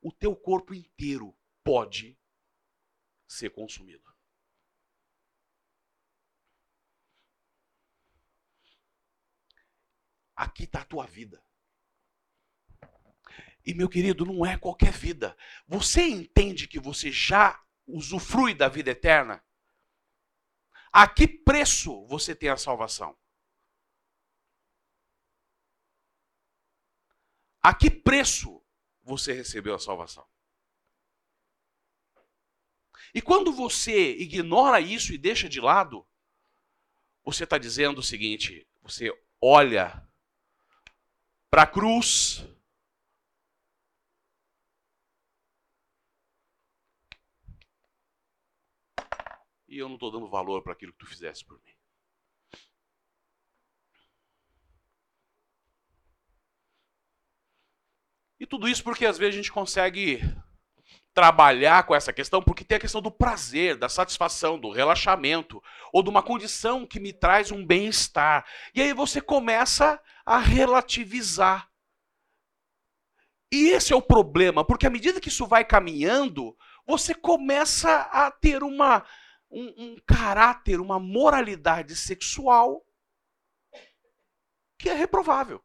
o 0.00 0.12
teu 0.12 0.36
corpo 0.36 0.74
inteiro 0.74 1.36
pode 1.62 2.18
ser 3.26 3.50
consumido. 3.50 4.04
Aqui 10.36 10.64
está 10.64 10.82
a 10.82 10.84
tua 10.84 11.06
vida. 11.06 11.42
E 13.64 13.72
meu 13.72 13.88
querido, 13.88 14.26
não 14.26 14.44
é 14.44 14.58
qualquer 14.58 14.92
vida. 14.92 15.36
Você 15.66 16.02
entende 16.02 16.68
que 16.68 16.78
você 16.78 17.10
já 17.10 17.62
usufrui 17.86 18.54
da 18.54 18.68
vida 18.68 18.90
eterna? 18.90 19.42
A 20.92 21.08
que 21.08 21.26
preço 21.26 22.06
você 22.06 22.34
tem 22.34 22.48
a 22.48 22.56
salvação? 22.56 23.16
A 27.62 27.74
que 27.74 27.90
preço 27.90 28.62
você 29.02 29.32
recebeu 29.32 29.74
a 29.74 29.78
salvação? 29.78 30.26
E 33.14 33.22
quando 33.22 33.52
você 33.52 34.14
ignora 34.16 34.80
isso 34.80 35.12
e 35.12 35.18
deixa 35.18 35.48
de 35.48 35.60
lado, 35.60 36.06
você 37.24 37.44
está 37.44 37.56
dizendo 37.56 37.98
o 37.98 38.02
seguinte: 38.02 38.68
você 38.82 39.10
olha 39.40 40.06
para 41.48 41.62
a 41.62 41.66
cruz, 41.66 42.44
e 49.74 49.78
eu 49.78 49.88
não 49.88 49.96
estou 49.96 50.10
dando 50.10 50.28
valor 50.28 50.62
para 50.62 50.72
aquilo 50.72 50.92
que 50.92 50.98
tu 51.00 51.06
fizesse 51.06 51.44
por 51.44 51.60
mim. 51.64 51.74
E 58.38 58.46
tudo 58.46 58.68
isso 58.68 58.84
porque 58.84 59.04
às 59.04 59.18
vezes 59.18 59.34
a 59.34 59.36
gente 59.38 59.52
consegue 59.52 60.20
trabalhar 61.12 61.84
com 61.84 61.94
essa 61.94 62.12
questão, 62.12 62.42
porque 62.42 62.64
tem 62.64 62.76
a 62.76 62.80
questão 62.80 63.00
do 63.00 63.10
prazer, 63.10 63.76
da 63.76 63.88
satisfação, 63.88 64.58
do 64.58 64.70
relaxamento, 64.70 65.62
ou 65.92 66.02
de 66.02 66.10
uma 66.10 66.22
condição 66.22 66.86
que 66.86 67.00
me 67.00 67.12
traz 67.12 67.50
um 67.50 67.64
bem-estar. 67.64 68.44
E 68.74 68.82
aí 68.82 68.92
você 68.92 69.20
começa 69.20 70.00
a 70.26 70.38
relativizar. 70.38 71.68
E 73.50 73.68
esse 73.68 73.92
é 73.92 73.96
o 73.96 74.02
problema, 74.02 74.64
porque 74.64 74.86
à 74.86 74.90
medida 74.90 75.20
que 75.20 75.28
isso 75.28 75.46
vai 75.46 75.64
caminhando, 75.64 76.56
você 76.86 77.14
começa 77.14 78.02
a 78.12 78.30
ter 78.30 78.62
uma 78.62 79.04
um, 79.54 79.84
um 79.84 79.96
caráter, 80.04 80.80
uma 80.80 80.98
moralidade 80.98 81.94
sexual 81.94 82.84
que 84.76 84.90
é 84.90 84.94
reprovável. 84.94 85.64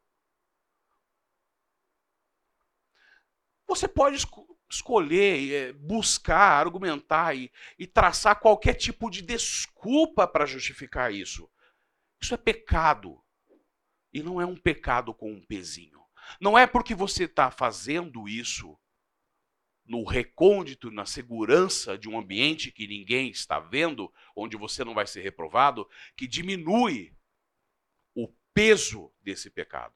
Você 3.67 3.87
pode 3.87 4.23
escolher, 4.69 5.53
é, 5.53 5.73
buscar, 5.73 6.59
argumentar 6.59 7.35
e, 7.35 7.51
e, 7.77 7.85
traçar 7.85 8.39
qualquer 8.39 8.75
tipo 8.75 9.09
de 9.09 9.21
desculpa 9.21 10.27
para 10.27 10.45
justificar 10.45 11.11
isso. 11.11 11.49
Isso 12.21 12.33
é 12.33 12.37
pecado. 12.37 13.21
E 14.13 14.23
não 14.23 14.39
é 14.39 14.45
um 14.45 14.55
pecado 14.55 15.13
com 15.13 15.31
um 15.31 15.45
pezinho. 15.45 15.99
Não 16.39 16.57
é 16.57 16.65
porque 16.65 16.95
você 16.95 17.25
está 17.25 17.51
fazendo 17.51 18.27
isso 18.27 18.78
no 19.89 20.03
recôndito, 20.03 20.91
na 20.91 21.03
segurança 21.03 21.97
de 21.97 22.07
um 22.07 22.19
ambiente 22.19 22.71
que 22.71 22.85
ninguém 22.85 23.31
está 23.31 23.59
vendo, 23.59 24.13
onde 24.35 24.55
você 24.55 24.83
não 24.83 24.93
vai 24.93 25.07
ser 25.07 25.21
reprovado, 25.21 25.89
que 26.15 26.27
diminui 26.27 27.11
o 28.13 28.27
peso 28.53 29.11
desse 29.19 29.49
pecado. 29.49 29.95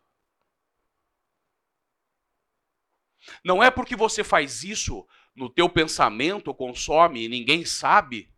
Não 3.46 3.62
é 3.62 3.70
porque 3.70 3.96
você 3.96 4.24
faz 4.24 4.64
isso 4.64 5.08
no 5.36 5.48
teu 5.48 5.70
pensamento, 5.70 6.56
consome 6.56 7.26
e 7.26 7.30
ninguém 7.30 7.64
sabe, 7.64 8.34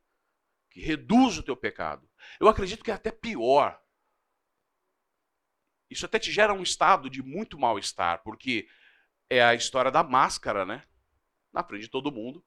que 0.70 0.82
reduz 0.82 1.38
o 1.38 1.44
teu 1.44 1.56
pecado. 1.56 2.06
Eu 2.38 2.50
acredito 2.50 2.84
que 2.84 2.92
é 2.92 2.96
até 2.96 3.14
pior. 3.14 3.82
Isso 5.90 6.06
até 6.06 6.20
te 6.20 6.34
gera 6.34 6.54
um 6.54 6.62
estado 6.62 7.10
de 7.10 7.24
muito 7.24 7.58
mal-estar, 7.58 8.22
porque 8.24 8.68
é 9.30 9.42
a 9.42 9.56
história 9.56 9.90
da 9.90 10.04
máscara, 10.04 10.66
né? 10.66 10.86
Na 11.56 11.64
frente 11.64 11.84
de 11.84 11.90
todo 11.90 12.12
mundo. 12.12 12.46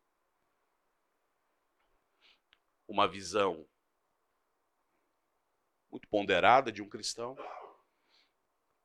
Uma 2.87 3.09
visão 3.09 3.67
muito 5.91 6.07
ponderada 6.09 6.71
de 6.71 6.83
um 6.83 6.89
cristão. 6.91 7.35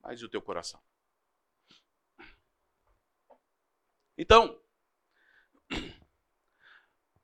Mas 0.02 0.22
e 0.22 0.26
o 0.26 0.30
teu 0.30 0.42
coração? 0.42 0.82
Então, 4.18 4.62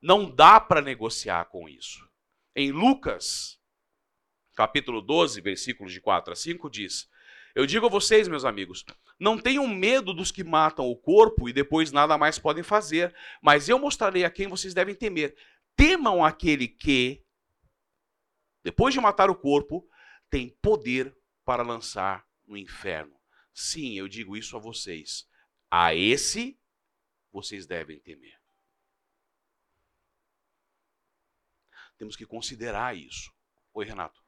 não 0.01 0.29
dá 0.29 0.59
para 0.59 0.81
negociar 0.81 1.45
com 1.45 1.69
isso. 1.69 2.05
Em 2.53 2.73
Lucas, 2.73 3.61
capítulo 4.55 5.01
12, 5.01 5.39
versículos 5.39 5.93
de 5.93 6.01
4 6.01 6.33
a 6.33 6.35
5, 6.35 6.69
diz: 6.69 7.09
Eu 7.55 7.65
digo 7.65 7.87
a 7.87 7.89
vocês, 7.89 8.27
meus 8.27 8.45
amigos, 8.45 8.85
não 9.19 9.37
tenham 9.37 9.67
medo 9.67 10.13
dos 10.13 10.31
que 10.31 10.43
matam 10.43 10.85
o 10.85 10.95
corpo 10.95 11.49
e 11.49 11.53
depois 11.53 11.91
nada 11.91 12.17
mais 12.17 12.37
podem 12.37 12.63
fazer, 12.63 13.15
mas 13.41 13.67
eu 13.67 13.79
mostrarei 13.79 14.23
a 14.23 14.29
quem 14.29 14.47
vocês 14.47 14.73
devem 14.73 14.95
temer. 14.95 15.35
Temam 15.75 16.23
aquele 16.23 16.67
que, 16.67 17.25
depois 18.63 18.93
de 18.93 18.99
matar 18.99 19.29
o 19.29 19.35
corpo, 19.35 19.87
tem 20.29 20.49
poder 20.61 21.15
para 21.43 21.63
lançar 21.63 22.27
no 22.45 22.55
inferno. 22.55 23.19
Sim, 23.53 23.93
eu 23.93 24.07
digo 24.07 24.37
isso 24.37 24.55
a 24.55 24.59
vocês. 24.59 25.27
A 25.71 25.95
esse 25.95 26.59
vocês 27.31 27.65
devem 27.65 27.99
temer. 27.99 28.39
Temos 31.97 32.15
que 32.15 32.25
considerar 32.25 32.95
isso. 32.95 33.33
Oi, 33.73 33.85
Renato. 33.85 34.23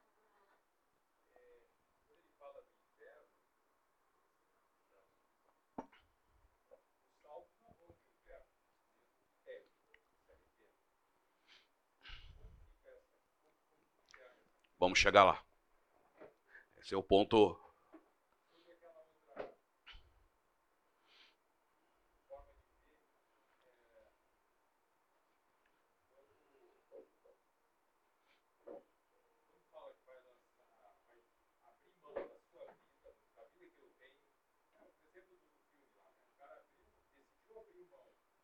Vamos 14.82 14.98
chegar 14.98 15.24
lá. 15.24 15.40
Esse 16.80 16.96
é 16.96 16.98
o 16.98 17.04
ponto 17.04 17.56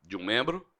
de 0.04 0.15
um 0.15 0.23
membro. 0.23 0.77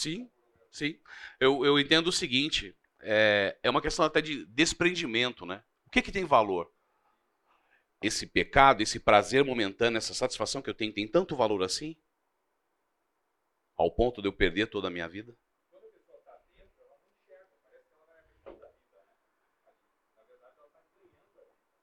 Sim, 0.00 0.30
sim. 0.70 0.98
Eu, 1.38 1.62
eu 1.62 1.78
entendo 1.78 2.06
o 2.06 2.12
seguinte: 2.12 2.74
é, 3.00 3.58
é 3.62 3.68
uma 3.68 3.82
questão 3.82 4.02
até 4.02 4.22
de 4.22 4.46
desprendimento, 4.46 5.44
né? 5.44 5.62
O 5.86 5.90
que, 5.90 6.00
que 6.00 6.10
tem 6.10 6.24
valor? 6.24 6.72
Esse 8.02 8.26
pecado, 8.26 8.82
esse 8.82 9.00
prazer 9.00 9.42
momentâneo, 9.42 9.96
essa 9.96 10.12
satisfação 10.12 10.60
que 10.60 10.68
eu 10.68 10.74
tenho, 10.74 10.92
tem 10.92 11.08
tanto 11.08 11.34
valor 11.34 11.62
assim? 11.62 11.96
Ao 13.76 13.90
ponto 13.90 14.22
de 14.22 14.28
eu 14.28 14.32
perder 14.32 14.68
toda 14.68 14.86
a 14.86 14.90
minha 14.92 15.08
vida? 15.08 15.36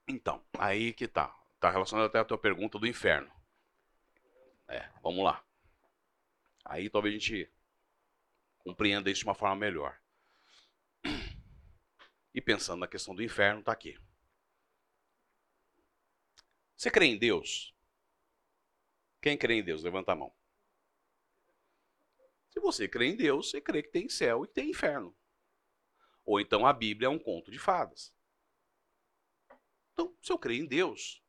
Então, 0.07 0.43
aí 0.57 0.91
que 0.91 1.07
tá. 1.07 1.33
Tá 1.59 1.69
relacionado 1.69 2.05
até 2.07 2.19
a 2.19 2.25
tua 2.25 2.37
pergunta 2.37 2.79
do 2.79 2.87
inferno. 2.87 3.31
É, 4.67 4.89
vamos 5.01 5.23
lá. 5.23 5.43
Aí 6.65 6.89
talvez 6.89 7.15
a 7.15 7.17
gente 7.17 7.49
compreenda 8.67 9.09
isso 9.09 9.21
de 9.21 9.27
uma 9.27 9.33
forma 9.33 9.55
melhor. 9.55 9.97
E 12.33 12.41
pensando 12.41 12.81
na 12.81 12.87
questão 12.87 13.15
do 13.15 13.23
inferno, 13.23 13.61
está 13.61 13.71
aqui. 13.71 13.97
Você 16.75 16.91
crê 16.91 17.05
em 17.05 17.17
Deus? 17.17 17.73
Quem 19.21 19.37
crê 19.37 19.55
em 19.55 19.63
Deus? 19.63 19.83
Levanta 19.83 20.11
a 20.11 20.15
mão. 20.15 20.35
Se 22.49 22.59
você 22.59 22.89
crê 22.89 23.07
em 23.07 23.15
Deus, 23.15 23.49
você 23.49 23.61
crê 23.61 23.81
que 23.81 23.89
tem 23.89 24.09
céu 24.09 24.43
e 24.43 24.47
tem 24.49 24.71
inferno. 24.71 25.15
Ou 26.25 26.41
então 26.41 26.67
a 26.67 26.73
Bíblia 26.73 27.07
é 27.07 27.09
um 27.09 27.17
conto 27.17 27.49
de 27.49 27.57
fadas. 27.57 28.13
Então, 29.93 30.13
se 30.21 30.29
eu 30.29 30.37
creio 30.37 30.65
em 30.65 30.67
Deus, 30.67 31.23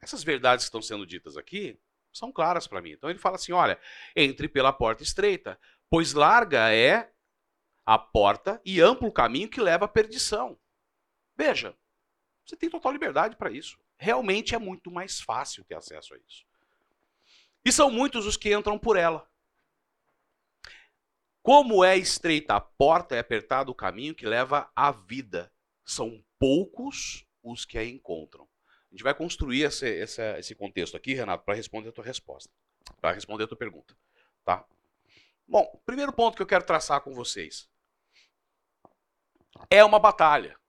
essas 0.00 0.22
verdades 0.22 0.64
que 0.64 0.68
estão 0.68 0.80
sendo 0.80 1.04
ditas 1.04 1.36
aqui 1.36 1.78
são 2.12 2.32
claras 2.32 2.66
para 2.66 2.80
mim. 2.80 2.92
Então 2.92 3.10
ele 3.10 3.18
fala 3.18 3.36
assim: 3.36 3.52
olha, 3.52 3.78
entre 4.14 4.48
pela 4.48 4.72
porta 4.72 5.02
estreita, 5.02 5.58
pois 5.90 6.12
larga 6.12 6.72
é 6.72 7.12
a 7.84 7.98
porta 7.98 8.60
e 8.64 8.80
amplo 8.80 9.08
o 9.08 9.12
caminho 9.12 9.48
que 9.48 9.60
leva 9.60 9.86
à 9.86 9.88
perdição. 9.88 10.58
Veja, 11.36 11.76
você 12.44 12.56
tem 12.56 12.68
total 12.68 12.92
liberdade 12.92 13.36
para 13.36 13.50
isso. 13.50 13.78
Realmente 13.96 14.54
é 14.54 14.58
muito 14.58 14.90
mais 14.90 15.20
fácil 15.20 15.64
ter 15.64 15.74
acesso 15.74 16.14
a 16.14 16.18
isso. 16.18 16.44
E 17.64 17.72
são 17.72 17.90
muitos 17.90 18.26
os 18.26 18.36
que 18.36 18.54
entram 18.54 18.78
por 18.78 18.96
ela. 18.96 19.28
Como 21.42 21.82
é 21.82 21.96
estreita 21.96 22.54
a 22.54 22.60
porta 22.60 23.16
e 23.16 23.18
apertado 23.18 23.72
o 23.72 23.74
caminho 23.74 24.14
que 24.14 24.26
leva 24.26 24.70
à 24.76 24.92
vida, 24.92 25.50
são 25.84 26.22
poucos 26.38 27.26
os 27.42 27.64
que 27.64 27.78
a 27.78 27.84
encontram. 27.84 28.46
A 28.90 28.94
gente 28.94 29.02
vai 29.02 29.14
construir 29.14 29.62
esse, 29.62 29.88
esse, 29.88 30.22
esse 30.38 30.54
contexto 30.54 30.96
aqui, 30.96 31.14
Renato, 31.14 31.44
para 31.44 31.54
responder 31.54 31.88
a 31.88 31.92
tua 31.92 32.04
resposta, 32.04 32.50
para 33.00 33.12
responder 33.12 33.44
a 33.44 33.48
tua 33.48 33.56
pergunta, 33.56 33.96
tá? 34.44 34.64
Bom, 35.48 35.82
primeiro 35.86 36.12
ponto 36.12 36.36
que 36.36 36.42
eu 36.42 36.46
quero 36.46 36.66
traçar 36.66 37.00
com 37.00 37.14
vocês. 37.14 37.66
É 39.70 39.82
uma 39.82 39.98
batalha. 39.98 40.60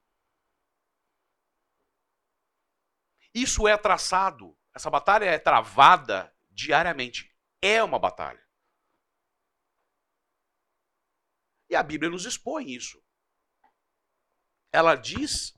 Isso 3.34 3.68
é 3.68 3.76
traçado, 3.76 4.58
essa 4.74 4.88
batalha 4.88 5.26
é 5.26 5.38
travada 5.38 6.34
diariamente. 6.50 7.30
É 7.62 7.82
uma 7.84 7.98
batalha. 7.98 8.42
E 11.68 11.76
a 11.76 11.82
Bíblia 11.82 12.10
nos 12.10 12.24
expõe 12.24 12.72
isso. 12.72 13.04
Ela 14.72 14.96
diz 14.96 15.54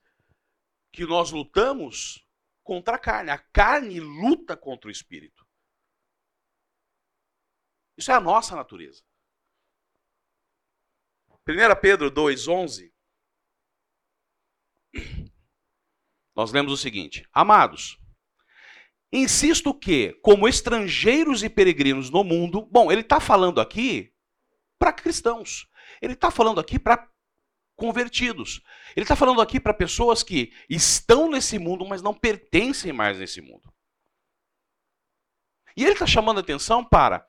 que 0.92 1.06
nós 1.06 1.30
lutamos 1.30 2.26
contra 2.64 2.96
a 2.96 2.98
carne. 2.98 3.30
A 3.30 3.38
carne 3.38 4.00
luta 4.00 4.56
contra 4.56 4.88
o 4.88 4.90
espírito. 4.90 5.46
Isso 7.96 8.11
é 8.11 8.14
a 8.14 8.20
nossa 8.20 8.56
natureza. 8.56 9.04
1 11.48 11.81
Pedro 11.81 12.09
2,11, 12.11 12.92
nós 16.37 16.52
lemos 16.52 16.72
o 16.72 16.76
seguinte: 16.76 17.28
Amados, 17.33 17.98
insisto 19.12 19.74
que, 19.74 20.12
como 20.22 20.46
estrangeiros 20.46 21.42
e 21.42 21.50
peregrinos 21.50 22.11
no 22.11 22.22
mundo, 22.22 22.64
bom, 22.66 22.92
ele 22.92 23.00
está 23.00 23.18
falando 23.18 23.61
aqui 23.61 24.14
para 24.78 24.92
cristãos, 24.92 25.68
ele 26.00 26.12
está 26.12 26.31
falando 26.31 26.61
aqui 26.61 26.78
para 26.78 27.11
convertidos, 27.74 28.62
ele 28.94 29.02
está 29.02 29.16
falando 29.16 29.40
aqui 29.40 29.59
para 29.59 29.74
pessoas 29.74 30.22
que 30.22 30.52
estão 30.70 31.28
nesse 31.28 31.59
mundo, 31.59 31.85
mas 31.85 32.02
não 32.02 32.14
pertencem 32.14 32.92
mais 32.92 33.18
nesse 33.18 33.40
mundo. 33.40 33.72
E 35.76 35.83
ele 35.83 35.94
está 35.94 36.07
chamando 36.07 36.38
a 36.38 36.40
atenção 36.40 36.85
para 36.85 37.28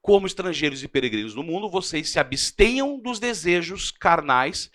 como 0.00 0.26
estrangeiros 0.26 0.82
e 0.82 0.88
peregrinos 0.88 1.34
no 1.34 1.42
mundo, 1.42 1.70
vocês 1.70 2.08
se 2.08 2.18
abstenham 2.18 2.98
dos 2.98 3.18
desejos 3.18 3.90
carnais 3.90 4.70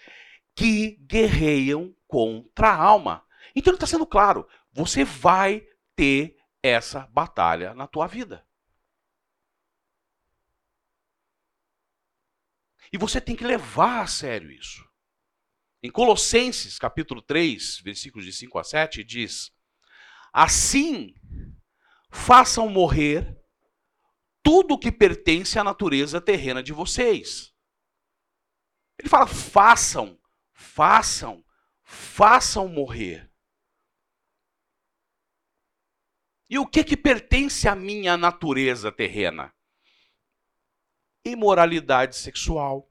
que 0.55 0.97
guerreiam 1.01 1.95
contra 2.07 2.69
a 2.69 2.75
alma. 2.75 3.25
Então 3.55 3.71
ele 3.71 3.77
está 3.77 3.88
sendo 3.88 4.05
claro: 4.05 4.47
você 4.71 5.03
vai 5.03 5.65
ter 5.95 6.38
essa 6.61 7.07
batalha 7.07 7.73
na 7.73 7.88
tua 7.88 8.07
vida. 8.07 8.45
E 12.91 12.97
você 12.97 13.19
tem 13.19 13.35
que 13.35 13.43
levar 13.43 14.01
a 14.01 14.07
sério 14.07 14.51
isso. 14.51 14.88
Em 15.83 15.91
Colossenses, 15.91 16.79
capítulo 16.79 17.21
3, 17.21 17.81
versículos 17.81 18.25
de 18.25 18.31
5 18.31 18.57
a 18.57 18.63
7, 18.63 19.03
diz: 19.03 19.51
Assim 20.31 21.13
façam 22.09 22.69
morrer 22.69 23.38
tudo 24.45 24.77
que 24.77 24.91
pertence 24.91 25.58
à 25.58 25.63
natureza 25.63 26.21
terrena 26.21 26.62
de 26.62 26.71
vocês. 26.71 27.51
Ele 28.99 29.10
fala: 29.10 29.25
façam, 29.25 30.21
façam, 30.53 31.43
façam 31.84 32.67
morrer. 32.67 33.27
E 36.47 36.60
o 36.60 36.67
que 36.67 36.84
que 36.84 36.95
pertence 36.95 37.67
à 37.67 37.76
minha 37.76 38.15
natureza 38.15 38.91
terrena? 38.91 39.51
Imoralidade 41.26 42.15
sexual, 42.15 42.88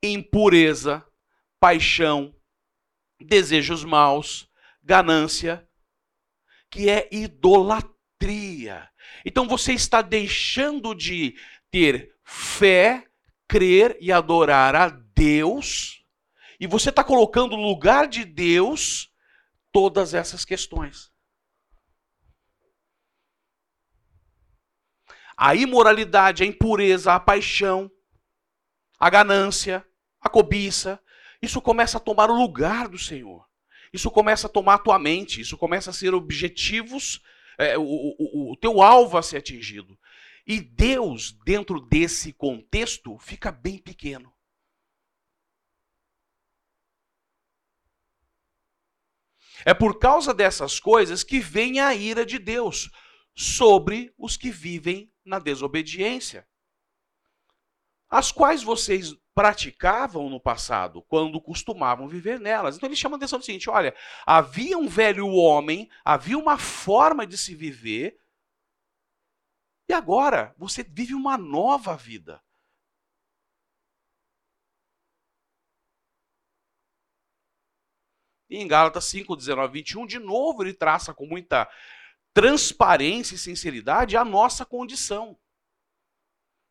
impureza, 0.00 1.04
paixão, 1.58 2.40
desejos 3.20 3.82
maus, 3.82 4.48
ganância, 4.80 5.68
que 6.70 6.88
é 6.88 7.08
idolatria. 7.10 7.97
Então 9.24 9.46
você 9.46 9.72
está 9.72 10.02
deixando 10.02 10.94
de 10.94 11.36
ter 11.70 12.14
fé, 12.24 13.06
crer 13.46 13.96
e 14.00 14.10
adorar 14.12 14.74
a 14.74 14.88
Deus, 14.88 16.04
e 16.60 16.66
você 16.66 16.90
está 16.90 17.04
colocando 17.04 17.56
no 17.56 17.62
lugar 17.62 18.08
de 18.08 18.24
Deus 18.24 19.12
todas 19.72 20.14
essas 20.14 20.44
questões. 20.44 21.12
A 25.36 25.54
imoralidade, 25.54 26.42
a 26.42 26.46
impureza, 26.46 27.14
a 27.14 27.20
paixão, 27.20 27.90
a 28.98 29.08
ganância, 29.08 29.86
a 30.20 30.28
cobiça, 30.28 31.00
isso 31.40 31.62
começa 31.62 31.98
a 31.98 32.00
tomar 32.00 32.28
o 32.28 32.36
lugar 32.36 32.88
do 32.88 32.98
Senhor. 32.98 33.46
Isso 33.92 34.10
começa 34.10 34.48
a 34.48 34.50
tomar 34.50 34.74
a 34.74 34.78
tua 34.78 34.98
mente, 34.98 35.40
isso 35.40 35.56
começa 35.56 35.90
a 35.90 35.92
ser 35.92 36.12
objetivos 36.12 37.22
é, 37.58 37.76
o, 37.76 37.82
o, 37.82 38.52
o 38.52 38.56
teu 38.56 38.80
alvo 38.80 39.18
a 39.18 39.22
ser 39.22 39.38
atingido. 39.38 39.98
E 40.46 40.60
Deus, 40.60 41.32
dentro 41.44 41.80
desse 41.80 42.32
contexto, 42.32 43.18
fica 43.18 43.52
bem 43.52 43.76
pequeno. 43.76 44.32
É 49.64 49.74
por 49.74 49.98
causa 49.98 50.32
dessas 50.32 50.78
coisas 50.78 51.24
que 51.24 51.40
vem 51.40 51.80
a 51.80 51.94
ira 51.94 52.24
de 52.24 52.38
Deus 52.38 52.88
sobre 53.34 54.14
os 54.16 54.36
que 54.36 54.50
vivem 54.50 55.12
na 55.24 55.38
desobediência, 55.38 56.48
as 58.08 58.32
quais 58.32 58.62
vocês 58.62 59.14
praticavam 59.38 60.28
no 60.28 60.40
passado, 60.40 61.00
quando 61.02 61.40
costumavam 61.40 62.08
viver 62.08 62.40
nelas. 62.40 62.76
Então 62.76 62.88
ele 62.88 62.96
chama 62.96 63.14
a 63.14 63.18
atenção 63.18 63.38
do 63.38 63.44
seguinte: 63.44 63.70
olha, 63.70 63.94
havia 64.26 64.76
um 64.76 64.88
velho 64.88 65.28
homem, 65.28 65.88
havia 66.04 66.36
uma 66.36 66.58
forma 66.58 67.24
de 67.24 67.38
se 67.38 67.54
viver, 67.54 68.20
e 69.88 69.92
agora 69.92 70.52
você 70.58 70.82
vive 70.82 71.14
uma 71.14 71.38
nova 71.38 71.96
vida. 71.96 72.42
E 78.50 78.56
em 78.56 78.66
Gálatas 78.66 79.04
5, 79.04 79.36
19, 79.36 79.72
21, 79.72 80.04
de 80.04 80.18
novo 80.18 80.64
ele 80.64 80.74
traça 80.74 81.14
com 81.14 81.26
muita 81.26 81.70
transparência 82.34 83.36
e 83.36 83.38
sinceridade 83.38 84.16
a 84.16 84.24
nossa 84.24 84.66
condição. 84.66 85.38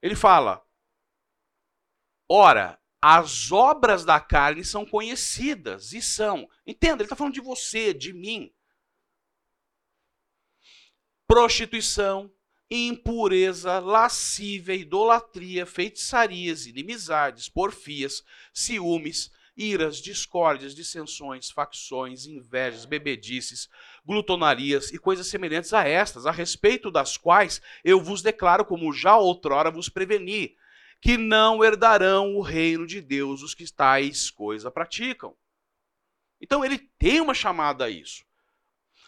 Ele 0.01 0.17
fala: 0.17 0.66
Ora, 2.29 2.79
as 3.01 3.51
obras 3.51 4.03
da 4.03 4.19
carne 4.19 4.65
são 4.65 4.85
conhecidas 4.85 5.93
e 5.93 6.01
são. 6.01 6.49
Entenda, 6.65 6.95
ele 6.95 7.03
está 7.03 7.15
falando 7.15 7.33
de 7.33 7.41
você, 7.41 7.93
de 7.93 8.11
mim. 8.11 8.51
Prostituição, 11.25 12.31
impureza, 12.69 13.79
lascívia, 13.79 14.73
idolatria, 14.73 15.65
feitiçarias, 15.65 16.65
inimizades, 16.65 17.47
porfias, 17.47 18.23
ciúmes, 18.53 19.31
iras, 19.55 19.97
discórdias, 19.97 20.75
dissensões, 20.75 21.49
facções, 21.49 22.25
invejas, 22.25 22.85
bebedices, 22.85 23.67
glutonarias 24.05 24.91
e 24.91 24.99
coisas 24.99 25.27
semelhantes 25.27 25.73
a 25.73 25.87
estas, 25.87 26.25
a 26.25 26.31
respeito 26.31 26.91
das 26.91 27.17
quais 27.17 27.61
eu 27.83 28.01
vos 28.01 28.21
declaro, 28.21 28.63
como 28.63 28.93
já 28.93 29.17
outrora 29.17 29.71
vos 29.71 29.89
preveni, 29.89 30.55
que 31.01 31.17
não 31.17 31.63
herdarão 31.63 32.35
o 32.35 32.41
reino 32.41 32.85
de 32.85 33.01
Deus 33.01 33.41
os 33.41 33.53
que 33.53 33.71
tais 33.71 34.29
coisas 34.29 34.71
praticam. 34.71 35.37
Então 36.41 36.63
ele 36.63 36.77
tem 36.77 37.21
uma 37.21 37.33
chamada 37.33 37.85
a 37.85 37.89
isso. 37.89 38.25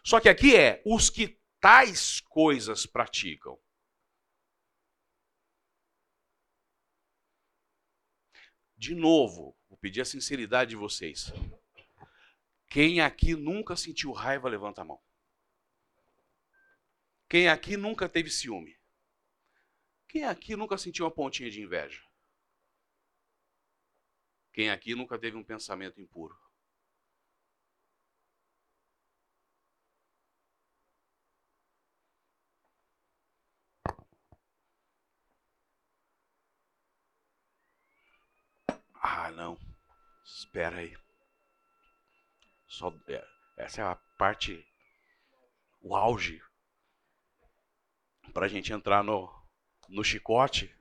Só 0.04 0.20
que 0.20 0.30
aqui 0.30 0.56
é 0.56 0.82
os 0.86 1.10
que 1.10 1.40
tais 1.60 2.20
coisas 2.22 2.86
praticam. 2.86 3.60
De 8.78 8.96
novo, 8.96 9.58
vou 9.68 9.78
pedir 9.78 10.02
a 10.02 10.06
sinceridade 10.06 10.70
de 10.70 10.76
vocês. 10.78 11.34
Quem 12.70 13.02
aqui 13.02 13.36
nunca 13.36 13.76
sentiu 13.76 14.12
raiva, 14.12 14.48
levanta 14.48 14.82
a 14.82 14.86
mão. 14.86 15.02
Quem 17.28 17.50
aqui 17.50 17.76
nunca 17.76 18.08
teve 18.08 18.30
ciúme? 18.30 18.79
Quem 20.10 20.26
aqui 20.26 20.56
nunca 20.56 20.76
sentiu 20.76 21.06
uma 21.06 21.12
pontinha 21.12 21.52
de 21.52 21.62
inveja? 21.62 22.02
Quem 24.52 24.72
aqui 24.72 24.96
nunca 24.96 25.20
teve 25.20 25.38
um 25.38 25.44
pensamento 25.44 26.02
impuro? 26.02 26.36
Ah, 38.96 39.30
não. 39.32 39.60
Espera 40.26 40.78
aí. 40.78 40.98
Só, 42.68 42.92
é, 43.08 43.24
essa 43.58 43.82
é 43.82 43.84
a 43.86 43.96
parte, 44.18 44.66
o 45.82 45.96
auge, 45.96 46.42
para 48.34 48.48
a 48.48 48.50
gente 48.50 48.74
entrar 48.74 49.04
no, 49.04 49.39
no 49.90 50.04
chicote. 50.04 50.74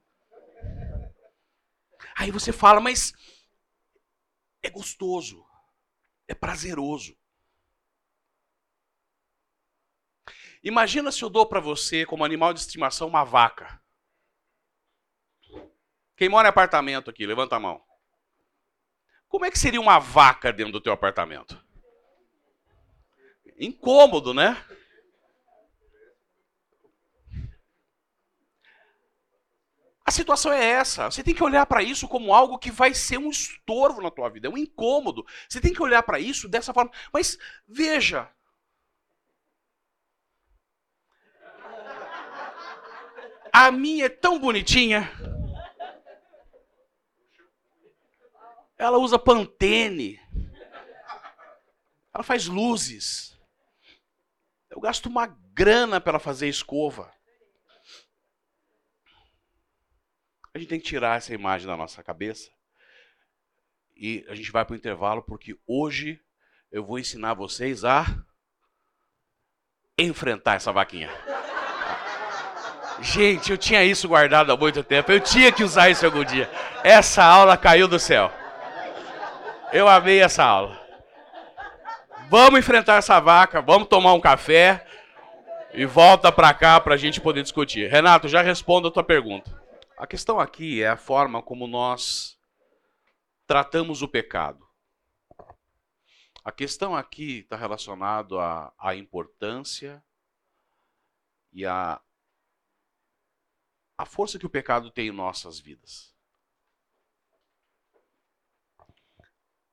Aí 2.17 2.31
você 2.31 2.53
fala, 2.53 2.81
mas 2.81 3.13
é 4.63 4.71
gostoso, 4.71 5.45
é 6.27 6.35
prazeroso. 6.35 7.17
Imagina 10.63 11.13
se 11.13 11.23
eu 11.23 11.31
dou 11.31 11.47
para 11.47 11.61
você, 11.61 12.05
como 12.05 12.25
animal 12.25 12.53
de 12.53 12.61
estimação, 12.61 13.09
uma 13.09 13.25
vaca. 13.25 13.81
Quem 16.17 16.29
mora 16.29 16.49
em 16.49 16.51
apartamento 16.51 17.09
aqui, 17.09 17.25
levanta 17.25 17.57
a 17.57 17.61
mão. 17.61 17.81
Como 19.29 19.45
é 19.45 19.51
que 19.51 19.59
seria 19.59 19.81
uma 19.81 19.99
vaca 19.99 20.53
dentro 20.53 20.73
do 20.73 20.81
teu 20.81 20.93
apartamento? 20.93 21.63
Incômodo, 23.59 24.35
né? 24.35 24.57
A 30.09 30.11
situação 30.11 30.51
é 30.51 30.65
essa. 30.65 31.11
Você 31.11 31.23
tem 31.23 31.35
que 31.35 31.45
olhar 31.45 31.67
para 31.67 31.83
isso 31.83 32.09
como 32.09 32.33
algo 32.33 32.59
que 32.59 32.71
vai 32.71 32.95
ser 32.95 33.19
um 33.19 33.29
estorvo 33.29 34.01
na 34.01 34.11
tua 34.11 34.31
vida, 34.31 34.49
é 34.49 34.51
um 34.51 34.57
incômodo. 34.57 35.23
Você 35.47 35.61
tem 35.61 35.71
que 35.71 35.83
olhar 35.83 36.03
para 36.03 36.19
isso 36.19 36.49
dessa 36.49 36.73
forma. 36.73 36.91
Mas 37.13 37.37
veja. 37.69 38.27
A 43.53 43.71
minha 43.71 44.07
é 44.07 44.09
tão 44.09 44.39
bonitinha. 44.39 45.13
Ela 48.79 48.97
usa 48.97 49.19
Pantene. 49.19 50.19
Ela 52.15 52.25
faz 52.25 52.47
luzes. 52.47 53.39
Eu 54.71 54.81
gasto 54.81 55.05
uma 55.05 55.27
grana 55.53 56.01
para 56.01 56.19
fazer 56.19 56.49
escova. 56.49 57.13
A 60.59 60.61
gente 60.61 60.71
tem 60.71 60.81
que 60.81 60.87
tirar 60.87 61.19
essa 61.19 61.33
imagem 61.33 61.69
da 61.69 61.77
nossa 61.77 62.03
cabeça. 62.03 62.51
E 63.97 64.27
a 64.29 64.35
gente 64.35 64.51
vai 64.51 64.65
para 64.65 64.73
o 64.73 64.77
intervalo 64.77 65.23
porque 65.23 65.57
hoje 65.65 66.21
eu 66.73 66.85
vou 66.85 66.99
ensinar 66.99 67.35
vocês 67.35 67.85
a 67.85 68.05
enfrentar 69.97 70.57
essa 70.57 70.73
vaquinha. 70.73 71.09
Gente, 73.01 73.53
eu 73.53 73.57
tinha 73.57 73.85
isso 73.85 74.09
guardado 74.09 74.51
há 74.51 74.57
muito 74.57 74.83
tempo. 74.83 75.13
Eu 75.13 75.21
tinha 75.21 75.53
que 75.53 75.63
usar 75.63 75.91
isso 75.91 76.05
algum 76.05 76.25
dia. 76.25 76.51
Essa 76.83 77.23
aula 77.23 77.57
caiu 77.57 77.87
do 77.87 78.01
céu. 78.01 78.29
Eu 79.73 79.87
amei 79.87 80.21
essa 80.21 80.43
aula. 80.43 80.77
Vamos 82.29 82.59
enfrentar 82.59 82.97
essa 82.97 83.21
vaca, 83.21 83.63
vamos 83.63 83.87
tomar 83.87 84.13
um 84.13 84.21
café 84.21 84.85
e 85.73 85.87
volta 85.87 86.33
para 86.33 86.53
cá 86.53 86.81
para 86.81 86.95
a 86.97 86.99
gente 86.99 87.21
poder 87.21 87.45
discutir. 87.45 87.89
Renato, 87.89 88.27
já 88.27 88.43
responda 88.43 88.89
a 88.89 88.91
tua 88.91 89.05
pergunta. 89.05 89.58
A 89.99 90.07
questão 90.07 90.39
aqui 90.39 90.81
é 90.81 90.89
a 90.89 90.97
forma 90.97 91.43
como 91.43 91.67
nós 91.67 92.39
tratamos 93.49 94.01
o 94.01 94.07
pecado. 94.07 94.65
A 96.45 96.53
questão 96.53 96.95
aqui 96.95 97.41
está 97.41 97.57
relacionada 97.57 98.41
à, 98.41 98.73
à 98.79 98.95
importância 98.95 100.01
e 101.53 101.67
à, 101.67 102.01
força 104.07 104.39
que 104.39 104.47
o 104.47 104.51
pecado 104.51 104.89
tem 104.89 105.09
em 105.09 105.13
nossas 105.13 105.59
vidas. 105.59 106.15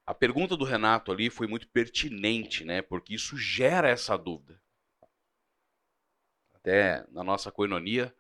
A 0.07 0.13
pergunta 0.15 0.57
do 0.57 0.65
Renato 0.65 1.11
ali 1.11 1.30
foi 1.30 1.45
muito 1.45 1.67
pertinente, 1.67 2.65
né? 2.65 2.82
Porque 2.82 3.13
isso 3.13 3.38
gera 3.38 3.89
essa 3.89 4.17
dúvida. 4.17 4.59
Até 6.51 7.05
na 7.11 7.23
nossa 7.23 7.51
coinonia, 7.51 8.11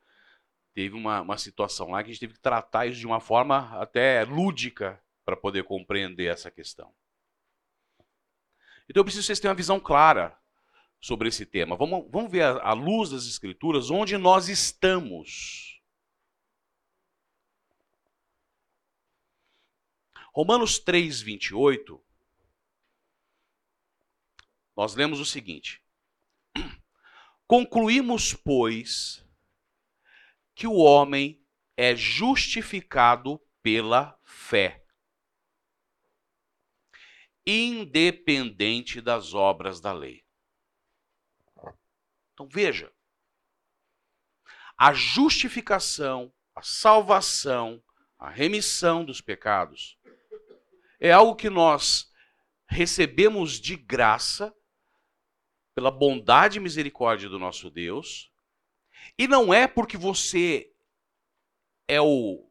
teve 0.75 0.93
uma, 0.93 1.21
uma 1.21 1.37
situação 1.37 1.89
lá 1.89 2.03
que 2.03 2.09
a 2.09 2.13
gente 2.13 2.19
teve 2.19 2.33
que 2.33 2.39
tratar 2.39 2.85
isso 2.85 2.99
de 2.99 3.07
uma 3.07 3.21
forma 3.21 3.81
até 3.81 4.25
lúdica 4.25 5.01
para 5.23 5.37
poder 5.37 5.63
compreender 5.63 6.25
essa 6.25 6.51
questão. 6.51 6.93
Então 8.87 8.99
eu 8.99 9.05
preciso 9.05 9.23
que 9.23 9.27
vocês 9.27 9.39
tenham 9.39 9.53
uma 9.53 9.57
visão 9.57 9.79
clara 9.79 10.37
sobre 10.99 11.29
esse 11.29 11.45
tema. 11.45 11.77
Vamos, 11.77 12.05
vamos 12.11 12.29
ver 12.29 12.43
à 12.43 12.73
luz 12.73 13.09
das 13.09 13.25
Escrituras 13.25 13.89
onde 13.89 14.17
nós 14.17 14.49
estamos. 14.49 15.81
Romanos 20.33 20.77
3, 20.77 21.21
28, 21.21 22.03
nós 24.75 24.93
lemos 24.93 25.21
o 25.21 25.25
seguinte: 25.25 25.81
Concluímos, 27.47 28.33
pois, 28.33 29.24
que 30.55 30.65
o 30.65 30.75
homem 30.75 31.45
é 31.75 31.95
justificado 31.95 33.39
pela 33.61 34.17
fé, 34.23 34.83
independente 37.45 39.01
das 39.01 39.33
obras 39.33 39.81
da 39.81 39.91
lei. 39.91 40.25
Então 42.33 42.47
veja, 42.47 42.91
a 44.77 44.93
justificação, 44.93 46.33
a 46.55 46.61
salvação, 46.61 47.83
a 48.17 48.29
remissão 48.29 49.05
dos 49.05 49.21
pecados 49.21 49.97
é 50.99 51.11
algo 51.11 51.35
que 51.35 51.49
nós 51.49 52.11
recebemos 52.67 53.59
de 53.59 53.75
graça 53.75 54.55
pela 55.73 55.91
bondade 55.91 56.57
e 56.57 56.61
misericórdia 56.61 57.29
do 57.29 57.37
nosso 57.37 57.69
Deus, 57.69 58.31
e 59.17 59.27
não 59.27 59.53
é 59.53 59.67
porque 59.67 59.97
você 59.97 60.73
é 61.87 62.01
o, 62.01 62.49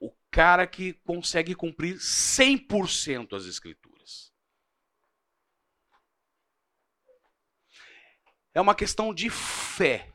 o 0.00 0.12
cara 0.30 0.66
que 0.66 0.94
consegue 1.04 1.54
cumprir 1.54 1.96
100% 1.96 3.36
as 3.36 3.46
Escrituras. 3.46 4.32
É 8.54 8.60
uma 8.60 8.74
questão 8.74 9.12
de 9.12 9.28
fé. 9.28 10.12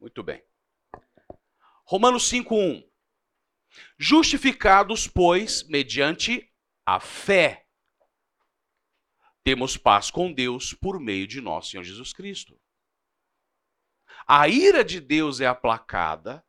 Muito 0.00 0.22
bem. 0.22 0.42
Romanos 1.84 2.30
5:1. 2.30 2.87
Justificados, 3.98 5.06
pois, 5.08 5.64
mediante 5.64 6.52
a 6.86 7.00
fé, 7.00 7.66
temos 9.42 9.76
paz 9.76 10.10
com 10.10 10.32
Deus 10.32 10.72
por 10.72 11.00
meio 11.00 11.26
de 11.26 11.40
nosso 11.40 11.70
Senhor 11.70 11.82
Jesus 11.82 12.12
Cristo. 12.12 12.60
A 14.26 14.46
ira 14.46 14.84
de 14.84 15.00
Deus 15.00 15.40
é 15.40 15.46
aplacada. 15.46 16.44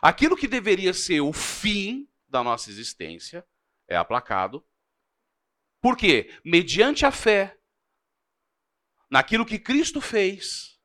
Aquilo 0.00 0.36
que 0.36 0.46
deveria 0.46 0.94
ser 0.94 1.20
o 1.20 1.32
fim 1.32 2.08
da 2.28 2.42
nossa 2.42 2.70
existência 2.70 3.46
é 3.88 3.96
aplacado. 3.96 4.64
Por 5.80 5.96
quê? 5.96 6.32
Mediante 6.44 7.04
a 7.04 7.10
fé 7.10 7.58
naquilo 9.10 9.46
que 9.46 9.58
Cristo 9.58 10.00
fez 10.00 10.78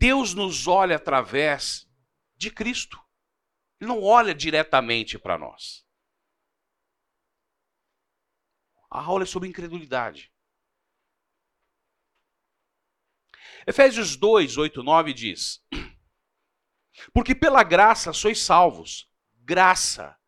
Deus 0.00 0.32
nos 0.32 0.66
olha 0.66 0.96
através 0.96 1.89
de 2.40 2.50
Cristo. 2.50 2.98
Ele 3.78 3.88
não 3.88 4.02
olha 4.02 4.34
diretamente 4.34 5.18
para 5.18 5.38
nós. 5.38 5.86
A 8.90 9.02
aula 9.02 9.24
é 9.24 9.26
sobre 9.26 9.48
incredulidade. 9.48 10.32
Efésios 13.66 14.16
2, 14.16 14.56
8, 14.56 14.82
9 14.82 15.12
diz: 15.12 15.62
Porque 17.12 17.34
pela 17.34 17.62
graça 17.62 18.12
sois 18.12 18.42
salvos. 18.42 19.08
Graça. 19.34 20.18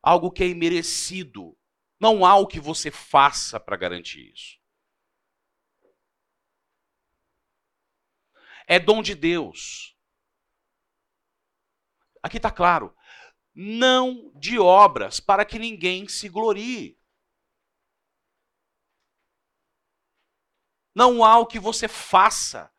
Algo 0.00 0.30
que 0.30 0.44
é 0.44 0.48
imerecido. 0.48 1.58
Não 1.98 2.24
há 2.24 2.36
o 2.36 2.46
que 2.46 2.60
você 2.60 2.90
faça 2.90 3.58
para 3.58 3.76
garantir 3.76 4.32
isso. 4.32 4.60
É 8.66 8.78
dom 8.78 9.02
de 9.02 9.14
Deus. 9.14 9.93
Aqui 12.24 12.38
está 12.38 12.50
claro. 12.50 12.96
Não 13.54 14.32
de 14.34 14.58
obras, 14.58 15.20
para 15.20 15.44
que 15.44 15.58
ninguém 15.58 16.08
se 16.08 16.26
glorie. 16.26 16.98
Não 20.94 21.22
há 21.22 21.38
o 21.38 21.44
que 21.46 21.60
você 21.60 21.86
faça 21.86 22.72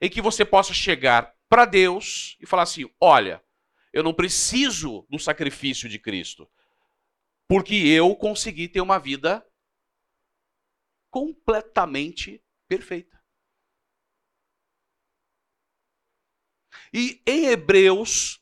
em 0.00 0.08
que 0.08 0.22
você 0.22 0.46
possa 0.46 0.72
chegar 0.72 1.36
para 1.46 1.66
Deus 1.66 2.38
e 2.40 2.46
falar 2.46 2.62
assim: 2.62 2.90
olha, 2.98 3.44
eu 3.92 4.02
não 4.02 4.14
preciso 4.14 5.06
do 5.10 5.18
sacrifício 5.18 5.86
de 5.86 5.98
Cristo, 5.98 6.50
porque 7.46 7.74
eu 7.74 8.16
consegui 8.16 8.66
ter 8.66 8.80
uma 8.80 8.98
vida 8.98 9.46
completamente 11.10 12.42
perfeita. 12.66 13.20
E 16.92 17.22
em 17.26 17.46
Hebreus, 17.46 18.39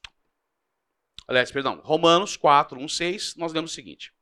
aliás, 1.28 1.52
perdão, 1.52 1.80
Romanos 1.84 2.36
4, 2.36 2.80
1, 2.80 2.88
6, 2.88 3.36
nós 3.36 3.52
lemos 3.52 3.70
o 3.70 3.74
seguinte: 3.74 4.12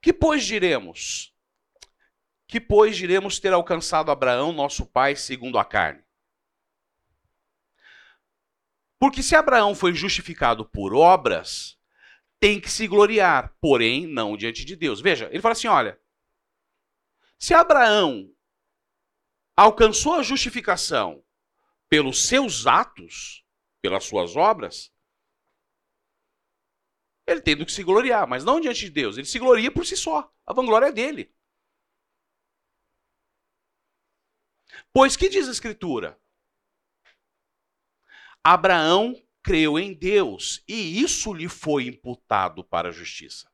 Que 0.00 0.12
pois 0.12 0.44
diremos? 0.44 1.34
Que 2.46 2.60
pois 2.60 2.96
diremos 2.96 3.38
ter 3.38 3.52
alcançado 3.52 4.10
Abraão, 4.10 4.52
nosso 4.52 4.86
pai, 4.86 5.14
segundo 5.14 5.58
a 5.58 5.64
carne? 5.64 6.02
Porque 8.98 9.22
se 9.22 9.34
Abraão 9.34 9.74
foi 9.74 9.94
justificado 9.94 10.64
por 10.64 10.94
obras, 10.94 11.78
tem 12.38 12.60
que 12.60 12.70
se 12.70 12.86
gloriar, 12.86 13.54
porém 13.60 14.06
não 14.06 14.36
diante 14.36 14.64
de 14.64 14.76
Deus. 14.76 15.00
Veja, 15.00 15.26
ele 15.30 15.40
fala 15.40 15.52
assim: 15.52 15.68
olha, 15.68 15.98
se 17.38 17.54
Abraão 17.54 18.30
alcançou 19.56 20.14
a 20.14 20.22
justificação 20.22 21.24
pelos 21.88 22.26
seus 22.26 22.66
atos, 22.66 23.44
pelas 23.82 24.04
suas 24.04 24.36
obras, 24.36 24.92
ele 27.26 27.40
tem 27.40 27.56
do 27.56 27.64
que 27.64 27.72
se 27.72 27.82
gloriar, 27.82 28.26
mas 28.26 28.44
não 28.44 28.60
diante 28.60 28.80
de 28.80 28.90
Deus. 28.90 29.16
Ele 29.16 29.26
se 29.26 29.38
gloria 29.38 29.70
por 29.70 29.86
si 29.86 29.96
só. 29.96 30.32
A 30.46 30.52
vanglória 30.52 30.86
é 30.86 30.92
dele. 30.92 31.34
Pois 34.92 35.16
que 35.16 35.28
diz 35.28 35.48
a 35.48 35.52
Escritura? 35.52 36.20
Abraão 38.42 39.14
creu 39.42 39.78
em 39.78 39.92
Deus 39.92 40.64
e 40.66 41.00
isso 41.00 41.32
lhe 41.32 41.48
foi 41.48 41.84
imputado 41.84 42.64
para 42.64 42.88
a 42.88 42.92
justiça. 42.92 43.48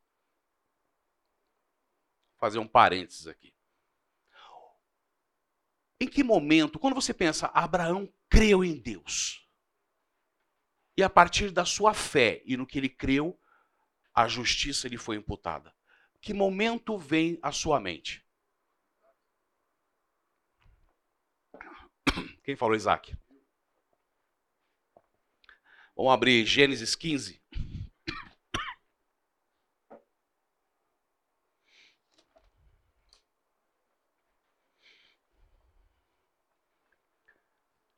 Vou 2.32 2.40
fazer 2.40 2.58
um 2.58 2.68
parênteses 2.68 3.26
aqui. 3.26 3.54
Em 6.00 6.08
que 6.08 6.22
momento, 6.22 6.78
quando 6.78 6.94
você 6.94 7.14
pensa, 7.14 7.50
Abraão 7.54 8.12
creu 8.28 8.62
em 8.62 8.78
Deus. 8.78 9.48
E 10.96 11.02
a 11.02 11.10
partir 11.10 11.50
da 11.50 11.64
sua 11.64 11.94
fé 11.94 12.42
e 12.44 12.56
no 12.56 12.66
que 12.66 12.78
ele 12.78 12.88
creu, 12.88 13.38
a 14.16 14.26
justiça 14.26 14.88
lhe 14.88 14.96
foi 14.96 15.16
imputada. 15.16 15.76
Que 16.22 16.32
momento 16.32 16.96
vem 16.96 17.38
à 17.42 17.52
sua 17.52 17.78
mente? 17.78 18.24
Quem 22.42 22.56
falou 22.56 22.74
Isaac? 22.74 23.14
Vamos 25.94 26.12
abrir 26.12 26.46
Gênesis 26.46 26.94
15. 26.94 27.42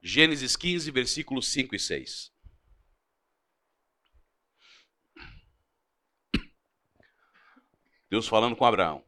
Gênesis 0.02 0.56
15, 0.56 0.90
versículos 0.90 1.48
5 1.48 1.76
e 1.76 1.78
6. 1.78 2.32
Deus 8.10 8.26
falando 8.26 8.56
com 8.56 8.64
Abraão. 8.64 9.04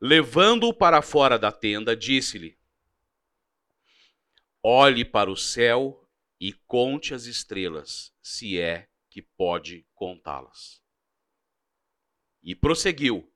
Levando-o 0.00 0.72
para 0.72 1.02
fora 1.02 1.38
da 1.38 1.52
tenda, 1.52 1.96
disse-lhe: 1.96 2.58
Olhe 4.62 5.04
para 5.04 5.30
o 5.30 5.36
céu 5.36 6.08
e 6.40 6.52
conte 6.52 7.12
as 7.12 7.24
estrelas, 7.24 8.14
se 8.22 8.58
é 8.58 8.88
que 9.10 9.20
pode 9.20 9.86
contá-las. 9.94 10.82
E 12.42 12.54
prosseguiu: 12.54 13.30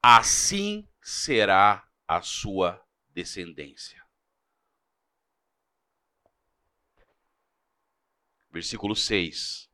Assim 0.00 0.88
será 1.02 1.90
a 2.06 2.22
sua 2.22 2.84
descendência. 3.08 4.06
Versículo 8.50 8.94
6. 8.94 9.67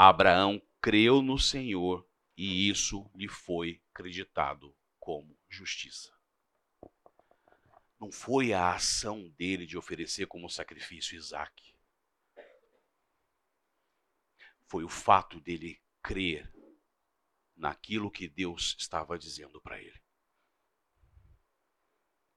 Abraão 0.00 0.62
creu 0.80 1.20
no 1.20 1.40
Senhor 1.40 2.08
e 2.36 2.68
isso 2.68 3.10
lhe 3.16 3.26
foi 3.26 3.82
acreditado 3.90 4.72
como 4.96 5.36
justiça. 5.48 6.16
Não 7.98 8.12
foi 8.12 8.52
a 8.52 8.76
ação 8.76 9.28
dele 9.30 9.66
de 9.66 9.76
oferecer 9.76 10.28
como 10.28 10.48
sacrifício 10.48 11.16
Isaac. 11.16 11.74
Foi 14.68 14.84
o 14.84 14.88
fato 14.88 15.40
dele 15.40 15.82
crer 16.00 16.48
naquilo 17.56 18.08
que 18.08 18.28
Deus 18.28 18.76
estava 18.78 19.18
dizendo 19.18 19.60
para 19.60 19.82
ele. 19.82 20.00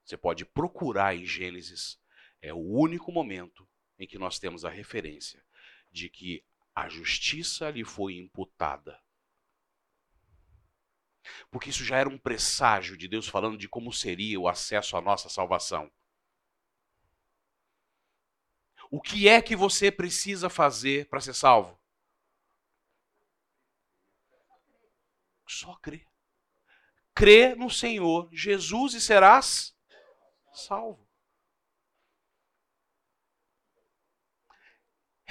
Você 0.04 0.16
pode 0.16 0.44
procurar 0.44 1.14
em 1.14 1.24
Gênesis, 1.24 1.96
é 2.40 2.52
o 2.52 2.58
único 2.58 3.12
momento 3.12 3.70
em 3.96 4.08
que 4.08 4.18
nós 4.18 4.40
temos 4.40 4.64
a 4.64 4.68
referência 4.68 5.46
de 5.92 6.08
que 6.08 6.44
a 6.74 6.88
justiça 6.88 7.70
lhe 7.70 7.84
foi 7.84 8.16
imputada. 8.16 9.00
Porque 11.50 11.70
isso 11.70 11.84
já 11.84 11.98
era 11.98 12.08
um 12.08 12.18
presságio 12.18 12.96
de 12.96 13.06
Deus 13.06 13.28
falando 13.28 13.56
de 13.56 13.68
como 13.68 13.92
seria 13.92 14.40
o 14.40 14.48
acesso 14.48 14.96
à 14.96 15.00
nossa 15.00 15.28
salvação. 15.28 15.90
O 18.90 19.00
que 19.00 19.28
é 19.28 19.40
que 19.40 19.56
você 19.56 19.90
precisa 19.90 20.50
fazer 20.50 21.08
para 21.08 21.20
ser 21.20 21.34
salvo? 21.34 21.80
Só 25.48 25.74
crer. 25.76 26.06
Crê 27.14 27.54
no 27.54 27.70
Senhor 27.70 28.28
Jesus 28.32 28.94
e 28.94 29.00
serás 29.00 29.76
salvo. 30.52 31.08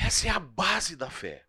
Essa 0.05 0.27
é 0.27 0.29
a 0.31 0.39
base 0.39 0.95
da 0.95 1.09
fé. 1.09 1.47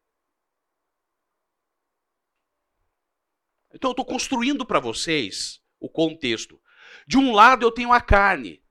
Então 3.73 3.89
eu 3.91 3.93
estou 3.93 4.05
construindo 4.05 4.67
para 4.67 4.79
vocês 4.79 5.63
o 5.81 5.89
contexto. 5.89 6.63
De 7.07 7.17
um 7.17 7.33
lado 7.33 7.65
eu 7.65 7.73
tenho 7.73 7.93
a 7.93 8.01
carne. 8.01 8.63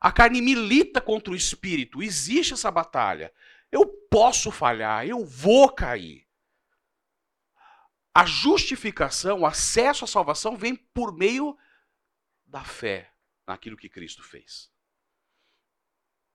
A 0.00 0.10
carne 0.10 0.42
milita 0.42 1.00
contra 1.00 1.32
o 1.32 1.36
espírito. 1.36 2.02
Existe 2.02 2.54
essa 2.54 2.70
batalha. 2.70 3.32
Eu 3.70 3.86
posso 4.10 4.50
falhar, 4.50 5.06
eu 5.06 5.24
vou 5.24 5.72
cair. 5.72 6.28
A 8.12 8.26
justificação, 8.26 9.40
o 9.40 9.46
acesso 9.46 10.04
à 10.04 10.08
salvação 10.08 10.56
vem 10.56 10.74
por 10.74 11.16
meio 11.16 11.56
da 12.44 12.64
fé 12.64 13.14
naquilo 13.46 13.76
que 13.76 13.88
Cristo 13.88 14.22
fez. 14.24 14.71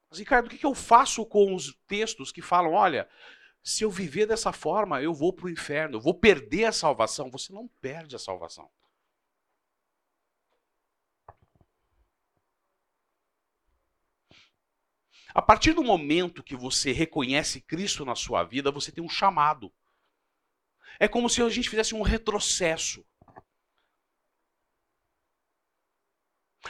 Mas, 0.09 0.19
Ricardo, 0.19 0.47
o 0.47 0.49
que 0.49 0.65
eu 0.65 0.73
faço 0.73 1.25
com 1.25 1.53
os 1.53 1.77
textos 1.87 2.31
que 2.31 2.41
falam, 2.41 2.73
olha, 2.73 3.09
se 3.63 3.83
eu 3.83 3.91
viver 3.91 4.25
dessa 4.25 4.53
forma, 4.53 5.01
eu 5.01 5.13
vou 5.13 5.33
para 5.33 5.47
o 5.47 5.49
inferno, 5.49 5.97
eu 5.97 6.01
vou 6.01 6.13
perder 6.13 6.65
a 6.65 6.71
salvação? 6.71 7.29
Você 7.31 7.51
não 7.51 7.67
perde 7.81 8.15
a 8.15 8.19
salvação. 8.19 8.69
A 15.33 15.41
partir 15.41 15.73
do 15.73 15.83
momento 15.83 16.41
que 16.41 16.55
você 16.55 16.91
reconhece 16.91 17.61
Cristo 17.61 18.03
na 18.03 18.15
sua 18.15 18.43
vida, 18.43 18.71
você 18.71 18.91
tem 18.91 19.03
um 19.03 19.09
chamado. 19.09 19.71
É 20.99 21.07
como 21.07 21.29
se 21.29 21.41
a 21.41 21.49
gente 21.49 21.69
fizesse 21.69 21.93
um 21.93 22.01
retrocesso. 22.01 23.05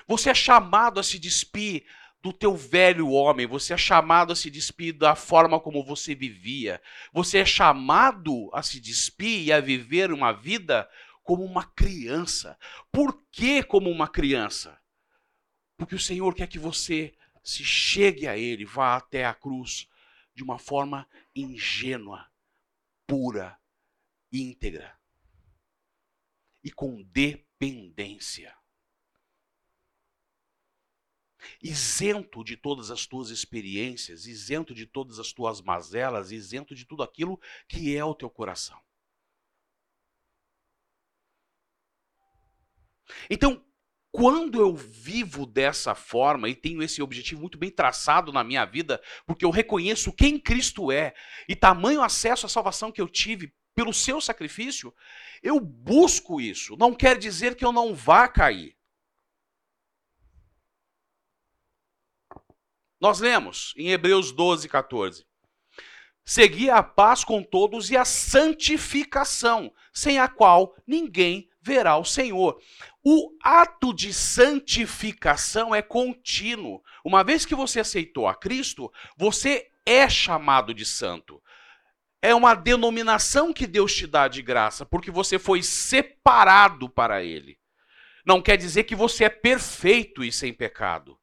Você 0.05 0.29
é 0.29 0.33
chamado 0.33 0.99
a 0.99 1.03
se 1.03 1.17
despir 1.17 1.87
do 2.21 2.33
teu 2.33 2.55
velho 2.55 3.09
homem, 3.09 3.45
você 3.45 3.73
é 3.73 3.77
chamado 3.77 4.33
a 4.33 4.35
se 4.35 4.49
despir 4.49 4.93
da 4.93 5.15
forma 5.15 5.59
como 5.59 5.83
você 5.83 6.15
vivia. 6.15 6.81
Você 7.13 7.39
é 7.39 7.45
chamado 7.45 8.49
a 8.53 8.63
se 8.63 8.79
despir 8.79 9.43
e 9.43 9.53
a 9.53 9.61
viver 9.61 10.11
uma 10.11 10.31
vida 10.31 10.89
como 11.23 11.43
uma 11.43 11.63
criança. 11.63 12.57
Por 12.91 13.21
que 13.31 13.61
como 13.61 13.89
uma 13.89 14.07
criança? 14.07 14.79
Porque 15.77 15.95
o 15.95 15.99
Senhor 15.99 16.33
quer 16.33 16.47
que 16.47 16.57
você 16.57 17.13
se 17.43 17.63
chegue 17.63 18.27
a 18.27 18.37
Ele, 18.37 18.65
vá 18.65 18.95
até 18.97 19.25
a 19.25 19.33
cruz 19.33 19.87
de 20.33 20.43
uma 20.43 20.57
forma 20.57 21.07
ingênua, 21.35 22.29
pura, 23.05 23.57
íntegra 24.31 24.97
e 26.63 26.71
com 26.71 27.01
dependência. 27.03 28.56
Isento 31.61 32.43
de 32.43 32.55
todas 32.55 32.91
as 32.91 33.05
tuas 33.05 33.29
experiências, 33.29 34.25
isento 34.25 34.73
de 34.73 34.85
todas 34.85 35.19
as 35.19 35.31
tuas 35.31 35.61
mazelas, 35.61 36.31
isento 36.31 36.75
de 36.75 36.85
tudo 36.85 37.03
aquilo 37.03 37.39
que 37.67 37.95
é 37.95 38.03
o 38.03 38.15
teu 38.15 38.29
coração. 38.29 38.79
Então, 43.29 43.63
quando 44.11 44.59
eu 44.59 44.75
vivo 44.75 45.45
dessa 45.45 45.93
forma 45.93 46.49
e 46.49 46.55
tenho 46.55 46.81
esse 46.81 47.01
objetivo 47.01 47.41
muito 47.41 47.57
bem 47.57 47.69
traçado 47.69 48.31
na 48.31 48.43
minha 48.43 48.65
vida, 48.65 49.01
porque 49.25 49.45
eu 49.45 49.49
reconheço 49.49 50.13
quem 50.13 50.39
Cristo 50.39 50.91
é 50.91 51.13
e 51.47 51.55
tamanho 51.55 52.01
acesso 52.01 52.45
à 52.45 52.49
salvação 52.49 52.91
que 52.91 53.01
eu 53.01 53.07
tive 53.07 53.53
pelo 53.75 53.93
seu 53.93 54.19
sacrifício, 54.19 54.93
eu 55.43 55.59
busco 55.59 56.41
isso. 56.41 56.75
Não 56.77 56.95
quer 56.95 57.17
dizer 57.17 57.55
que 57.55 57.63
eu 57.63 57.71
não 57.71 57.93
vá 57.93 58.27
cair. 58.27 58.76
Nós 62.99 63.19
lemos 63.19 63.73
em 63.77 63.89
Hebreus 63.89 64.31
12, 64.31 64.67
14. 64.67 65.25
Segui 66.25 66.69
a 66.69 66.83
paz 66.83 67.23
com 67.23 67.41
todos 67.41 67.89
e 67.89 67.95
a 67.95 68.03
santificação, 68.03 69.71
sem 69.93 70.19
a 70.19 70.27
qual 70.27 70.75
ninguém 70.85 71.47
verá 71.61 71.97
o 71.97 72.03
Senhor. 72.03 72.59
O 73.03 73.31
ato 73.41 73.93
de 73.93 74.13
santificação 74.13 75.73
é 75.73 75.81
contínuo. 75.81 76.81
Uma 77.05 77.23
vez 77.23 77.45
que 77.45 77.55
você 77.55 77.79
aceitou 77.79 78.27
a 78.27 78.35
Cristo, 78.35 78.91
você 79.17 79.69
é 79.85 80.09
chamado 80.09 80.73
de 80.73 80.85
santo. 80.85 81.41
É 82.21 82.35
uma 82.35 82.55
denominação 82.55 83.53
que 83.53 83.65
Deus 83.65 83.95
te 83.95 84.05
dá 84.05 84.27
de 84.27 84.41
graça, 84.41 84.85
porque 84.85 85.09
você 85.09 85.39
foi 85.39 85.63
separado 85.63 86.89
para 86.89 87.23
Ele. 87.23 87.57
Não 88.25 88.41
quer 88.41 88.57
dizer 88.57 88.83
que 88.83 88.95
você 88.95 89.23
é 89.23 89.29
perfeito 89.29 90.23
e 90.23 90.31
sem 90.31 90.53
pecado. 90.53 91.17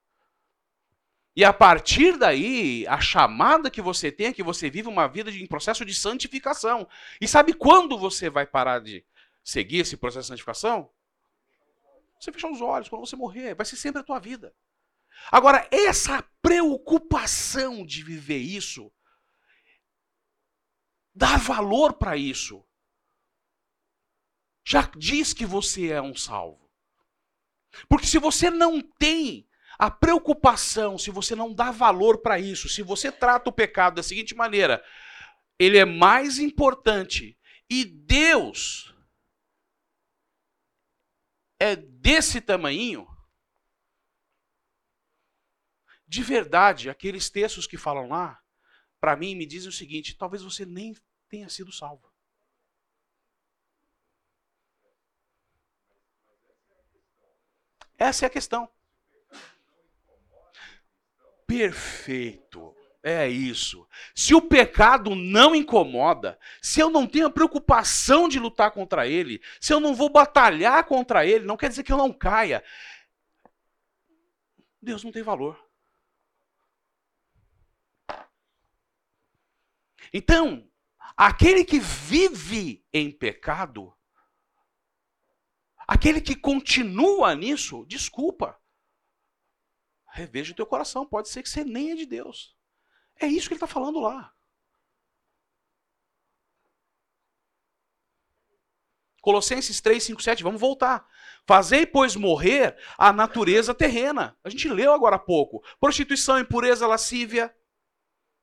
E 1.36 1.44
a 1.44 1.52
partir 1.52 2.16
daí, 2.16 2.86
a 2.86 3.00
chamada 3.00 3.70
que 3.70 3.82
você 3.82 4.12
tem 4.12 4.28
é 4.28 4.32
que 4.32 4.42
você 4.42 4.70
vive 4.70 4.88
uma 4.88 5.08
vida 5.08 5.32
de, 5.32 5.42
em 5.42 5.46
processo 5.46 5.84
de 5.84 5.92
santificação. 5.92 6.88
E 7.20 7.26
sabe 7.26 7.52
quando 7.52 7.98
você 7.98 8.30
vai 8.30 8.46
parar 8.46 8.80
de 8.80 9.04
seguir 9.42 9.78
esse 9.78 9.96
processo 9.96 10.26
de 10.26 10.28
santificação? 10.28 10.88
Você 12.20 12.32
fechar 12.32 12.50
os 12.50 12.60
olhos, 12.60 12.88
quando 12.88 13.04
você 13.04 13.16
morrer, 13.16 13.54
vai 13.54 13.66
ser 13.66 13.76
sempre 13.76 14.00
a 14.00 14.04
tua 14.04 14.20
vida. 14.20 14.54
Agora, 15.30 15.68
essa 15.72 16.22
preocupação 16.40 17.84
de 17.84 18.02
viver 18.04 18.38
isso, 18.38 18.92
dá 21.12 21.36
valor 21.36 21.94
para 21.94 22.16
isso, 22.16 22.64
já 24.64 24.82
diz 24.96 25.32
que 25.32 25.44
você 25.44 25.90
é 25.90 26.00
um 26.00 26.14
salvo. 26.14 26.70
Porque 27.88 28.06
se 28.06 28.18
você 28.18 28.50
não 28.50 28.80
tem 28.80 29.46
a 29.78 29.90
preocupação, 29.90 30.98
se 30.98 31.10
você 31.10 31.34
não 31.34 31.52
dá 31.52 31.70
valor 31.70 32.18
para 32.18 32.38
isso, 32.38 32.68
se 32.68 32.82
você 32.82 33.10
trata 33.10 33.50
o 33.50 33.52
pecado 33.52 33.96
da 33.96 34.02
seguinte 34.02 34.34
maneira, 34.34 34.84
ele 35.58 35.78
é 35.78 35.84
mais 35.84 36.38
importante 36.38 37.38
e 37.68 37.84
Deus 37.84 38.94
é 41.58 41.76
desse 41.76 42.40
tamanho, 42.40 43.08
de 46.06 46.22
verdade, 46.22 46.90
aqueles 46.90 47.30
textos 47.30 47.66
que 47.66 47.76
falam 47.76 48.08
lá, 48.08 48.40
para 49.00 49.16
mim 49.16 49.34
me 49.34 49.46
dizem 49.46 49.68
o 49.68 49.72
seguinte: 49.72 50.16
talvez 50.16 50.42
você 50.42 50.64
nem 50.64 50.94
tenha 51.28 51.48
sido 51.48 51.72
salvo. 51.72 52.12
Essa 57.98 58.26
é 58.26 58.28
a 58.28 58.30
questão. 58.30 58.73
Perfeito. 61.46 62.74
É 63.06 63.28
isso. 63.28 63.86
Se 64.14 64.34
o 64.34 64.40
pecado 64.40 65.14
não 65.14 65.54
incomoda, 65.54 66.38
se 66.62 66.80
eu 66.80 66.88
não 66.88 67.06
tenho 67.06 67.26
a 67.26 67.30
preocupação 67.30 68.26
de 68.26 68.40
lutar 68.40 68.70
contra 68.70 69.06
ele, 69.06 69.42
se 69.60 69.74
eu 69.74 69.78
não 69.78 69.94
vou 69.94 70.08
batalhar 70.08 70.82
contra 70.84 71.26
ele, 71.26 71.44
não 71.44 71.56
quer 71.56 71.68
dizer 71.68 71.82
que 71.82 71.92
eu 71.92 71.98
não 71.98 72.10
caia. 72.10 72.64
Deus 74.80 75.04
não 75.04 75.12
tem 75.12 75.22
valor. 75.22 75.62
Então, 80.10 80.66
aquele 81.14 81.62
que 81.62 81.78
vive 81.78 82.86
em 82.90 83.12
pecado, 83.12 83.94
aquele 85.86 86.22
que 86.22 86.34
continua 86.34 87.34
nisso, 87.34 87.84
desculpa. 87.86 88.58
Reveja 90.14 90.52
o 90.52 90.54
teu 90.54 90.64
coração, 90.64 91.04
pode 91.04 91.28
ser 91.28 91.42
que 91.42 91.48
você 91.48 91.64
nem 91.64 91.90
é 91.90 91.96
de 91.96 92.06
Deus. 92.06 92.56
É 93.20 93.26
isso 93.26 93.48
que 93.48 93.54
ele 93.54 93.56
está 93.56 93.66
falando 93.66 93.98
lá. 93.98 94.32
Colossenses 99.20 99.80
3, 99.80 100.00
5, 100.00 100.22
7, 100.22 100.42
vamos 100.44 100.60
voltar. 100.60 101.04
Fazei, 101.44 101.84
pois, 101.84 102.14
morrer 102.14 102.76
a 102.96 103.12
natureza 103.12 103.74
terrena. 103.74 104.38
A 104.44 104.48
gente 104.48 104.68
leu 104.68 104.92
agora 104.92 105.16
há 105.16 105.18
pouco. 105.18 105.64
Prostituição, 105.80 106.38
impureza, 106.38 106.86
lascívia, 106.86 107.52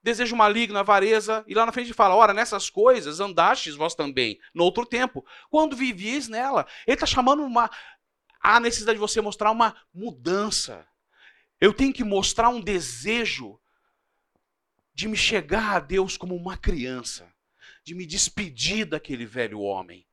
desejo 0.04 0.36
maligno, 0.36 0.78
avareza. 0.78 1.42
E 1.48 1.54
lá 1.54 1.66
na 1.66 1.72
frente 1.72 1.94
fala: 1.94 2.16
ora, 2.16 2.34
nessas 2.34 2.70
coisas 2.70 3.22
andastes 3.22 3.76
vós 3.76 3.96
também, 3.96 4.38
no 4.54 4.66
outro 4.66 4.86
tempo, 4.86 5.26
quando 5.50 5.74
vivies 5.74 6.28
nela. 6.28 6.68
Ele 6.86 6.96
está 6.96 7.06
chamando 7.06 7.44
uma, 7.44 7.72
a 8.42 8.60
necessidade 8.60 8.98
de 8.98 9.00
você 9.00 9.22
mostrar 9.22 9.52
uma 9.52 9.74
mudança. 9.94 10.86
Eu 11.62 11.72
tenho 11.72 11.94
que 11.94 12.04
mostrar 12.04 12.50
um 12.50 12.60
desejo 12.60 13.62
de 14.96 15.08
me 15.08 15.16
chegar 15.16 15.76
a 15.76 15.80
Deus 15.80 16.18
como 16.18 16.36
uma 16.36 16.58
criança, 16.58 17.32
de 17.84 17.94
me 17.94 18.04
despedir 18.04 18.84
daquele 18.84 19.28
velho 19.28 19.60
homem. 19.60 20.08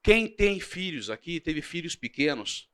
Quem 0.00 0.32
tem 0.32 0.60
filhos 0.60 1.10
aqui, 1.10 1.40
teve 1.40 1.60
filhos 1.60 1.96
pequenos. 1.96 2.70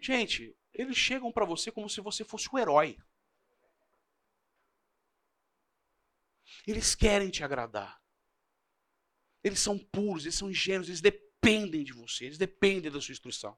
Gente, 0.00 0.56
eles 0.74 0.96
chegam 0.96 1.30
para 1.30 1.44
você 1.44 1.70
como 1.70 1.88
se 1.88 2.00
você 2.00 2.24
fosse 2.24 2.48
o 2.52 2.58
herói. 2.58 2.98
Eles 6.66 6.96
querem 6.96 7.30
te 7.30 7.44
agradar. 7.44 8.02
Eles 9.44 9.60
são 9.60 9.78
puros, 9.78 10.24
eles 10.24 10.34
são 10.34 10.50
ingênuos, 10.50 10.88
eles 10.88 11.00
dependem 11.00 11.27
dependem 11.48 11.84
de 11.84 11.92
você, 11.92 12.26
eles 12.26 12.38
dependem 12.38 12.90
da 12.90 13.00
sua 13.00 13.12
instrução. 13.12 13.56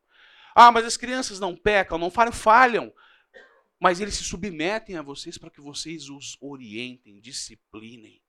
Ah, 0.55 0.71
mas 0.71 0.85
as 0.85 0.97
crianças 0.97 1.41
não 1.41 1.57
pecam, 1.57 1.99
não 1.99 2.11
falham, 2.11 2.33
falham. 2.33 2.95
Mas 3.79 4.01
eles 4.01 4.15
se 4.15 4.25
submetem 4.25 4.97
a 4.97 5.03
vocês 5.03 5.39
para 5.39 5.51
que 5.51 5.61
vocês 5.61 6.09
os 6.09 6.37
orientem, 6.41 7.21
disciplinem. 7.21 8.21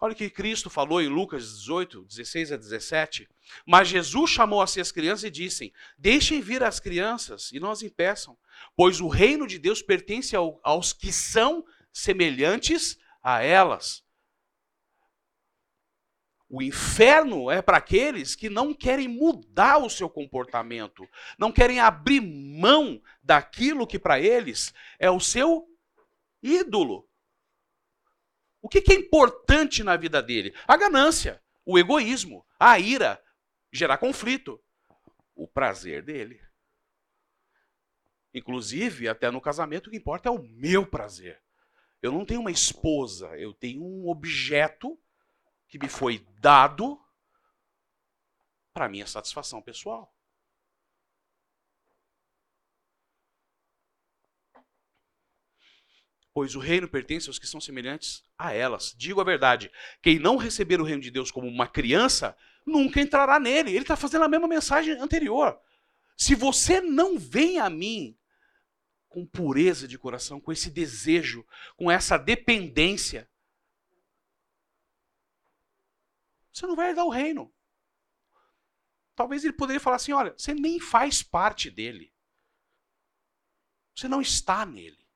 Olha 0.00 0.12
o 0.12 0.16
que 0.16 0.30
Cristo 0.30 0.70
falou 0.70 1.00
em 1.00 1.08
Lucas 1.08 1.58
18, 1.58 2.04
16 2.04 2.52
a 2.52 2.56
17. 2.56 3.28
Mas 3.66 3.88
Jesus 3.88 4.30
chamou 4.30 4.62
a 4.62 4.66
si 4.66 4.80
as 4.80 4.92
crianças 4.92 5.24
e 5.24 5.30
disse: 5.30 5.72
Deixem 5.96 6.40
vir 6.40 6.62
as 6.62 6.78
crianças 6.78 7.50
e 7.52 7.58
não 7.58 7.70
as 7.70 7.82
impeçam, 7.82 8.36
pois 8.76 9.00
o 9.00 9.08
reino 9.08 9.46
de 9.46 9.58
Deus 9.58 9.82
pertence 9.82 10.36
ao, 10.36 10.60
aos 10.62 10.92
que 10.92 11.12
são 11.12 11.64
semelhantes 11.92 12.96
a 13.22 13.42
elas. 13.42 14.06
O 16.48 16.62
inferno 16.62 17.50
é 17.50 17.60
para 17.60 17.76
aqueles 17.76 18.34
que 18.34 18.48
não 18.48 18.72
querem 18.72 19.06
mudar 19.06 19.78
o 19.78 19.90
seu 19.90 20.08
comportamento, 20.08 21.06
não 21.38 21.52
querem 21.52 21.78
abrir 21.78 22.22
mão 22.22 23.02
daquilo 23.22 23.86
que 23.86 23.98
para 23.98 24.18
eles 24.18 24.72
é 24.98 25.10
o 25.10 25.20
seu 25.20 25.68
ídolo. 26.42 27.06
O 28.62 28.68
que, 28.68 28.80
que 28.80 28.92
é 28.92 28.96
importante 28.96 29.84
na 29.84 29.96
vida 29.96 30.22
dele? 30.22 30.54
A 30.66 30.76
ganância, 30.76 31.42
o 31.66 31.78
egoísmo, 31.78 32.46
a 32.58 32.78
ira, 32.78 33.22
gerar 33.70 33.98
conflito, 33.98 34.58
o 35.34 35.46
prazer 35.46 36.02
dele. 36.02 36.40
Inclusive, 38.32 39.06
até 39.06 39.30
no 39.30 39.40
casamento, 39.40 39.88
o 39.88 39.90
que 39.90 39.96
importa 39.96 40.30
é 40.30 40.32
o 40.32 40.42
meu 40.42 40.86
prazer. 40.86 41.42
Eu 42.00 42.10
não 42.10 42.24
tenho 42.24 42.40
uma 42.40 42.50
esposa, 42.50 43.38
eu 43.38 43.52
tenho 43.52 43.82
um 43.84 44.08
objeto 44.08 44.98
que 45.68 45.78
me 45.78 45.88
foi 45.88 46.26
dado 46.40 47.00
para 48.72 48.88
minha 48.88 49.06
satisfação 49.06 49.60
pessoal. 49.60 50.14
Pois 56.32 56.54
o 56.54 56.60
reino 56.60 56.88
pertence 56.88 57.28
aos 57.28 57.38
que 57.38 57.46
são 57.46 57.60
semelhantes 57.60 58.22
a 58.38 58.52
elas. 58.52 58.94
Digo 58.96 59.20
a 59.20 59.24
verdade: 59.24 59.70
quem 60.00 60.18
não 60.18 60.36
receber 60.36 60.80
o 60.80 60.84
reino 60.84 61.02
de 61.02 61.10
Deus 61.10 61.30
como 61.30 61.48
uma 61.48 61.66
criança, 61.66 62.36
nunca 62.64 63.00
entrará 63.00 63.40
nele. 63.40 63.70
Ele 63.70 63.80
está 63.80 63.96
fazendo 63.96 64.24
a 64.24 64.28
mesma 64.28 64.46
mensagem 64.46 64.94
anterior. 65.00 65.58
Se 66.16 66.34
você 66.34 66.80
não 66.80 67.18
vem 67.18 67.58
a 67.58 67.68
mim 67.68 68.16
com 69.08 69.26
pureza 69.26 69.88
de 69.88 69.98
coração, 69.98 70.40
com 70.40 70.52
esse 70.52 70.70
desejo, 70.70 71.44
com 71.76 71.90
essa 71.90 72.16
dependência, 72.16 73.28
você 76.58 76.66
não 76.66 76.74
vai 76.74 76.90
herdar 76.90 77.04
o 77.04 77.10
reino. 77.10 77.52
Talvez 79.14 79.44
ele 79.44 79.52
poderia 79.52 79.80
falar 79.80 79.96
assim: 79.96 80.12
olha, 80.12 80.34
você 80.36 80.54
nem 80.54 80.80
faz 80.80 81.22
parte 81.22 81.70
dele. 81.70 82.12
Você 83.94 84.08
não 84.08 84.20
está 84.20 84.64
nele. 84.66 85.08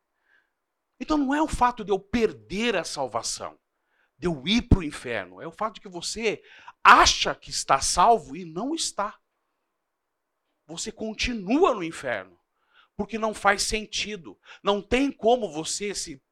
Então 0.98 1.16
não 1.16 1.34
é 1.34 1.42
o 1.42 1.48
fato 1.48 1.84
de 1.84 1.90
eu 1.90 1.98
perder 1.98 2.76
a 2.76 2.84
salvação, 2.84 3.58
de 4.16 4.26
eu 4.26 4.46
ir 4.46 4.62
para 4.62 4.78
o 4.78 4.84
inferno. 4.84 5.40
É 5.40 5.46
o 5.46 5.52
fato 5.52 5.74
de 5.74 5.80
que 5.80 5.88
você 5.88 6.42
acha 6.82 7.34
que 7.34 7.50
está 7.50 7.80
salvo 7.80 8.36
e 8.36 8.44
não 8.44 8.74
está. 8.74 9.20
Você 10.66 10.90
continua 10.90 11.74
no 11.74 11.82
inferno. 11.82 12.38
Porque 12.96 13.18
não 13.18 13.34
faz 13.34 13.62
sentido. 13.62 14.38
Não 14.62 14.82
tem 14.82 15.10
como 15.10 15.52
você 15.52 15.94
se 15.94 16.22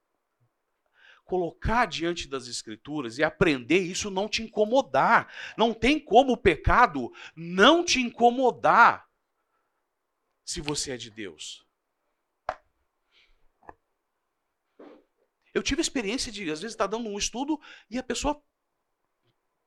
colocar 1.31 1.87
diante 1.87 2.27
das 2.27 2.49
escrituras 2.49 3.17
e 3.17 3.23
aprender 3.23 3.79
isso 3.79 4.11
não 4.11 4.29
te 4.29 4.43
incomodar. 4.43 5.33
Não 5.57 5.73
tem 5.73 6.01
como 6.01 6.33
o 6.33 6.37
pecado 6.37 7.13
não 7.37 7.85
te 7.85 8.01
incomodar 8.01 9.09
se 10.45 10.61
você 10.61 10.91
é 10.91 10.97
de 10.97 11.09
Deus. 11.09 11.65
Eu 15.55 15.63
tive 15.63 15.81
experiência 15.81 16.33
de, 16.33 16.51
às 16.51 16.61
vezes, 16.61 16.75
estar 16.75 16.89
dando 16.89 17.09
um 17.09 17.17
estudo 17.17 17.61
e 17.89 17.97
a 17.97 18.03
pessoa, 18.03 18.43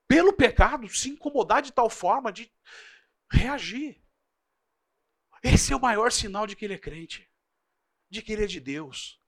pelo 0.05 0.33
pecado, 0.33 0.89
se 0.89 1.09
incomodar 1.09 1.61
de 1.61 1.71
tal 1.71 1.89
forma 1.89 2.29
de 2.29 2.51
reagir. 3.31 4.03
Esse 5.41 5.71
é 5.71 5.75
o 5.77 5.81
maior 5.81 6.11
sinal 6.11 6.45
de 6.45 6.57
que 6.57 6.65
ele 6.65 6.73
é 6.73 6.77
crente, 6.77 7.31
de 8.09 8.21
que 8.21 8.33
ele 8.33 8.43
é 8.43 8.47
de 8.47 8.59
Deus. 8.59 9.22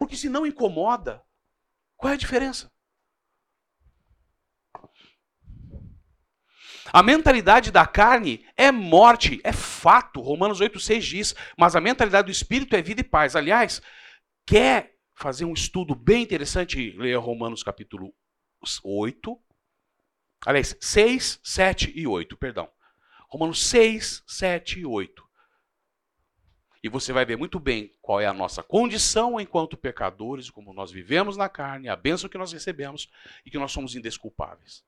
Porque 0.00 0.16
se 0.16 0.30
não 0.30 0.46
incomoda, 0.46 1.22
qual 1.94 2.10
é 2.10 2.14
a 2.14 2.18
diferença? 2.18 2.72
A 6.90 7.02
mentalidade 7.02 7.70
da 7.70 7.86
carne 7.86 8.44
é 8.56 8.72
morte, 8.72 9.38
é 9.44 9.52
fato. 9.52 10.22
Romanos 10.22 10.58
8,6 10.58 11.00
diz, 11.00 11.34
mas 11.56 11.76
a 11.76 11.82
mentalidade 11.82 12.26
do 12.26 12.32
espírito 12.32 12.74
é 12.74 12.80
vida 12.80 13.02
e 13.02 13.04
paz. 13.04 13.36
Aliás, 13.36 13.82
quer 14.46 14.96
fazer 15.14 15.44
um 15.44 15.52
estudo 15.52 15.94
bem 15.94 16.22
interessante, 16.22 16.92
leia 16.96 17.18
Romanos 17.18 17.62
capítulo 17.62 18.12
8. 18.82 19.38
Aliás, 20.46 20.74
6, 20.80 21.40
7 21.44 21.92
e 21.94 22.06
8, 22.06 22.38
perdão. 22.38 22.68
Romanos 23.28 23.62
6, 23.66 24.24
7 24.26 24.80
e 24.80 24.86
8. 24.86 25.29
E 26.82 26.88
você 26.88 27.12
vai 27.12 27.26
ver 27.26 27.36
muito 27.36 27.60
bem 27.60 27.92
qual 28.00 28.20
é 28.20 28.26
a 28.26 28.32
nossa 28.32 28.62
condição 28.62 29.38
enquanto 29.38 29.76
pecadores, 29.76 30.48
como 30.48 30.72
nós 30.72 30.90
vivemos 30.90 31.36
na 31.36 31.48
carne, 31.48 31.88
a 31.88 31.96
bênção 31.96 32.28
que 32.28 32.38
nós 32.38 32.52
recebemos 32.52 33.10
e 33.44 33.50
que 33.50 33.58
nós 33.58 33.70
somos 33.70 33.94
indesculpáveis. 33.94 34.82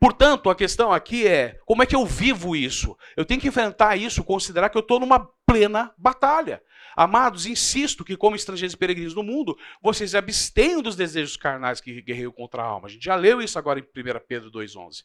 Portanto, 0.00 0.50
a 0.50 0.56
questão 0.56 0.92
aqui 0.92 1.26
é: 1.26 1.60
como 1.64 1.82
é 1.82 1.86
que 1.86 1.94
eu 1.94 2.04
vivo 2.04 2.56
isso? 2.56 2.96
Eu 3.16 3.24
tenho 3.24 3.40
que 3.40 3.46
enfrentar 3.46 3.96
isso, 3.96 4.24
considerar 4.24 4.68
que 4.68 4.76
eu 4.76 4.82
estou 4.82 4.98
numa 4.98 5.24
plena 5.46 5.94
batalha. 5.96 6.60
Amados, 6.96 7.46
insisto 7.46 8.04
que, 8.04 8.16
como 8.16 8.36
estrangeiros 8.36 8.74
e 8.74 8.76
peregrinos 8.76 9.14
no 9.14 9.22
mundo, 9.22 9.56
vocês 9.80 10.14
abstenham 10.14 10.82
dos 10.82 10.96
desejos 10.96 11.36
carnais 11.36 11.80
que 11.80 12.02
guerreiam 12.02 12.32
contra 12.32 12.62
a 12.62 12.66
alma. 12.66 12.88
A 12.88 12.90
gente 12.90 13.04
já 13.04 13.14
leu 13.14 13.40
isso 13.40 13.58
agora 13.58 13.78
em 13.78 13.82
1 13.82 13.86
Pedro 14.26 14.50
2,11. 14.50 15.04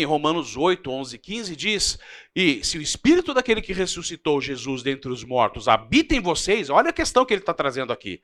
Em 0.00 0.04
Romanos 0.04 0.56
8, 0.56 0.90
11 0.90 1.18
15 1.18 1.56
diz: 1.56 1.98
E 2.34 2.62
se 2.62 2.76
o 2.76 2.82
espírito 2.82 3.32
daquele 3.32 3.62
que 3.62 3.72
ressuscitou 3.72 4.40
Jesus 4.40 4.82
dentre 4.82 5.10
os 5.10 5.24
mortos 5.24 5.68
habita 5.68 6.14
em 6.14 6.20
vocês, 6.20 6.68
olha 6.68 6.90
a 6.90 6.92
questão 6.92 7.24
que 7.24 7.32
ele 7.32 7.40
está 7.40 7.54
trazendo 7.54 7.92
aqui. 7.92 8.22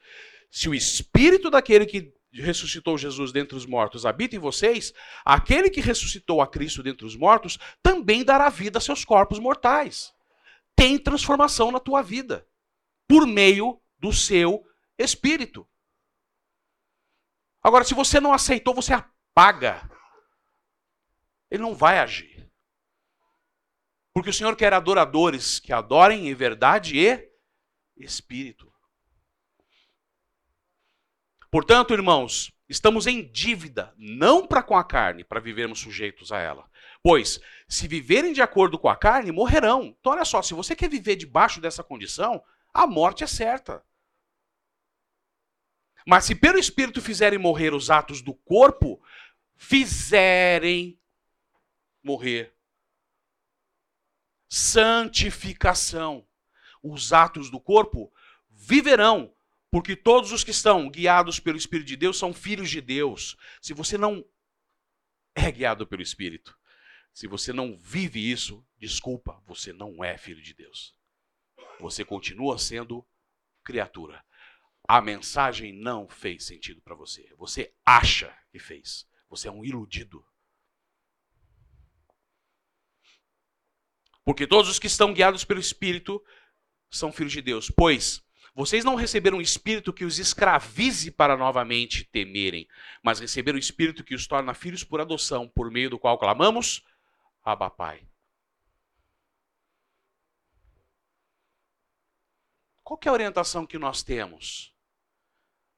Se 0.51 0.69
o 0.69 0.75
espírito 0.75 1.51
daquele 1.51 1.87
que 1.87 2.13
ressuscitou 2.31 2.99
Jesus 2.99 3.33
dentre 3.33 3.57
os 3.57 3.65
mortos 3.65 4.05
habita 4.05 4.37
em 4.37 4.39
vocês, 4.39 4.93
aquele 5.25 5.71
que 5.71 5.81
ressuscitou 5.81 6.43
a 6.43 6.47
Cristo 6.47 6.83
dentre 6.83 7.07
os 7.07 7.17
mortos 7.17 7.59
também 7.83 8.23
dará 8.23 8.51
vida 8.51 8.77
a 8.79 8.81
seus 8.81 9.03
corpos 9.03 9.39
mortais. 9.39 10.13
Tem 10.77 10.99
transformação 10.99 11.73
na 11.73 11.81
tua 11.81 12.03
vida 12.03 12.47
por 13.09 13.27
meio 13.27 13.81
do 13.99 14.13
seu 14.13 14.63
espírito. 14.99 15.67
Agora, 17.63 17.85
se 17.85 17.95
você 17.95 18.21
não 18.21 18.33
aceitou, 18.33 18.75
você 18.75 18.93
apaga 18.93 19.91
ele 21.53 21.63
não 21.63 21.75
vai 21.75 21.99
agir. 21.99 22.51
Porque 24.15 24.31
o 24.31 24.33
Senhor 24.33 24.57
quer 24.57 24.73
adoradores 24.73 25.61
que 25.61 25.71
adorem 25.71 26.27
em 26.29 26.35
verdade 26.35 26.99
e 26.99 27.31
espírito. 27.95 28.73
Portanto, 31.51 31.93
irmãos, 31.93 32.51
estamos 32.67 33.07
em 33.07 33.31
dívida, 33.31 33.93
não 33.99 34.47
para 34.47 34.63
com 34.63 34.75
a 34.75 34.83
carne, 34.83 35.25
para 35.25 35.41
vivermos 35.41 35.81
sujeitos 35.81 36.33
a 36.33 36.39
ela. 36.39 36.71
Pois, 37.03 37.39
se 37.69 37.87
viverem 37.87 38.33
de 38.33 38.41
acordo 38.41 38.79
com 38.79 38.89
a 38.89 38.97
carne, 38.97 39.31
morrerão. 39.31 39.95
Então, 40.01 40.13
olha 40.13 40.25
só, 40.25 40.41
se 40.41 40.55
você 40.55 40.75
quer 40.75 40.89
viver 40.89 41.17
debaixo 41.17 41.61
dessa 41.61 41.85
condição, 41.85 42.43
a 42.73 42.87
morte 42.87 43.25
é 43.25 43.27
certa. 43.27 43.85
Mas 46.07 46.25
se 46.25 46.35
pelo 46.35 46.59
Espírito 46.59 47.03
fizerem 47.03 47.39
morrer 47.39 47.75
os 47.75 47.91
atos 47.91 48.23
do 48.23 48.33
corpo, 48.33 49.03
fizerem 49.55 50.99
morrer. 52.03 52.55
Santificação. 54.49 56.27
Os 56.83 57.13
atos 57.13 57.49
do 57.49 57.61
corpo 57.61 58.13
viverão, 58.51 59.35
porque 59.71 59.95
todos 59.95 60.33
os 60.33 60.43
que 60.43 60.51
estão 60.51 60.91
guiados 60.91 61.39
pelo 61.39 61.57
Espírito 61.57 61.87
de 61.87 61.97
Deus 61.97 62.19
são 62.19 62.35
filhos 62.35 62.69
de 62.69 62.81
Deus. 62.81 63.37
Se 63.61 63.73
você 63.73 63.97
não 63.97 64.25
é 65.35 65.51
guiado 65.51 65.87
pelo 65.87 66.03
Espírito, 66.03 66.59
se 67.13 67.27
você 67.27 67.53
não 67.53 67.77
vive 67.77 68.31
isso, 68.31 68.67
desculpa, 68.79 69.41
você 69.47 69.73
não 69.73 70.03
é 70.03 70.17
filho 70.17 70.43
de 70.43 70.55
Deus. 70.55 70.95
Você 71.79 72.05
continua 72.05 72.59
sendo 72.59 73.07
criatura. 73.63 74.25
A 74.89 75.01
mensagem 75.01 75.73
não 75.73 76.09
fez 76.09 76.45
sentido 76.45 76.81
para 76.81 76.95
você. 76.95 77.33
Você 77.37 77.73
acha 77.85 78.37
que 78.51 78.59
fez. 78.59 79.07
Você 79.29 79.49
é 79.49 79.53
um 79.53 79.65
iludido. 79.65 80.25
Porque 84.25 84.47
todos 84.47 84.71
os 84.71 84.79
que 84.79 84.87
estão 84.87 85.13
guiados 85.13 85.45
pelo 85.45 85.61
Espírito 85.61 86.23
são 86.91 87.13
filhos 87.13 87.33
de 87.33 87.43
Deus. 87.43 87.71
Pois 87.71 88.23
Vocês 88.55 88.85
não 88.85 88.97
receberam 88.97 89.39
um 89.39 89.41
espírito 89.41 89.95
que 89.95 90.05
os 90.05 90.19
escravize 90.19 91.11
para 91.11 91.39
novamente 91.39 92.05
temerem, 92.05 92.69
mas 93.03 93.19
receberam 93.19 93.57
um 93.57 93.59
espírito 93.59 94.05
que 94.05 94.15
os 94.15 94.27
torna 94.27 94.53
filhos 94.53 94.85
por 94.85 95.01
adoção, 95.01 95.49
por 95.49 95.71
meio 95.71 95.89
do 95.89 95.99
qual 95.99 96.19
clamamos: 96.19 96.85
Abba, 97.43 97.71
Pai. 97.71 98.07
Qual 102.85 103.01
é 103.03 103.09
a 103.09 103.13
orientação 103.13 103.65
que 103.65 103.79
nós 103.79 104.03
temos? 104.03 104.75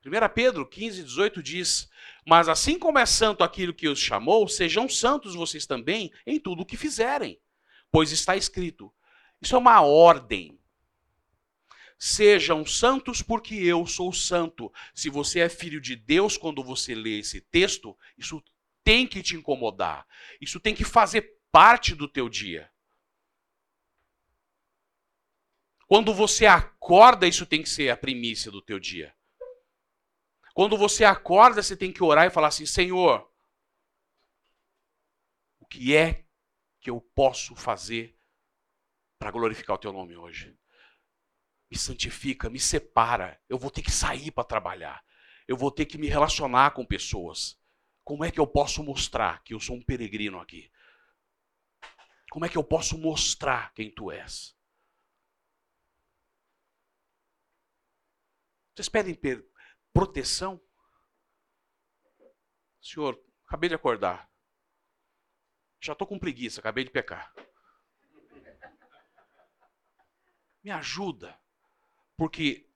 1 0.05 0.35
Pedro 0.35 0.69
15, 0.69 1.05
18 1.05 1.43
diz: 1.43 1.89
Mas 2.27 2.49
assim 2.49 2.77
como 2.77 2.99
é 2.99 3.07
santo 3.07 3.45
aquilo 3.45 3.73
que 3.73 3.89
os 3.89 4.01
chamou, 4.01 4.49
sejam 4.49 4.89
santos 4.89 5.37
vocês 5.37 5.65
também 5.65 6.13
em 6.27 6.41
tudo 6.41 6.63
o 6.63 6.67
que 6.67 6.77
fizerem. 6.77 7.41
Pois 7.95 8.11
está 8.11 8.35
escrito: 8.35 8.93
Isso 9.41 9.55
é 9.55 9.59
uma 9.59 9.81
ordem 9.83 10.59
Sejam 11.97 12.67
santos 12.67 13.23
porque 13.23 13.55
eu 13.55 13.87
sou 13.87 14.13
santo. 14.13 14.73
Se 14.93 15.09
você 15.09 15.39
é 15.39 15.49
filho 15.49 15.81
de 15.81 15.95
Deus 15.95 16.37
quando 16.37 16.63
você 16.63 16.93
lê 16.93 17.21
esse 17.21 17.41
texto, 17.41 17.97
isso 18.19 18.43
tem 18.83 19.07
que 19.07 19.23
te 19.23 19.37
incomodar. 19.37 20.05
Isso 20.41 20.59
tem 20.59 20.75
que 20.75 20.85
fazer 20.85 21.39
parte 21.53 21.95
do 21.95 22.09
teu 22.09 22.29
dia. 22.29 22.69
Quando 25.87 26.13
você 26.13 26.47
acorda, 26.47 27.29
isso 27.29 27.47
tem 27.47 27.63
que 27.63 27.69
ser 27.69 27.91
a 27.91 27.97
primícia 27.97 28.51
do 28.51 28.61
teu 28.61 28.81
dia. 28.81 29.15
Quando 30.53 30.77
você 30.77 31.05
acorda, 31.05 31.63
você 31.63 31.77
tem 31.77 31.93
que 31.93 32.03
orar 32.03 32.27
e 32.27 32.31
falar 32.31 32.49
assim: 32.49 32.67
Senhor, 32.67 33.31
o 35.61 35.67
que 35.67 35.95
é 35.95 36.24
que 36.85 36.91
eu 36.91 37.01
posso 37.01 37.57
fazer 37.57 38.17
para 39.19 39.33
glorificar 39.33 39.75
o 39.75 39.81
teu 39.81 39.93
nome 39.93 40.17
hoje? 40.17 40.57
me 41.75 41.79
santifica, 41.79 42.49
me 42.49 42.61
separa. 42.61 43.41
Eu 43.49 43.59
vou 43.59 43.69
ter 43.69 43.83
que 43.83 43.91
sair 43.91 44.31
para 44.31 44.45
trabalhar. 44.45 45.05
Eu 45.47 45.57
vou 45.57 45.73
ter 45.73 45.87
que 45.87 45.99
me 45.99 46.07
relacionar 46.07 46.71
com 46.71 46.87
pessoas. 46.87 47.61
Como 48.05 48.25
é 48.25 48.31
que 48.31 48.39
eu 48.39 48.47
posso 48.47 48.83
mostrar 48.85 49.43
que 49.43 49.55
eu 49.55 49.61
sou 49.61 49.77
um 49.77 49.85
peregrino 49.85 50.39
aqui? 50.39 50.71
Como 52.31 52.45
é 52.45 52.49
que 52.49 52.57
eu 52.57 52.63
posso 52.63 52.97
mostrar 52.97 53.75
quem 53.75 53.93
tu 53.93 54.11
és? 54.11 54.57
Vocês 58.75 58.89
pedem 58.89 59.19
proteção? 59.93 60.61
Senhor, 62.81 63.21
acabei 63.47 63.69
de 63.69 63.75
acordar. 63.75 64.31
Já 65.85 65.93
estou 65.93 66.09
com 66.09 66.19
preguiça, 66.19 66.61
acabei 66.61 66.83
de 66.83 66.89
pecar. 66.89 67.31
Me 70.63 70.71
ajuda. 70.71 71.39
Porque 72.17 72.67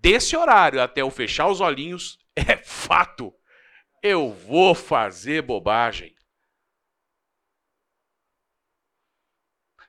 desse 0.00 0.36
horário 0.36 0.80
até 0.80 1.00
eu 1.00 1.10
fechar 1.10 1.48
os 1.48 1.60
olhinhos, 1.60 2.24
é 2.36 2.56
fato. 2.58 3.34
Eu 4.00 4.32
vou 4.32 4.76
fazer 4.76 5.42
bobagem. 5.42 6.14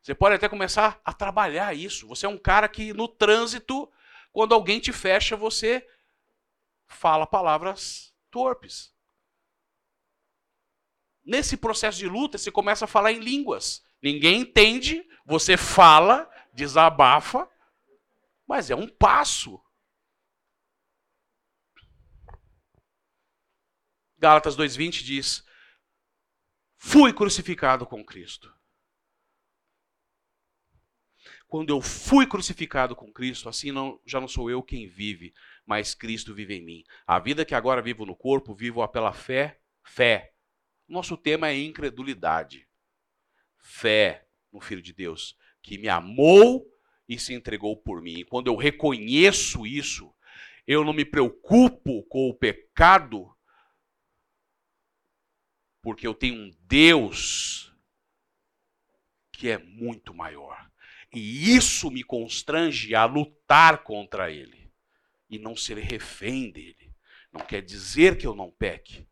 Você 0.01 0.15
pode 0.15 0.33
até 0.33 0.49
começar 0.49 0.99
a 1.05 1.13
trabalhar 1.13 1.75
isso. 1.75 2.07
Você 2.07 2.25
é 2.25 2.29
um 2.29 2.39
cara 2.39 2.67
que 2.67 2.91
no 2.91 3.07
trânsito, 3.07 3.87
quando 4.31 4.55
alguém 4.55 4.79
te 4.79 4.91
fecha, 4.91 5.37
você 5.37 5.87
fala 6.87 7.27
palavras 7.27 8.15
torpes. 8.31 8.96
Nesse 11.27 11.57
processo 11.57 11.97
de 11.97 12.07
luta, 12.07 12.37
você 12.37 12.49
começa 12.49 12.85
a 12.85 12.87
falar 12.87 13.11
em 13.11 13.19
línguas. 13.19 13.83
Ninguém 14.01 14.39
entende, 14.39 15.05
você 15.25 15.57
fala, 15.57 16.31
desabafa, 16.53 17.49
mas 18.47 18.69
é 18.69 18.75
um 18.75 18.87
passo. 18.87 19.61
Gálatas 24.17 24.55
2:20 24.55 25.03
diz: 25.03 25.45
Fui 26.77 27.11
crucificado 27.11 27.85
com 27.85 28.05
Cristo. 28.05 28.55
Quando 31.45 31.71
eu 31.71 31.81
fui 31.81 32.25
crucificado 32.25 32.95
com 32.95 33.11
Cristo, 33.11 33.49
assim 33.49 33.69
não, 33.69 34.01
já 34.05 34.21
não 34.21 34.29
sou 34.29 34.49
eu 34.49 34.63
quem 34.63 34.87
vive, 34.87 35.33
mas 35.65 35.93
Cristo 35.93 36.33
vive 36.33 36.55
em 36.55 36.63
mim. 36.63 36.83
A 37.05 37.19
vida 37.19 37.43
que 37.43 37.53
agora 37.53 37.81
vivo 37.81 38.05
no 38.05 38.15
corpo, 38.15 38.55
vivo-a 38.55 38.87
pela 38.87 39.11
fé, 39.11 39.59
fé. 39.83 40.36
Nosso 40.87 41.17
tema 41.17 41.49
é 41.49 41.59
incredulidade. 41.59 42.67
Fé 43.57 44.27
no 44.51 44.61
Filho 44.61 44.81
de 44.81 44.93
Deus, 44.93 45.37
que 45.61 45.77
me 45.77 45.89
amou 45.89 46.65
e 47.07 47.19
se 47.19 47.33
entregou 47.33 47.75
por 47.75 48.01
mim. 48.01 48.19
E 48.19 48.23
quando 48.23 48.47
eu 48.47 48.55
reconheço 48.55 49.67
isso, 49.67 50.13
eu 50.65 50.83
não 50.83 50.93
me 50.93 51.05
preocupo 51.05 52.03
com 52.03 52.29
o 52.29 52.33
pecado, 52.33 53.35
porque 55.81 56.07
eu 56.07 56.13
tenho 56.13 56.35
um 56.35 56.51
Deus 56.61 57.73
que 59.31 59.49
é 59.49 59.57
muito 59.57 60.13
maior. 60.13 60.69
E 61.13 61.55
isso 61.55 61.89
me 61.89 62.03
constrange 62.03 62.93
a 62.95 63.05
lutar 63.05 63.83
contra 63.83 64.31
ele 64.31 64.71
e 65.29 65.37
não 65.37 65.55
ser 65.55 65.77
refém 65.77 66.51
dele. 66.51 66.93
Não 67.31 67.41
quer 67.41 67.61
dizer 67.61 68.17
que 68.17 68.25
eu 68.25 68.35
não 68.35 68.51
peque. 68.51 69.07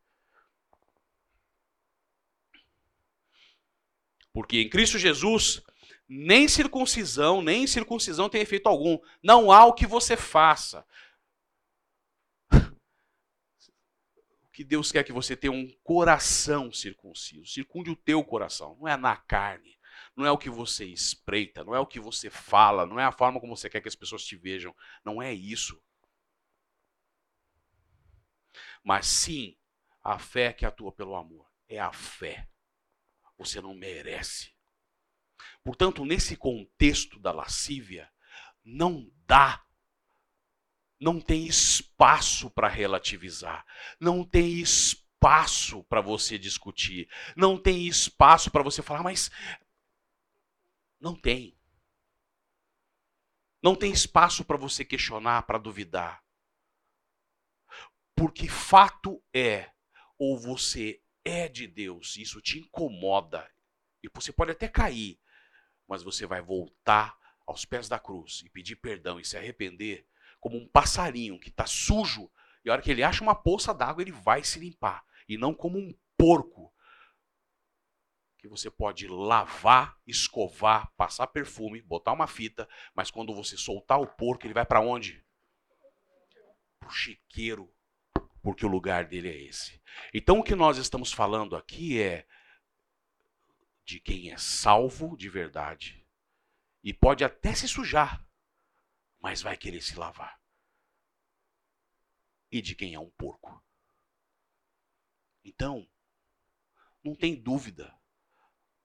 Porque 4.36 4.59
em 4.59 4.69
Cristo 4.69 4.99
Jesus 4.99 5.63
nem 6.09 6.45
circuncisão, 6.49 7.41
nem 7.41 7.65
circuncisão 7.65 8.27
tem 8.27 8.41
efeito 8.41 8.67
algum. 8.67 8.99
Não 9.23 9.49
há 9.49 9.63
o 9.63 9.71
que 9.71 9.88
você 9.88 10.17
faça. 10.17 10.86
O 14.43 14.49
que 14.51 14.65
Deus 14.65 14.91
quer 14.91 15.05
que 15.05 15.13
você 15.13 15.38
tenha 15.38 15.53
um 15.53 15.71
coração 15.81 16.69
circunciso. 16.69 17.45
Circunde 17.45 17.89
o 17.89 17.95
teu 17.95 18.21
coração. 18.25 18.75
Não 18.77 18.89
é 18.89 18.97
na 18.97 19.15
carne. 19.15 19.79
Não 20.17 20.25
é 20.25 20.31
o 20.31 20.38
que 20.38 20.49
você 20.49 20.83
espreita. 20.83 21.63
Não 21.63 21.73
é 21.73 21.79
o 21.79 21.88
que 21.88 22.01
você 22.01 22.29
fala. 22.29 22.86
Não 22.86 22.99
é 22.99 23.05
a 23.05 23.13
forma 23.13 23.39
como 23.39 23.55
você 23.55 23.69
quer 23.69 23.79
que 23.79 23.88
as 23.88 23.95
pessoas 23.95 24.25
te 24.25 24.36
vejam. 24.36 24.75
Não 25.05 25.21
é 25.21 25.33
isso. 25.33 25.81
Mas 28.83 29.07
sim, 29.07 29.55
a 30.03 30.19
fé 30.19 30.51
que 30.51 30.65
atua 30.65 30.91
pelo 30.91 31.15
amor. 31.15 31.49
É 31.69 31.79
a 31.79 31.93
fé. 31.93 32.49
Você 33.38 33.61
não 33.61 33.73
merece. 33.73 34.53
Portanto, 35.63 36.05
nesse 36.05 36.36
contexto 36.36 37.19
da 37.19 37.31
lascívia, 37.31 38.11
não 38.63 39.11
dá, 39.25 39.65
não 40.99 41.19
tem 41.19 41.45
espaço 41.45 42.49
para 42.49 42.67
relativizar, 42.67 43.65
não 43.99 44.23
tem 44.23 44.59
espaço 44.59 45.83
para 45.86 46.01
você 46.01 46.38
discutir, 46.38 47.09
não 47.36 47.57
tem 47.57 47.88
espaço 47.88 48.51
para 48.51 48.63
você 48.63 48.81
falar, 48.81 49.03
mas 49.03 49.29
não 50.99 51.15
tem. 51.15 51.57
Não 53.61 53.75
tem 53.75 53.91
espaço 53.91 54.45
para 54.45 54.57
você 54.57 54.86
questionar, 54.86 55.43
para 55.43 55.57
duvidar. 55.57 56.23
Porque 58.15 58.47
fato 58.47 59.21
é, 59.33 59.71
ou 60.17 60.39
você 60.39 61.01
é 61.26 61.49
de 61.49 61.65
Deus, 61.65 62.15
isso 62.15 62.39
te 62.39 62.59
incomoda, 62.59 63.51
e 64.03 64.07
você 64.13 64.32
pode 64.32 64.51
até 64.51 64.67
cair, 64.67 65.19
mas 65.88 66.03
você 66.03 66.28
vai 66.28 66.41
voltar 66.41 67.17
aos 67.45 67.65
pés 67.65 67.89
da 67.89 67.99
cruz 67.99 68.43
e 68.45 68.49
pedir 68.49 68.76
perdão 68.76 69.19
e 69.19 69.26
se 69.26 69.36
arrepender, 69.36 70.07
como 70.39 70.57
um 70.57 70.67
passarinho 70.67 71.39
que 71.39 71.49
está 71.49 71.65
sujo, 71.65 72.32
e 72.63 72.69
a 72.69 72.73
hora 72.73 72.82
que 72.82 72.91
ele 72.91 73.03
acha 73.03 73.23
uma 73.23 73.36
poça 73.36 73.73
d'água, 73.73 74.03
ele 74.03 74.11
vai 74.11 74.43
se 74.43 74.59
limpar, 74.59 75.03
e 75.28 75.38
não 75.38 75.53
como 75.53 75.80
um 75.80 75.97
porco 76.15 76.71
que 78.38 78.47
você 78.47 78.69
pode 78.69 79.07
lavar, 79.07 79.99
escovar, 80.05 80.91
passar 80.95 81.26
perfume, 81.26 81.82
botar 81.82 82.13
uma 82.13 82.28
fita, 82.28 82.69
mas 82.93 83.09
quando 83.09 83.34
você 83.34 83.57
soltar 83.57 83.99
o 83.99 84.05
porco, 84.05 84.45
ele 84.45 84.53
vai 84.53 84.65
para 84.65 84.80
onde? 84.80 85.26
Para 86.80 86.88
o 86.88 86.91
chiqueiro, 86.91 87.74
porque 88.45 88.63
o 88.63 88.69
lugar 88.69 89.05
dele 89.05 89.27
é 89.27 89.41
esse. 89.41 89.81
Então 90.13 90.37
o 90.37 90.43
que 90.43 90.53
nós 90.53 90.77
estamos 90.77 91.11
falando 91.11 91.55
aqui 91.55 91.99
é 91.99 92.27
de 93.83 93.99
quem 93.99 94.31
é 94.31 94.37
salvo 94.37 95.17
de 95.17 95.27
verdade 95.27 96.07
e 96.83 96.93
pode 96.93 97.23
até 97.23 97.55
se 97.55 97.67
sujar, 97.67 98.23
mas 99.19 99.41
vai 99.41 99.57
querer 99.57 99.81
se 99.81 99.95
lavar. 99.95 100.39
E 102.51 102.61
de 102.61 102.75
quem 102.75 102.93
é 102.93 102.99
um 102.99 103.09
porco. 103.09 103.65
Então, 105.43 105.89
não 107.03 107.15
tem 107.15 107.33
dúvida. 107.41 107.97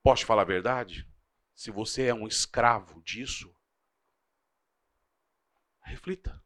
Posso 0.03 0.25
falar 0.25 0.41
a 0.41 0.47
verdade? 0.47 1.07
Se 1.55 1.71
você 1.71 2.07
é 2.07 2.15
um 2.15 2.27
escravo 2.27 3.03
disso, 3.03 3.55
reflita. 5.83 6.43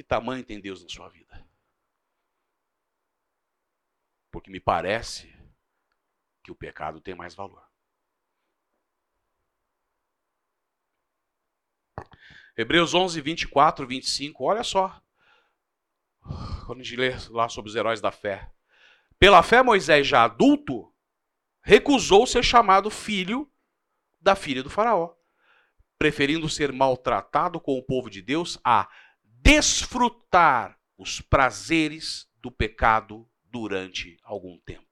Que 0.00 0.04
tamanho 0.04 0.42
tem 0.42 0.58
Deus 0.58 0.82
na 0.82 0.88
sua 0.88 1.10
vida? 1.10 1.46
Porque 4.30 4.50
me 4.50 4.58
parece 4.58 5.30
que 6.42 6.50
o 6.50 6.54
pecado 6.54 7.02
tem 7.02 7.14
mais 7.14 7.34
valor. 7.34 7.62
Hebreus 12.56 12.94
11, 12.94 13.20
24, 13.20 13.86
25, 13.86 14.42
olha 14.42 14.64
só. 14.64 15.02
Quando 16.64 16.80
a 16.80 16.82
gente 16.82 16.96
lê 16.96 17.10
lá 17.28 17.50
sobre 17.50 17.68
os 17.68 17.76
heróis 17.76 18.00
da 18.00 18.10
fé. 18.10 18.50
Pela 19.18 19.42
fé, 19.42 19.62
Moisés, 19.62 20.06
já 20.06 20.24
adulto, 20.24 20.90
recusou 21.60 22.26
ser 22.26 22.42
chamado 22.42 22.88
filho 22.88 23.52
da 24.18 24.34
filha 24.34 24.62
do 24.62 24.70
Faraó, 24.70 25.14
preferindo 25.98 26.48
ser 26.48 26.72
maltratado 26.72 27.60
com 27.60 27.76
o 27.76 27.82
povo 27.82 28.08
de 28.08 28.22
Deus 28.22 28.58
a 28.64 28.88
desfrutar 29.42 30.78
os 30.96 31.20
prazeres 31.20 32.28
do 32.36 32.50
pecado 32.50 33.28
durante 33.44 34.18
algum 34.22 34.58
tempo. 34.58 34.86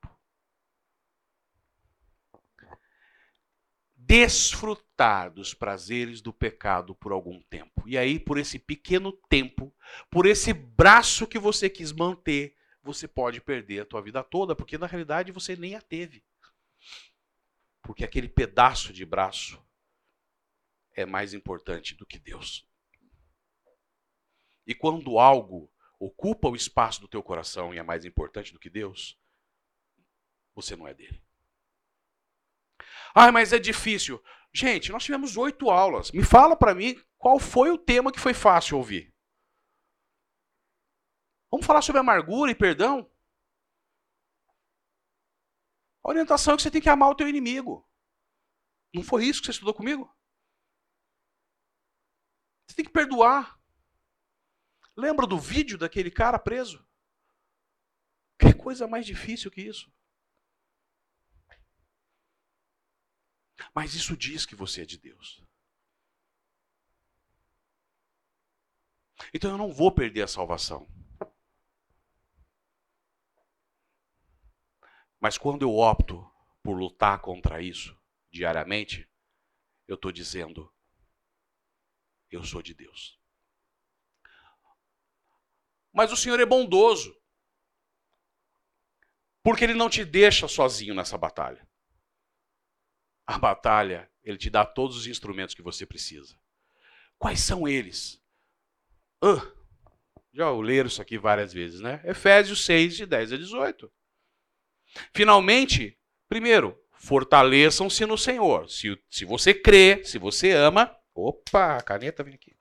Desfrutar 3.94 5.30
dos 5.30 5.52
prazeres 5.52 6.22
do 6.22 6.32
pecado 6.32 6.94
por 6.94 7.12
algum 7.12 7.42
tempo. 7.42 7.86
E 7.86 7.98
aí, 7.98 8.18
por 8.18 8.38
esse 8.38 8.58
pequeno 8.58 9.12
tempo, 9.28 9.74
por 10.10 10.24
esse 10.24 10.52
braço 10.52 11.26
que 11.26 11.38
você 11.38 11.68
quis 11.68 11.92
manter, 11.92 12.56
você 12.82 13.06
pode 13.06 13.40
perder 13.40 13.80
a 13.80 13.84
tua 13.84 14.00
vida 14.00 14.24
toda, 14.24 14.56
porque 14.56 14.78
na 14.78 14.86
realidade 14.86 15.30
você 15.30 15.54
nem 15.56 15.74
a 15.74 15.82
teve. 15.82 16.24
Porque 17.82 18.02
aquele 18.02 18.28
pedaço 18.28 18.92
de 18.92 19.04
braço 19.04 19.62
é 20.94 21.04
mais 21.04 21.34
importante 21.34 21.94
do 21.94 22.06
que 22.06 22.18
Deus. 22.18 22.67
E 24.68 24.74
quando 24.74 25.18
algo 25.18 25.72
ocupa 25.98 26.46
o 26.46 26.54
espaço 26.54 27.00
do 27.00 27.08
teu 27.08 27.22
coração 27.22 27.72
e 27.72 27.78
é 27.78 27.82
mais 27.82 28.04
importante 28.04 28.52
do 28.52 28.58
que 28.58 28.68
Deus, 28.68 29.18
você 30.54 30.76
não 30.76 30.86
é 30.86 30.92
dele. 30.92 31.24
Ah, 33.14 33.32
mas 33.32 33.54
é 33.54 33.58
difícil. 33.58 34.22
Gente, 34.52 34.92
nós 34.92 35.02
tivemos 35.02 35.38
oito 35.38 35.70
aulas. 35.70 36.12
Me 36.12 36.22
fala 36.22 36.54
para 36.54 36.74
mim 36.74 37.02
qual 37.16 37.38
foi 37.38 37.70
o 37.70 37.78
tema 37.78 38.12
que 38.12 38.20
foi 38.20 38.34
fácil 38.34 38.76
ouvir. 38.76 39.10
Vamos 41.50 41.66
falar 41.66 41.80
sobre 41.80 42.00
amargura 42.00 42.52
e 42.52 42.54
perdão? 42.54 43.10
A 46.04 46.10
orientação 46.10 46.52
é 46.52 46.56
que 46.58 46.62
você 46.62 46.70
tem 46.70 46.82
que 46.82 46.90
amar 46.90 47.08
o 47.08 47.14
teu 47.14 47.26
inimigo. 47.26 47.88
Não 48.94 49.02
foi 49.02 49.24
isso 49.24 49.40
que 49.40 49.46
você 49.46 49.52
estudou 49.52 49.72
comigo? 49.72 50.14
Você 52.66 52.76
tem 52.76 52.84
que 52.84 52.92
perdoar. 52.92 53.57
Lembra 54.98 55.28
do 55.28 55.38
vídeo 55.38 55.78
daquele 55.78 56.10
cara 56.10 56.40
preso? 56.40 56.84
Que 58.36 58.52
coisa 58.52 58.88
mais 58.88 59.06
difícil 59.06 59.48
que 59.48 59.60
isso? 59.60 59.92
Mas 63.72 63.94
isso 63.94 64.16
diz 64.16 64.44
que 64.44 64.56
você 64.56 64.82
é 64.82 64.84
de 64.84 64.98
Deus. 64.98 65.40
Então 69.32 69.52
eu 69.52 69.56
não 69.56 69.72
vou 69.72 69.92
perder 69.92 70.22
a 70.22 70.28
salvação. 70.28 70.88
Mas 75.20 75.38
quando 75.38 75.62
eu 75.62 75.76
opto 75.76 76.28
por 76.60 76.76
lutar 76.76 77.20
contra 77.20 77.62
isso 77.62 77.96
diariamente, 78.32 79.08
eu 79.86 79.94
estou 79.94 80.10
dizendo: 80.10 80.74
eu 82.28 82.42
sou 82.42 82.60
de 82.60 82.74
Deus. 82.74 83.17
Mas 85.98 86.12
o 86.12 86.16
Senhor 86.16 86.38
é 86.38 86.46
bondoso, 86.46 87.12
porque 89.42 89.64
Ele 89.64 89.74
não 89.74 89.90
te 89.90 90.04
deixa 90.04 90.46
sozinho 90.46 90.94
nessa 90.94 91.18
batalha. 91.18 91.68
A 93.26 93.36
batalha, 93.36 94.08
Ele 94.22 94.38
te 94.38 94.48
dá 94.48 94.64
todos 94.64 94.96
os 94.96 95.08
instrumentos 95.08 95.56
que 95.56 95.60
você 95.60 95.84
precisa. 95.84 96.38
Quais 97.18 97.40
são 97.40 97.66
eles? 97.66 98.22
Uh, 99.20 99.42
já 100.32 100.48
leram 100.52 100.86
isso 100.86 101.02
aqui 101.02 101.18
várias 101.18 101.52
vezes, 101.52 101.80
né? 101.80 102.00
Efésios 102.04 102.64
6, 102.64 102.96
de 102.96 103.04
10 103.04 103.32
a 103.32 103.36
18. 103.36 103.92
Finalmente, 105.12 105.98
primeiro, 106.28 106.80
fortaleçam-se 106.92 108.06
no 108.06 108.16
Senhor. 108.16 108.70
Se, 108.70 108.96
se 109.10 109.24
você 109.24 109.52
crê, 109.52 110.04
se 110.04 110.16
você 110.16 110.52
ama. 110.52 110.96
Opa, 111.12 111.76
a 111.76 111.82
caneta 111.82 112.22
vem 112.22 112.34
aqui. 112.34 112.57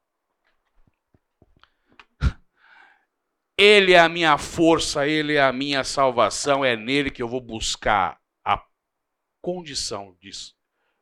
Ele 3.57 3.93
é 3.93 3.99
a 3.99 4.07
minha 4.07 4.37
força, 4.37 5.07
ele 5.07 5.33
é 5.33 5.41
a 5.41 5.51
minha 5.51 5.83
salvação, 5.83 6.63
é 6.63 6.75
nele 6.75 7.09
que 7.09 7.23
eu 7.23 7.27
vou 7.27 7.41
buscar 7.41 8.19
a 8.45 8.63
condição 9.41 10.15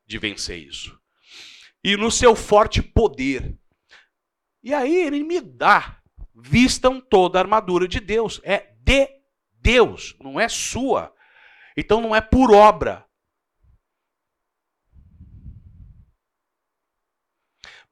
de 0.07 0.17
vencer 0.17 0.59
isso. 0.59 0.97
E 1.83 1.97
no 1.97 2.09
seu 2.09 2.35
forte 2.35 2.81
poder. 2.81 3.57
E 4.63 4.73
aí 4.73 4.95
ele 4.95 5.23
me 5.23 5.41
dá. 5.41 6.01
Vistam 6.33 6.99
toda 6.99 7.37
a 7.37 7.41
armadura 7.41 7.87
de 7.87 7.99
Deus. 7.99 8.41
É 8.43 8.73
de 8.81 9.07
Deus, 9.53 10.15
não 10.19 10.39
é 10.39 10.47
sua. 10.47 11.13
Então 11.77 12.01
não 12.01 12.15
é 12.15 12.21
por 12.21 12.51
obra. 12.51 13.04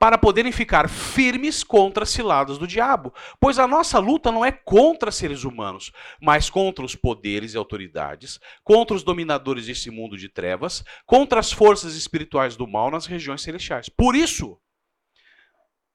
Para 0.03 0.17
poderem 0.17 0.51
ficar 0.51 0.89
firmes 0.89 1.63
contra 1.63 2.03
as 2.03 2.09
ciladas 2.09 2.57
do 2.57 2.67
diabo. 2.67 3.13
Pois 3.39 3.57
a 3.57 3.65
nossa 3.65 3.99
luta 3.99 4.33
não 4.33 4.43
é 4.43 4.51
contra 4.51 5.09
seres 5.09 5.45
humanos, 5.45 5.93
mas 6.21 6.49
contra 6.49 6.83
os 6.83 6.93
poderes 6.93 7.53
e 7.53 7.57
autoridades, 7.57 8.37
contra 8.65 8.97
os 8.97 9.01
dominadores 9.01 9.67
desse 9.67 9.89
mundo 9.89 10.17
de 10.17 10.27
trevas, 10.27 10.83
contra 11.05 11.39
as 11.39 11.53
forças 11.53 11.95
espirituais 11.95 12.57
do 12.57 12.67
mal 12.67 12.91
nas 12.91 13.05
regiões 13.05 13.41
celestiais. 13.43 13.87
Por 13.87 14.13
isso, 14.13 14.59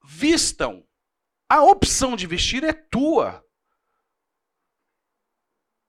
vistam. 0.02 0.82
A 1.46 1.62
opção 1.62 2.16
de 2.16 2.26
vestir 2.26 2.64
é 2.64 2.72
tua. 2.72 3.44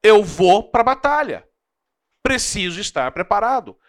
Eu 0.04 0.26
vou 0.26 0.70
para 0.70 0.82
a 0.82 0.84
batalha 0.84 1.48
preciso 2.22 2.82
estar 2.82 3.10
preparado. 3.14 3.80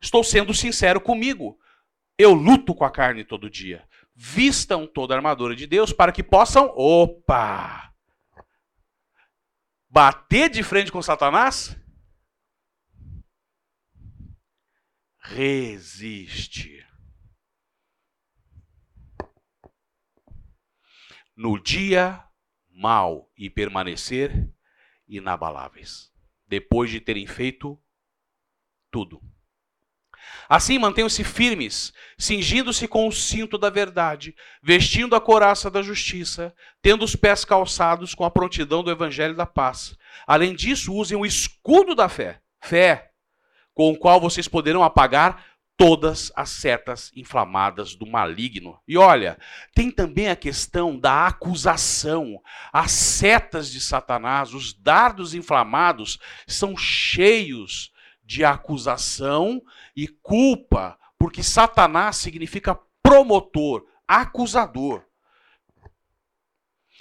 Estou 0.00 0.24
sendo 0.24 0.54
sincero 0.54 1.02
comigo. 1.02 1.60
Eu 2.18 2.34
luto 2.34 2.74
com 2.74 2.84
a 2.84 2.90
carne 2.90 3.24
todo 3.24 3.48
dia. 3.48 3.88
Vistam 4.12 4.88
toda 4.88 5.14
a 5.14 5.16
armadura 5.16 5.54
de 5.54 5.68
Deus 5.68 5.92
para 5.92 6.10
que 6.10 6.24
possam, 6.24 6.66
opa, 6.74 7.94
bater 9.88 10.50
de 10.50 10.64
frente 10.64 10.90
com 10.90 11.00
Satanás? 11.00 11.78
Resiste. 15.20 16.84
No 21.36 21.62
dia 21.62 22.28
mal 22.68 23.30
e 23.36 23.48
permanecer 23.48 24.52
inabaláveis 25.06 26.12
depois 26.48 26.90
de 26.90 27.00
terem 27.00 27.26
feito 27.26 27.80
tudo. 28.90 29.22
Assim 30.48 30.78
mantenham-se 30.78 31.22
firmes, 31.22 31.92
cingindo-se 32.18 32.88
com 32.88 33.06
o 33.06 33.12
cinto 33.12 33.58
da 33.58 33.68
verdade, 33.68 34.34
vestindo 34.62 35.14
a 35.14 35.20
coraça 35.20 35.70
da 35.70 35.82
justiça, 35.82 36.54
tendo 36.80 37.04
os 37.04 37.14
pés 37.14 37.44
calçados 37.44 38.14
com 38.14 38.24
a 38.24 38.30
prontidão 38.30 38.82
do 38.82 38.90
evangelho 38.90 39.34
da 39.34 39.46
paz. 39.46 39.96
Além 40.26 40.54
disso, 40.54 40.94
usem 40.94 41.16
o 41.18 41.26
escudo 41.26 41.94
da 41.94 42.08
fé, 42.08 42.40
fé, 42.60 43.10
com 43.74 43.90
o 43.90 43.98
qual 43.98 44.20
vocês 44.20 44.48
poderão 44.48 44.82
apagar 44.82 45.44
todas 45.78 46.32
as 46.34 46.50
setas 46.50 47.12
inflamadas 47.14 47.94
do 47.94 48.04
maligno. 48.04 48.80
E 48.86 48.98
olha, 48.98 49.38
tem 49.72 49.92
também 49.92 50.28
a 50.28 50.34
questão 50.34 50.98
da 50.98 51.28
acusação. 51.28 52.42
As 52.72 52.90
setas 52.90 53.70
de 53.70 53.80
Satanás, 53.80 54.52
os 54.52 54.72
dardos 54.74 55.34
inflamados, 55.34 56.18
são 56.48 56.76
cheios 56.76 57.92
de 58.28 58.44
acusação 58.44 59.62
e 59.96 60.06
culpa, 60.06 60.98
porque 61.18 61.42
Satanás 61.42 62.16
significa 62.16 62.78
promotor, 63.02 63.86
acusador. 64.06 65.02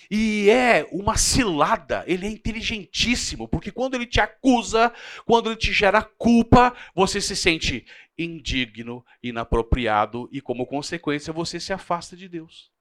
E 0.09 0.49
é 0.49 0.87
uma 0.89 1.17
cilada, 1.17 2.05
ele 2.07 2.25
é 2.25 2.29
inteligentíssimo, 2.29 3.45
porque 3.45 3.73
quando 3.73 3.95
ele 3.95 4.05
te 4.05 4.21
acusa, 4.21 4.93
quando 5.25 5.49
ele 5.49 5.57
te 5.57 5.73
gera 5.73 6.01
culpa, 6.01 6.73
você 6.95 7.19
se 7.19 7.35
sente 7.35 7.85
indigno, 8.17 9.05
inapropriado 9.21 10.29
e, 10.31 10.39
como 10.39 10.65
consequência, 10.65 11.33
você 11.33 11.59
se 11.59 11.73
afasta 11.73 12.15
de 12.15 12.29
Deus. 12.29 12.71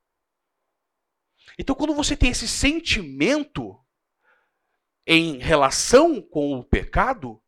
Então, 1.59 1.74
quando 1.74 1.94
você 1.94 2.16
tem 2.16 2.30
esse 2.30 2.47
sentimento 2.47 3.76
em 5.05 5.38
relação 5.38 6.22
com 6.22 6.53
o 6.53 6.62
pecado, 6.62 7.42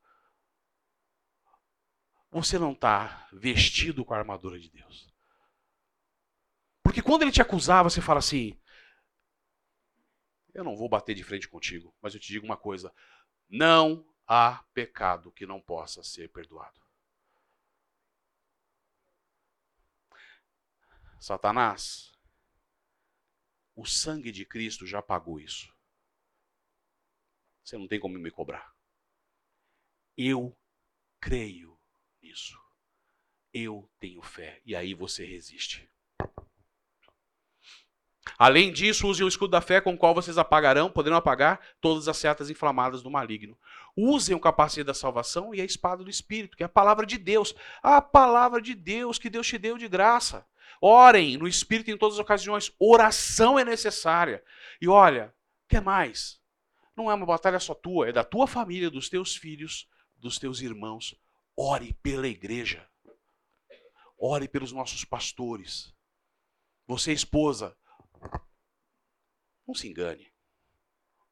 você 2.30 2.58
não 2.58 2.72
está 2.72 3.28
vestido 3.32 4.04
com 4.04 4.14
a 4.14 4.18
armadura 4.18 4.58
de 4.58 4.70
Deus. 4.70 5.08
Porque 6.82 7.02
quando 7.02 7.22
ele 7.22 7.32
te 7.32 7.42
acusar, 7.42 7.84
você 7.84 8.00
fala 8.00 8.18
assim: 8.18 8.58
eu 10.54 10.64
não 10.64 10.76
vou 10.76 10.88
bater 10.88 11.14
de 11.14 11.22
frente 11.22 11.48
contigo, 11.48 11.94
mas 12.00 12.14
eu 12.14 12.20
te 12.20 12.28
digo 12.28 12.44
uma 12.44 12.56
coisa: 12.56 12.92
não 13.48 14.04
há 14.26 14.64
pecado 14.74 15.32
que 15.32 15.46
não 15.46 15.60
possa 15.60 16.02
ser 16.02 16.30
perdoado. 16.30 16.80
Satanás, 21.20 22.12
o 23.74 23.84
sangue 23.84 24.32
de 24.32 24.44
Cristo 24.44 24.86
já 24.86 25.00
pagou 25.00 25.38
isso. 25.38 25.72
Você 27.62 27.76
não 27.76 27.86
tem 27.86 28.00
como 28.00 28.18
me 28.18 28.30
cobrar. 28.30 28.74
Eu 30.16 30.56
creio 31.20 31.77
nisso. 32.28 32.58
Eu 33.52 33.88
tenho 33.98 34.20
fé. 34.22 34.60
E 34.64 34.76
aí 34.76 34.94
você 34.94 35.24
resiste. 35.24 35.88
Além 38.38 38.70
disso, 38.70 39.08
use 39.08 39.24
o 39.24 39.28
escudo 39.28 39.52
da 39.52 39.60
fé 39.60 39.80
com 39.80 39.94
o 39.94 39.96
qual 39.96 40.14
vocês 40.14 40.36
apagarão, 40.36 40.90
poderão 40.90 41.16
apagar 41.16 41.60
todas 41.80 42.06
as 42.06 42.18
setas 42.18 42.50
inflamadas 42.50 43.02
do 43.02 43.10
maligno. 43.10 43.58
Usem 43.96 44.36
o 44.36 44.40
capacete 44.40 44.84
da 44.84 44.94
salvação 44.94 45.54
e 45.54 45.60
a 45.60 45.64
espada 45.64 46.04
do 46.04 46.10
Espírito, 46.10 46.56
que 46.56 46.62
é 46.62 46.66
a 46.66 46.68
palavra 46.68 47.06
de 47.06 47.16
Deus. 47.16 47.54
A 47.82 48.00
palavra 48.02 48.60
de 48.60 48.74
Deus 48.74 49.18
que 49.18 49.30
Deus 49.30 49.46
te 49.46 49.58
deu 49.58 49.78
de 49.78 49.88
graça. 49.88 50.46
Orem 50.80 51.36
no 51.36 51.48
Espírito 51.48 51.90
em 51.90 51.96
todas 51.96 52.16
as 52.16 52.20
ocasiões. 52.20 52.70
Oração 52.78 53.58
é 53.58 53.64
necessária. 53.64 54.44
E 54.80 54.86
olha, 54.86 55.34
o 55.64 55.68
que 55.68 55.80
mais? 55.80 56.38
Não 56.94 57.10
é 57.10 57.14
uma 57.14 57.26
batalha 57.26 57.58
só 57.58 57.74
tua, 57.74 58.08
é 58.08 58.12
da 58.12 58.22
tua 58.22 58.46
família, 58.46 58.90
dos 58.90 59.08
teus 59.08 59.34
filhos, 59.34 59.88
dos 60.16 60.38
teus 60.38 60.60
irmãos. 60.60 61.16
Ore 61.60 61.92
pela 61.94 62.28
igreja. 62.28 62.88
Ore 64.16 64.46
pelos 64.46 64.70
nossos 64.70 65.04
pastores. 65.04 65.92
Você, 66.86 67.12
esposa, 67.12 67.76
não 69.66 69.74
se 69.74 69.88
engane. 69.88 70.32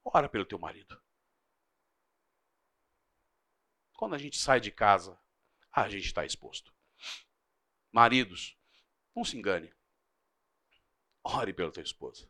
Ora 0.05 0.29
pelo 0.29 0.45
teu 0.45 0.59
marido. 0.59 1.01
Quando 3.97 4.17
a 4.17 4.19
gente 4.19 4.37
sai 4.37 4.61
de 4.61 4.73
casa, 4.73 5.17
a 5.71 5.89
gente 5.89 6.07
está 6.07 6.27
exposto. 6.27 6.75
Maridos, 7.93 8.59
não 9.15 9.25
se 9.25 9.37
engane. 9.37 9.73
Ore 11.23 11.53
pela 11.55 11.71
tua 11.71 11.85
esposa. 11.85 12.29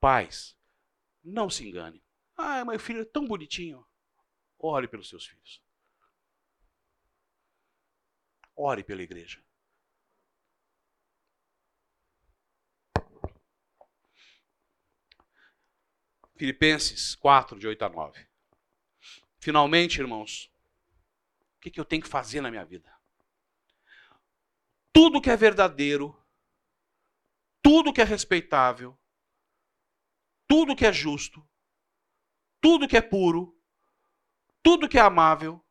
Pais, 0.00 0.58
não 1.22 1.48
se 1.48 1.64
engane. 1.64 2.04
Ah, 2.36 2.64
meu 2.64 2.80
filho 2.80 3.02
é 3.02 3.04
tão 3.04 3.24
bonitinho. 3.24 3.86
Ore 4.58 4.88
pelos 4.88 5.08
seus 5.08 5.24
filhos. 5.24 5.64
Ore 8.56 8.82
pela 8.82 9.02
igreja. 9.02 9.44
Filipenses 16.36 17.14
4, 17.14 17.58
de 17.58 17.66
8 17.66 17.82
a 17.84 17.88
9. 17.88 18.26
Finalmente, 19.38 20.00
irmãos, 20.00 20.50
o 21.56 21.60
que, 21.60 21.70
que 21.70 21.80
eu 21.80 21.84
tenho 21.84 22.02
que 22.02 22.08
fazer 22.08 22.40
na 22.40 22.50
minha 22.50 22.64
vida? 22.64 22.94
Tudo 24.92 25.20
que 25.20 25.30
é 25.30 25.36
verdadeiro, 25.36 26.18
tudo 27.62 27.92
que 27.92 28.00
é 28.00 28.04
respeitável, 28.04 28.98
tudo 30.46 30.76
que 30.76 30.86
é 30.86 30.92
justo, 30.92 31.46
tudo 32.60 32.88
que 32.88 32.96
é 32.96 33.02
puro, 33.02 33.58
tudo 34.62 34.88
que 34.88 34.98
é 34.98 35.02
amável, 35.02 35.64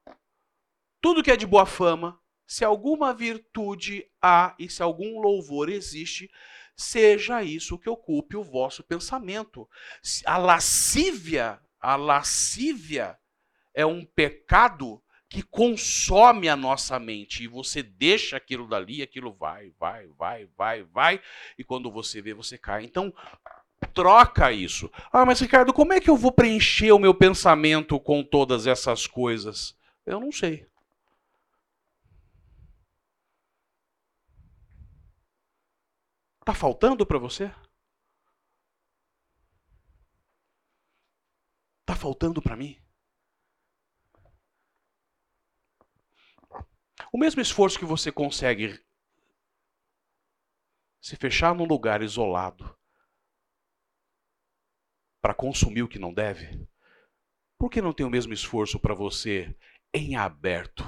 tudo 1.02 1.24
que 1.24 1.32
é 1.32 1.38
de 1.38 1.46
boa 1.46 1.66
fama, 1.66 2.22
se 2.48 2.64
alguma 2.64 3.14
virtude 3.14 4.06
há 4.22 4.56
e 4.60 4.70
se 4.70 4.84
algum 4.84 5.20
louvor 5.20 5.70
existe, 5.70 6.30
seja 6.76 7.44
isso 7.44 7.80
que 7.80 7.90
ocupe 7.90 8.36
o 8.36 8.44
vosso 8.44 8.84
pensamento. 8.84 9.68
A 10.26 10.38
lascívia, 10.38 11.60
a 11.80 11.96
lascívia 11.96 13.18
é 13.74 13.86
um 13.86 14.06
pecado 14.06 15.02
que 15.28 15.42
consome 15.42 16.48
a 16.48 16.56
nossa 16.56 17.00
mente 17.00 17.44
e 17.44 17.48
você 17.48 17.82
deixa 17.82 18.38
aquilo 18.38 18.68
dali, 18.68 19.02
aquilo 19.02 19.34
vai, 19.34 19.72
vai, 19.80 20.08
vai, 20.18 20.48
vai, 20.58 20.84
vai, 20.84 21.22
e 21.58 21.64
quando 21.64 21.92
você 21.92 22.22
vê, 22.22 22.34
você 22.34 22.58
cai. 22.58 22.86
Então, 22.86 23.14
troca 23.94 24.52
isso. 24.52 24.90
Ah, 25.12 25.26
mas 25.26 25.40
Ricardo, 25.40 25.74
como 25.74 25.94
é 25.94 26.00
que 26.00 26.10
eu 26.10 26.16
vou 26.16 26.32
preencher 26.32 26.92
o 26.92 27.00
meu 27.00 27.14
pensamento 27.14 28.00
com 28.00 28.24
todas 28.24 28.68
essas 28.68 29.08
coisas? 29.08 29.76
Eu 30.06 30.20
não 30.20 30.32
sei. 30.32 30.68
Está 36.48 36.54
faltando 36.54 37.08
para 37.08 37.18
você? 37.18 37.46
Está 41.82 41.96
faltando 42.00 42.40
para 42.40 42.56
mim? 42.56 42.80
O 47.12 47.18
mesmo 47.18 47.42
esforço 47.42 47.80
que 47.80 47.86
você 47.86 48.12
consegue 48.12 48.80
se 51.02 51.16
fechar 51.16 51.56
num 51.56 51.66
lugar 51.66 52.04
isolado 52.04 52.78
para 55.20 55.34
consumir 55.34 55.82
o 55.82 55.88
que 55.88 55.98
não 55.98 56.14
deve, 56.14 56.70
por 57.58 57.72
que 57.72 57.82
não 57.82 57.92
tem 57.92 58.06
o 58.06 58.10
mesmo 58.12 58.34
esforço 58.34 58.80
para 58.80 58.94
você, 58.94 59.58
em 59.92 60.16
aberto, 60.16 60.84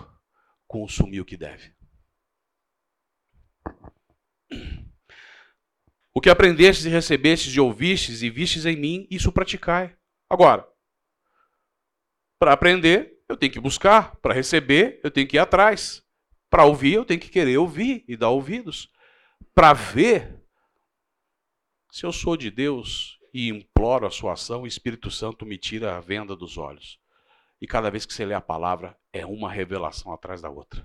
consumir 0.68 1.22
o 1.22 1.26
que 1.26 1.36
deve? 1.36 1.77
O 6.18 6.20
que 6.20 6.32
aprendestes 6.32 6.84
e 6.84 6.90
recebestes 6.90 7.54
e 7.54 7.60
ouvistes 7.60 8.24
e 8.24 8.30
vistes 8.32 8.66
em 8.66 8.76
mim, 8.76 9.08
isso 9.08 9.32
praticai. 9.32 9.96
Agora, 10.28 10.68
para 12.40 12.54
aprender, 12.54 13.22
eu 13.30 13.38
tenho 13.38 13.54
que 13.54 13.60
buscar. 13.60 14.16
Para 14.16 14.34
receber, 14.34 15.00
eu 15.04 15.12
tenho 15.12 15.28
que 15.28 15.38
ir 15.38 15.40
atrás. 15.40 16.04
Para 16.50 16.66
ouvir, 16.66 16.94
eu 16.94 17.06
tenho 17.06 17.20
que 17.20 17.30
querer 17.30 17.60
ouvir 17.60 18.04
e 18.08 18.18
dar 18.18 18.30
ouvidos. 18.30 18.92
Para 19.54 19.74
ver, 19.74 20.44
se 21.92 22.04
eu 22.04 22.12
sou 22.12 22.36
de 22.36 22.50
Deus 22.50 23.20
e 23.32 23.50
imploro 23.50 24.08
a 24.08 24.10
sua 24.10 24.34
ação, 24.34 24.64
o 24.64 24.68
Espírito 24.68 25.12
Santo 25.12 25.46
me 25.46 25.56
tira 25.56 25.98
a 25.98 26.00
venda 26.00 26.36
dos 26.36 26.58
olhos. 26.58 27.00
E 27.62 27.68
cada 27.68 27.92
vez 27.92 28.08
que 28.08 28.14
você 28.16 28.26
lê 28.26 28.34
a 28.34 28.42
palavra, 28.42 28.98
é 29.14 29.24
uma 29.24 29.52
revelação 29.52 30.12
atrás 30.12 30.42
da 30.42 30.50
outra. 30.50 30.84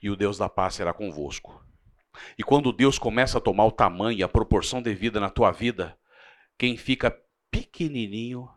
E 0.00 0.08
o 0.08 0.16
Deus 0.16 0.38
da 0.38 0.48
paz 0.48 0.76
será 0.76 0.94
convosco. 0.94 1.62
E 2.38 2.42
quando 2.42 2.72
Deus 2.72 2.98
começa 2.98 3.38
a 3.38 3.40
tomar 3.40 3.66
o 3.66 3.72
tamanho 3.72 4.18
e 4.18 4.22
a 4.22 4.28
proporção 4.28 4.82
devida 4.82 5.20
na 5.20 5.30
tua 5.30 5.50
vida, 5.50 5.98
quem 6.58 6.76
fica 6.76 7.10
pequenininho 7.50 8.48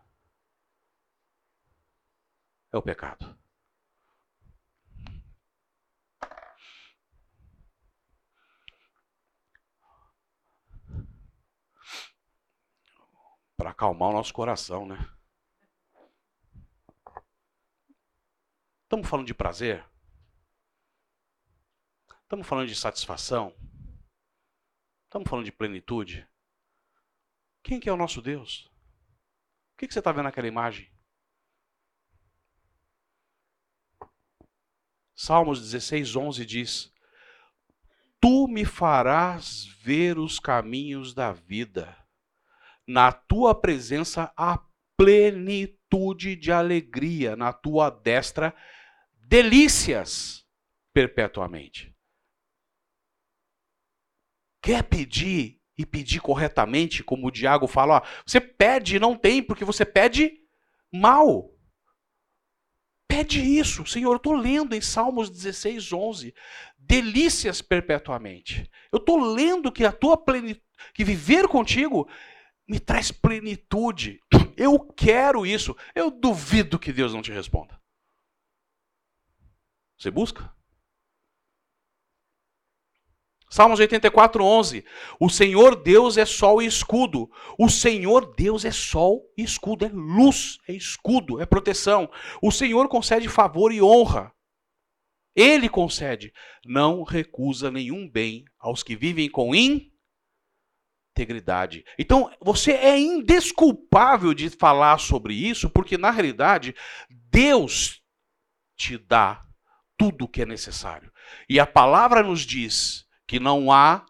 é 2.72 2.78
o 2.78 2.82
pecado. 2.82 3.38
Para 13.58 13.72
acalmar 13.72 14.10
o 14.10 14.14
nosso 14.14 14.34
coração, 14.34 14.86
né? 14.86 14.98
Estamos 18.84 19.08
falando 19.10 19.28
de 19.28 19.34
prazer? 19.34 19.84
Estamos 22.26 22.48
falando 22.48 22.68
de 22.68 22.76
satisfação? 22.76 23.56
Estamos 25.04 25.30
falando 25.30 25.46
de 25.46 25.52
plenitude? 25.52 26.28
Quem 27.62 27.80
que 27.80 27.88
é 27.88 27.94
o 27.94 27.98
nosso 27.98 28.20
Deus? 28.20 28.66
O 29.74 29.78
que, 29.78 29.88
que 29.88 29.94
você 29.94 30.00
está 30.00 30.12
vendo 30.12 30.24
naquela 30.24 30.48
imagem? 30.48 30.92
Salmos 35.14 35.62
16, 35.62 36.16
11 36.16 36.46
diz: 36.48 36.94
Tu 38.20 38.48
me 38.48 38.66
farás 38.66 39.66
ver 39.84 40.18
os 40.18 40.40
caminhos 40.40 41.14
da 41.14 41.32
vida, 41.32 41.96
na 42.88 43.12
tua 43.12 43.54
presença 43.54 44.34
há 44.36 44.66
plenitude 44.98 46.36
de 46.36 46.52
alegria, 46.52 47.36
na 47.36 47.54
tua 47.54 47.92
destra 47.92 48.56
delícias 49.14 50.44
perpetuamente. 50.92 51.95
Quer 54.66 54.82
pedir 54.82 55.62
e 55.78 55.86
pedir 55.86 56.20
corretamente, 56.20 57.04
como 57.04 57.28
o 57.28 57.32
Diago 57.32 57.68
fala, 57.68 57.98
ó, 57.98 58.02
você 58.26 58.42
pede 58.42 58.96
e 58.96 59.00
não 59.00 59.16
tem, 59.16 59.44
porque 59.44 59.64
você 59.64 59.86
pede 59.86 60.42
mal. 60.92 61.52
Pede 63.08 63.40
isso, 63.42 63.86
Senhor. 63.86 64.14
Eu 64.14 64.18
estou 64.18 64.34
lendo 64.34 64.74
em 64.74 64.82
Salmos 64.82 65.30
16, 65.30 65.94
11. 65.94 66.34
Delícias 66.80 67.62
perpetuamente. 67.62 68.68
Eu 68.92 68.98
estou 68.98 69.20
lendo 69.20 69.72
que 69.72 69.86
a 69.86 69.92
tua 69.92 70.18
plenitude, 70.18 70.66
que 70.96 71.04
viver 71.04 71.48
contigo 71.48 72.10
me 72.68 72.80
traz 72.80 73.12
plenitude. 73.12 74.20
Eu 74.58 74.80
quero 74.80 75.46
isso. 75.46 75.78
Eu 75.94 76.10
duvido 76.10 76.80
que 76.80 76.92
Deus 76.92 77.14
não 77.14 77.22
te 77.22 77.32
responda. 77.32 77.80
Você 79.96 80.10
busca? 80.10 80.52
Salmos 83.56 83.80
84, 83.80 84.44
11. 84.44 84.84
O 85.18 85.30
Senhor 85.30 85.82
Deus 85.82 86.18
é 86.18 86.26
sol 86.26 86.62
e 86.62 86.66
escudo. 86.66 87.32
O 87.58 87.70
Senhor 87.70 88.36
Deus 88.36 88.66
é 88.66 88.72
sol 88.72 89.32
e 89.38 89.44
escudo. 89.44 89.86
É 89.86 89.90
luz, 89.94 90.58
é 90.68 90.74
escudo, 90.74 91.40
é 91.40 91.46
proteção. 91.46 92.12
O 92.42 92.52
Senhor 92.52 92.90
concede 92.90 93.30
favor 93.30 93.72
e 93.72 93.82
honra. 93.82 94.34
Ele 95.34 95.70
concede. 95.70 96.34
Não 96.66 97.02
recusa 97.04 97.72
nenhum 97.72 98.10
bem 98.10 98.44
aos 98.60 98.84
que 98.84 98.94
vivem 98.94 99.30
com 99.30 99.54
integridade. 101.16 101.86
Então, 101.98 102.30
você 102.42 102.74
é 102.74 103.00
indesculpável 103.00 104.34
de 104.34 104.50
falar 104.50 104.98
sobre 104.98 105.34
isso, 105.34 105.70
porque 105.70 105.98
na 105.98 106.12
realidade, 106.12 106.76
Deus 107.10 108.02
te 108.76 108.98
dá 108.98 109.46
tudo 109.98 110.26
o 110.26 110.28
que 110.28 110.42
é 110.42 110.46
necessário. 110.46 111.10
E 111.48 111.58
a 111.58 111.66
palavra 111.66 112.22
nos 112.22 112.42
diz 112.42 113.05
que 113.28 113.40
não 113.40 113.72
há 113.72 114.06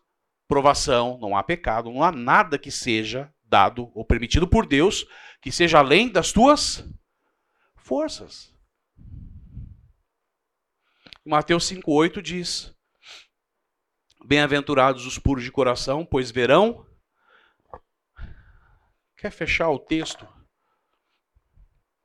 provação, 0.48 1.18
não 1.20 1.36
há 1.36 1.44
pecado, 1.44 1.92
não 1.92 2.04
há 2.04 2.12
nada 2.12 2.58
que 2.58 2.72
seja 2.72 3.34
dado 3.44 3.92
ou 3.94 4.06
permitido 4.06 4.48
por 4.48 4.66
Deus 4.66 5.06
que 5.42 5.52
seja 5.52 5.80
além 5.80 6.10
das 6.10 6.32
tuas 6.32 6.84
forças. 7.76 8.54
Mateus 11.24 11.70
5,8 11.70 12.22
diz: 12.22 12.76
Bem-aventurados 14.26 15.06
os 15.06 15.20
puros 15.20 15.44
de 15.44 15.52
coração, 15.52 16.06
pois 16.06 16.32
verão. 16.32 16.86
Quer 19.18 19.32
fechar 19.32 19.70
o 19.70 19.80
texto? 19.80 20.28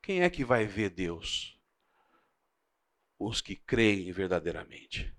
Quem 0.03 0.23
é 0.23 0.31
que 0.31 0.45
vai 0.45 0.67
ver 0.67 0.91
Deus? 0.91 1.59
Os 3.19 3.43
que 3.43 3.57
creem 3.57 4.11
verdadeiramente, 4.13 5.15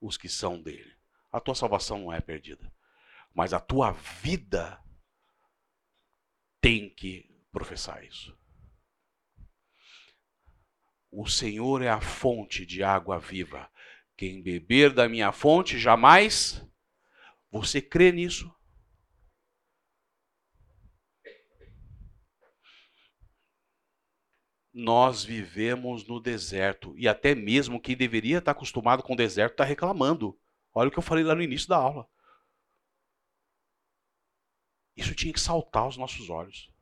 os 0.00 0.18
que 0.18 0.28
são 0.28 0.60
dele. 0.60 0.94
A 1.34 1.40
tua 1.40 1.56
salvação 1.56 1.98
não 1.98 2.12
é 2.12 2.20
perdida, 2.20 2.72
mas 3.34 3.52
a 3.52 3.58
tua 3.58 3.90
vida 3.90 4.80
tem 6.60 6.88
que 6.88 7.28
professar 7.50 8.04
isso. 8.04 8.38
O 11.10 11.26
Senhor 11.26 11.82
é 11.82 11.88
a 11.88 12.00
fonte 12.00 12.64
de 12.64 12.84
água 12.84 13.18
viva. 13.18 13.68
Quem 14.16 14.44
beber 14.44 14.94
da 14.94 15.08
minha 15.08 15.32
fonte 15.32 15.76
jamais. 15.76 16.64
Você 17.50 17.82
crê 17.82 18.12
nisso? 18.12 18.48
Nós 24.72 25.24
vivemos 25.24 26.06
no 26.06 26.20
deserto 26.20 26.96
e 26.96 27.08
até 27.08 27.34
mesmo 27.34 27.80
quem 27.80 27.96
deveria 27.96 28.38
estar 28.38 28.52
acostumado 28.52 29.02
com 29.02 29.14
o 29.14 29.16
deserto 29.16 29.54
está 29.54 29.64
reclamando. 29.64 30.40
Olha 30.74 30.88
o 30.88 30.90
que 30.90 30.98
eu 30.98 31.02
falei 31.02 31.22
lá 31.22 31.34
no 31.34 31.42
início 31.42 31.68
da 31.68 31.76
aula. 31.76 32.08
Isso 34.96 35.14
tinha 35.14 35.32
que 35.32 35.40
saltar 35.40 35.84
aos 35.84 35.96
nossos 35.96 36.28
olhos. 36.28 36.72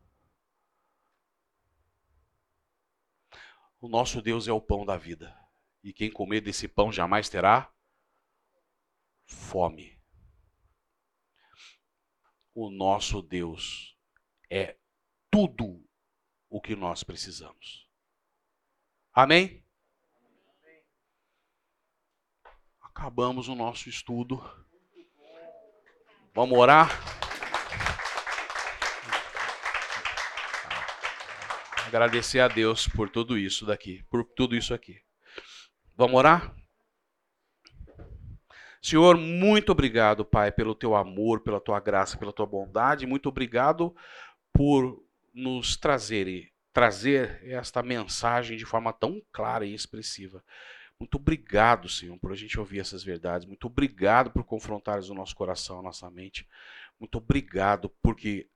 O 3.81 3.89
nosso 3.89 4.23
Deus 4.23 4.49
é 4.49 4.53
o 4.53 4.61
pão 4.61 4.87
da 4.87 4.97
vida. 4.97 5.37
E 5.83 5.93
quem 5.93 6.11
comer 6.11 6.41
desse 6.41 6.69
pão 6.69 6.93
jamais 6.93 7.29
terá 7.29 7.73
fome. 9.27 10.01
O 12.55 12.71
nosso 12.71 13.21
Deus 13.21 13.99
é 14.51 14.79
tudo 15.31 15.85
o 16.49 16.61
que 16.61 16.77
nós 16.77 17.03
precisamos. 17.03 17.91
Amém? 19.13 19.62
Acabamos 22.95 23.49
o 23.49 23.55
nosso 23.55 23.89
estudo. 23.89 24.43
Vamos 26.35 26.59
orar? 26.59 26.91
Agradecer 31.87 32.41
a 32.41 32.49
Deus 32.49 32.87
por 32.87 33.11
tudo 33.11 33.37
isso 33.37 33.67
daqui, 33.67 34.03
por 34.11 34.25
tudo 34.25 34.55
isso 34.55 34.73
aqui. 34.73 35.01
Vamos 35.97 36.17
orar? 36.17 36.55
Senhor, 38.81 39.17
muito 39.17 39.73
obrigado, 39.73 40.25
Pai, 40.25 40.53
pelo 40.53 40.75
teu 40.75 40.95
amor, 40.95 41.41
pela 41.41 41.61
tua 41.61 41.81
graça, 41.81 42.19
pela 42.19 42.33
tua 42.33 42.47
bondade. 42.47 43.07
Muito 43.07 43.29
obrigado 43.29 43.95
por 44.53 45.03
nos 45.33 45.77
trazer, 45.77 46.53
trazer 46.73 47.41
esta 47.45 47.83
mensagem 47.83 48.57
de 48.57 48.65
forma 48.65 48.93
tão 48.93 49.23
clara 49.33 49.65
e 49.65 49.75
expressiva. 49.75 50.45
Muito 51.03 51.17
obrigado, 51.17 51.89
Senhor, 51.89 52.17
por 52.21 52.31
a 52.31 52.37
gente 52.37 52.61
ouvir 52.61 52.79
essas 52.79 53.03
verdades. 53.03 53.45
Muito 53.45 53.67
obrigado 53.67 54.31
por 54.31 54.45
confrontares 54.45 55.09
o 55.09 55.15
nosso 55.15 55.35
coração, 55.35 55.81
a 55.81 55.83
nossa 55.83 56.09
mente. 56.09 56.49
Muito 56.97 57.19
obrigado 57.19 57.89
porque 58.01 58.49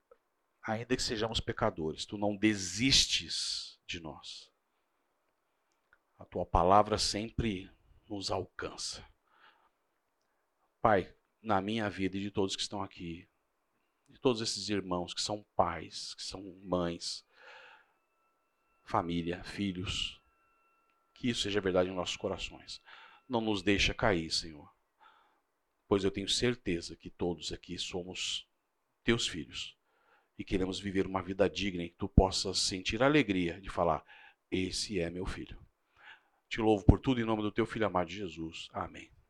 ainda 0.62 0.94
que 0.94 1.02
sejamos 1.02 1.40
pecadores, 1.40 2.06
tu 2.06 2.16
não 2.16 2.36
desistes 2.36 3.80
de 3.84 3.98
nós. 3.98 4.48
A 6.16 6.24
tua 6.24 6.46
palavra 6.46 6.98
sempre 6.98 7.68
nos 8.08 8.30
alcança. 8.30 9.04
Pai, 10.80 11.12
na 11.42 11.60
minha 11.60 11.90
vida 11.90 12.16
e 12.16 12.20
de 12.20 12.30
todos 12.30 12.54
que 12.54 12.62
estão 12.62 12.80
aqui, 12.80 13.28
de 14.08 14.20
todos 14.20 14.40
esses 14.40 14.68
irmãos 14.68 15.12
que 15.12 15.20
são 15.20 15.44
pais, 15.56 16.14
que 16.14 16.22
são 16.22 16.44
mães, 16.62 17.26
família, 18.84 19.42
filhos, 19.42 20.15
que 21.16 21.28
isso 21.28 21.42
seja 21.42 21.60
verdade 21.60 21.90
em 21.90 21.94
nossos 21.94 22.16
corações. 22.16 22.80
Não 23.28 23.40
nos 23.40 23.62
deixa 23.62 23.92
cair, 23.92 24.30
Senhor, 24.30 24.70
pois 25.88 26.04
eu 26.04 26.10
tenho 26.10 26.28
certeza 26.28 26.96
que 26.96 27.10
todos 27.10 27.52
aqui 27.52 27.78
somos 27.78 28.48
teus 29.02 29.26
filhos 29.26 29.76
e 30.38 30.44
queremos 30.44 30.78
viver 30.78 31.06
uma 31.06 31.22
vida 31.22 31.48
digna 31.48 31.82
em 31.82 31.88
que 31.88 31.96
tu 31.96 32.08
possas 32.08 32.58
sentir 32.58 33.02
a 33.02 33.06
alegria 33.06 33.60
de 33.60 33.70
falar: 33.70 34.04
Esse 34.50 35.00
é 35.00 35.10
meu 35.10 35.26
filho. 35.26 35.58
Te 36.48 36.60
louvo 36.60 36.84
por 36.84 37.00
tudo 37.00 37.20
em 37.20 37.24
nome 37.24 37.42
do 37.42 37.50
teu 37.50 37.66
filho 37.66 37.86
amado 37.86 38.10
Jesus. 38.10 38.68
Amém. 38.72 39.15